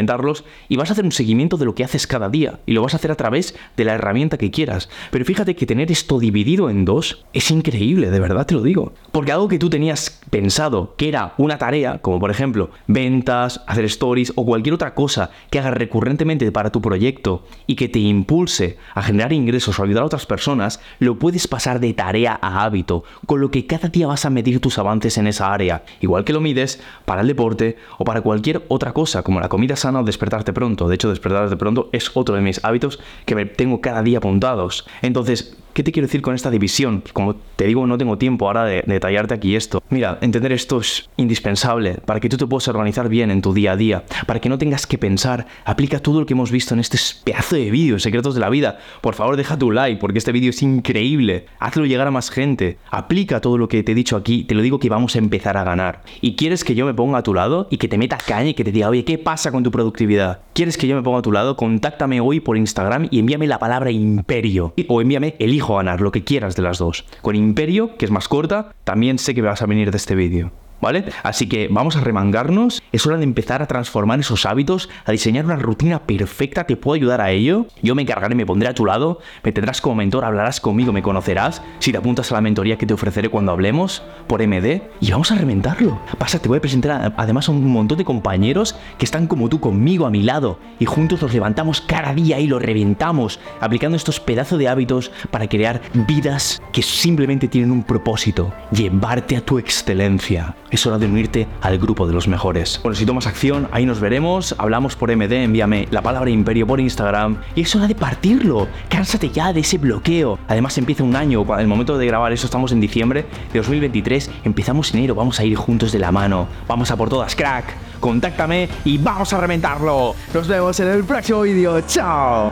y 0.70 0.76
vas 0.76 0.90
a 0.90 0.94
hacer 0.94 1.06
un 1.06 1.12
seguimiento 1.12 1.58
de 1.58 1.66
lo 1.66 1.76
que 1.76 1.84
haces 1.84 2.08
cada 2.08 2.30
día 2.30 2.60
y 2.66 2.74
lo 2.74 2.82
vas 2.82 2.94
a 2.94 2.98
hacer 2.98 3.12
a 3.12 3.16
través 3.16 3.56
de 3.78 3.86
la 3.86 3.94
herramienta 3.94 4.38
que 4.38 4.52
quieras. 4.52 4.90
Pero 5.12 5.26
fíjate 5.26 5.56
que 5.56 5.66
tener 5.66 5.92
esto 5.92 6.20
dividido 6.20 6.70
en 6.70 6.86
dos 6.86 7.26
es 7.34 7.52
increíble, 7.52 8.12
de 8.12 8.20
verdad 8.20 8.46
te 8.46 8.56
lo 8.56 8.62
digo. 8.62 8.94
Porque 9.12 9.32
algo 9.32 9.48
que 9.48 9.60
tú 9.60 9.70
tenías 9.70 10.22
pensado 10.30 10.96
que 10.98 11.08
era 11.08 11.34
una 11.38 11.58
tarea, 11.58 12.00
como 12.00 12.20
por 12.20 12.32
ejemplo 12.32 12.70
ventas, 12.88 13.62
hacer 13.68 13.86
stories 13.86 14.34
o 14.36 14.46
cualquier 14.46 14.76
otra 14.76 14.94
cosa 14.94 15.30
que 15.50 15.60
hagas 15.60 15.74
recurrentemente 15.74 16.52
para 16.52 16.72
tu 16.72 16.82
proyecto 16.82 17.46
y 17.68 17.76
que 17.76 17.90
te 17.90 18.00
impulse 18.00 18.78
a 18.94 19.02
generar 19.02 19.34
ingresos 19.34 19.80
o 19.80 19.84
ayudar 19.84 20.04
a 20.04 20.08
otras 20.08 20.26
personas, 20.26 20.80
lo 21.00 21.18
puedes 21.20 21.48
pasar 21.48 21.80
de 21.80 21.94
tarea 21.94 22.38
a 22.42 22.64
hábito, 22.64 23.04
con 23.26 23.42
lo 23.42 23.52
que 23.52 23.66
cada 23.66 23.90
día 23.90 24.08
vas 24.08 24.26
a 24.26 24.30
medir 24.30 24.60
tus 24.60 24.78
avances 24.78 25.18
en 25.18 25.28
esa 25.28 25.54
área, 25.54 25.84
igual 26.02 26.24
que 26.24 26.34
lo 26.34 26.42
mides 26.42 26.82
para 27.06 27.22
el 27.22 27.28
deporte 27.28 27.78
o 27.98 28.04
para 28.04 28.22
cualquier 28.22 28.64
otra 28.68 28.94
cosa, 28.94 29.24
como 29.24 29.40
la 29.40 29.50
comida 29.50 29.76
sana 29.86 30.02
o 30.02 30.04
despertarte 30.04 30.52
pronto. 30.52 30.90
De 30.90 30.96
hecho, 30.96 31.10
despertarte 31.10 31.56
pronto 31.58 31.90
es 31.94 32.10
otro 32.16 32.34
de 32.34 32.42
mis 32.42 32.64
hábitos 32.66 33.00
que 33.26 33.36
me 33.36 33.46
tengo 33.46 33.82
cada 33.82 34.02
día 34.02 34.18
apuntados. 34.18 34.88
Entonces, 35.04 35.56
¿Qué 35.76 35.84
te 35.84 35.92
quiero 35.92 36.08
decir 36.08 36.22
con 36.22 36.34
esta 36.34 36.50
división? 36.50 37.04
Como 37.12 37.36
te 37.36 37.66
digo, 37.66 37.86
no 37.86 37.98
tengo 37.98 38.18
tiempo 38.18 38.48
ahora 38.48 38.64
de, 38.64 38.82
detallarte 38.88 39.34
aquí 39.34 39.58
esto. 39.58 39.84
Mira, 39.90 40.18
entender 40.22 40.54
esto 40.54 40.80
es 40.80 41.10
indispensable 41.18 41.96
para 42.06 42.22
que 42.22 42.30
tú 42.30 42.38
te 42.38 42.48
puedas 42.48 42.70
organizar 42.70 43.10
bien 43.10 43.30
en 43.30 43.42
tu 43.42 43.54
día 43.54 43.74
a 43.74 43.76
día, 43.76 44.06
para 44.26 44.40
que 44.40 44.48
no 44.48 44.58
tengas 44.58 44.88
que 44.88 44.98
pensar. 44.98 45.48
Aplica 45.66 46.00
todo 46.00 46.22
lo 46.22 46.26
que 46.26 46.32
hemos 46.32 46.50
visto 46.50 46.74
en 46.74 46.80
este 46.80 46.98
pedazo 47.26 47.58
de 47.58 47.72
vídeo, 47.72 48.00
Secretos 48.00 48.36
de 48.36 48.40
la 48.40 48.50
Vida. 48.50 48.80
Por 49.02 49.16
favor, 49.16 49.36
deja 49.36 49.60
tu 49.60 49.70
like, 49.70 50.00
porque 50.00 50.20
este 50.20 50.32
vídeo 50.32 50.52
es 50.52 50.62
increíble. 50.62 51.48
Hazlo 51.60 51.86
llegar 51.86 52.08
a 52.08 52.12
más 52.12 52.30
gente. 52.30 52.78
Aplica 52.90 53.42
todo 53.42 53.58
lo 53.58 53.68
que 53.68 53.84
te 53.84 53.92
he 53.92 53.96
dicho 53.96 54.16
aquí. 54.16 54.46
Te 54.46 54.56
lo 54.56 54.62
digo 54.62 54.80
que 54.80 54.88
vamos 54.88 55.16
a 55.16 55.20
empezar 55.20 55.58
a 55.58 55.66
ganar. 55.66 56.04
¿Y 56.22 56.38
quieres 56.38 56.64
que 56.64 56.76
yo 56.76 56.86
me 56.86 56.94
ponga 56.94 57.18
a 57.18 57.24
tu 57.24 57.34
lado 57.34 57.68
y 57.70 57.80
que 57.80 57.90
te 57.90 57.98
meta 57.98 58.18
caña 58.18 58.52
y 58.52 58.54
que 58.54 58.64
te 58.64 58.72
diga, 58.72 58.88
oye, 58.88 59.04
¿qué 59.04 59.18
pasa 59.18 59.52
con 59.52 59.62
tu 59.62 59.72
productividad? 59.72 60.40
¿Quieres 60.54 60.78
que 60.78 60.88
yo 60.88 60.96
me 60.96 61.04
ponga 61.04 61.20
a 61.20 61.22
tu 61.22 61.34
lado? 61.34 61.58
Contáctame 61.58 62.22
hoy 62.22 62.40
por 62.40 62.56
Instagram 62.56 63.10
y 63.12 63.20
envíame 63.20 63.46
la 63.46 63.60
palabra 63.60 63.92
imperio. 63.92 64.74
O 64.88 65.02
envíame 65.02 65.36
el 65.40 65.54
hijo 65.54 65.65
ganar, 65.74 66.02
lo 66.02 66.12
que 66.12 66.24
quieras 66.24 66.56
de 66.56 66.62
las 66.62 66.78
dos. 66.78 67.06
Con 67.22 67.36
Imperio, 67.36 67.98
que 67.98 68.06
es 68.06 68.12
más 68.12 68.28
corta, 68.28 68.74
también 68.84 69.18
sé 69.18 69.34
que 69.34 69.42
vas 69.42 69.62
a 69.62 69.66
venir 69.66 69.90
de 69.90 69.98
este 69.98 70.14
vídeo. 70.14 70.52
¿Vale? 70.86 71.04
Así 71.24 71.48
que 71.48 71.68
vamos 71.68 71.96
a 71.96 72.02
remangarnos. 72.02 72.84
Es 72.92 73.08
hora 73.08 73.18
de 73.18 73.24
empezar 73.24 73.64
a 73.64 73.66
transformar 73.66 74.20
esos 74.20 74.46
hábitos, 74.46 74.88
a 75.04 75.12
diseñar 75.12 75.44
una 75.46 75.56
rutina 75.56 76.04
perfecta. 76.04 76.66
¿Te 76.66 76.78
puedo 76.78 76.94
ayudar 76.94 77.22
a 77.22 77.32
ello? 77.32 77.66
Yo 77.82 77.96
me 77.96 78.04
encargaré, 78.04 78.36
me 78.36 78.46
pondré 78.46 78.70
a 78.70 78.76
tu 78.76 78.86
lado, 78.86 79.20
me 79.44 79.52
tendrás 79.52 79.82
como 79.82 79.96
mentor, 79.96 80.24
hablarás 80.26 80.60
conmigo, 80.60 80.94
me 80.94 81.02
conocerás. 81.02 81.64
Si 81.80 81.92
te 81.92 81.98
apuntas 81.98 82.32
a 82.32 82.36
la 82.36 82.42
mentoría 82.42 82.78
que 82.78 82.86
te 82.86 82.94
ofreceré 82.94 83.30
cuando 83.30 83.52
hablemos 83.52 84.04
por 84.28 84.46
MD, 84.46 84.84
y 85.02 85.10
vamos 85.10 85.32
a 85.32 85.36
reventarlo. 85.36 86.00
Pasa, 86.20 86.38
te 86.38 86.48
voy 86.50 86.60
a 86.60 86.62
presentar 86.62 87.16
además 87.18 87.50
a 87.50 87.52
un 87.52 87.66
montón 87.66 87.98
de 87.98 88.06
compañeros 88.06 88.76
que 89.00 89.06
están 89.06 89.26
como 89.26 89.50
tú 89.50 89.60
conmigo 89.60 90.06
a 90.06 90.12
mi 90.12 90.22
lado 90.22 90.60
y 90.78 90.86
juntos 90.86 91.20
los 91.20 91.34
levantamos 91.34 91.82
cada 91.82 92.14
día 92.14 92.40
y 92.40 92.46
los 92.46 92.62
reventamos, 92.62 93.40
aplicando 93.60 93.98
estos 93.98 94.20
pedazos 94.20 94.60
de 94.60 94.68
hábitos 94.68 95.12
para 95.32 95.50
crear 95.50 95.82
vidas 96.08 96.62
que 96.72 96.84
simplemente 96.84 97.48
tienen 97.48 97.72
un 97.72 97.82
propósito: 97.82 98.54
llevarte 98.72 99.36
a 99.36 99.42
tu 99.42 99.58
excelencia 99.58 100.56
es 100.76 100.86
hora 100.86 100.98
de 100.98 101.06
unirte 101.06 101.48
al 101.62 101.78
grupo 101.78 102.08
de 102.08 102.14
los 102.14 102.28
mejores. 102.28 102.80
Bueno, 102.84 102.96
si 102.96 103.06
tomas 103.06 103.28
acción, 103.28 103.68
ahí 103.72 103.86
nos 103.86 104.00
veremos, 104.00 104.56
hablamos 104.58 104.96
por 104.96 105.16
MD, 105.16 105.32
envíame 105.32 105.88
la 105.92 106.02
palabra 106.02 106.30
imperio 106.30 106.68
por 106.68 106.80
Instagram 106.80 107.38
y 107.56 107.62
es 107.62 107.76
hora 107.76 107.88
de 107.88 107.96
partirlo. 107.96 108.68
Cánsate 108.90 109.30
ya 109.30 109.52
de 109.54 109.62
ese 109.62 109.78
bloqueo. 109.78 110.38
Además 110.48 110.78
empieza 110.78 111.04
un 111.04 111.16
año, 111.16 111.46
el 111.58 111.68
momento 111.68 111.98
de 111.98 112.06
grabar 112.06 112.32
eso 112.32 112.46
estamos 112.46 112.72
en 112.72 112.80
diciembre 112.80 113.26
de 113.52 113.60
2023, 113.60 114.30
empezamos 114.44 114.94
enero, 114.94 115.16
vamos 115.16 115.40
a 115.40 115.44
ir 115.44 115.56
juntos 115.56 115.92
de 115.92 116.00
la 116.00 116.12
mano, 116.12 116.48
vamos 116.68 116.92
a 116.92 116.96
por 116.96 117.10
todas, 117.10 117.36
crack. 117.36 117.66
Contáctame 118.00 118.70
y 118.84 118.98
vamos 118.98 119.34
a 119.34 119.40
reventarlo. 119.40 120.14
Nos 120.34 120.48
vemos 120.48 120.80
en 120.80 120.90
el 120.90 121.04
próximo 121.04 121.42
vídeo. 121.42 121.82
Chao. 121.82 122.52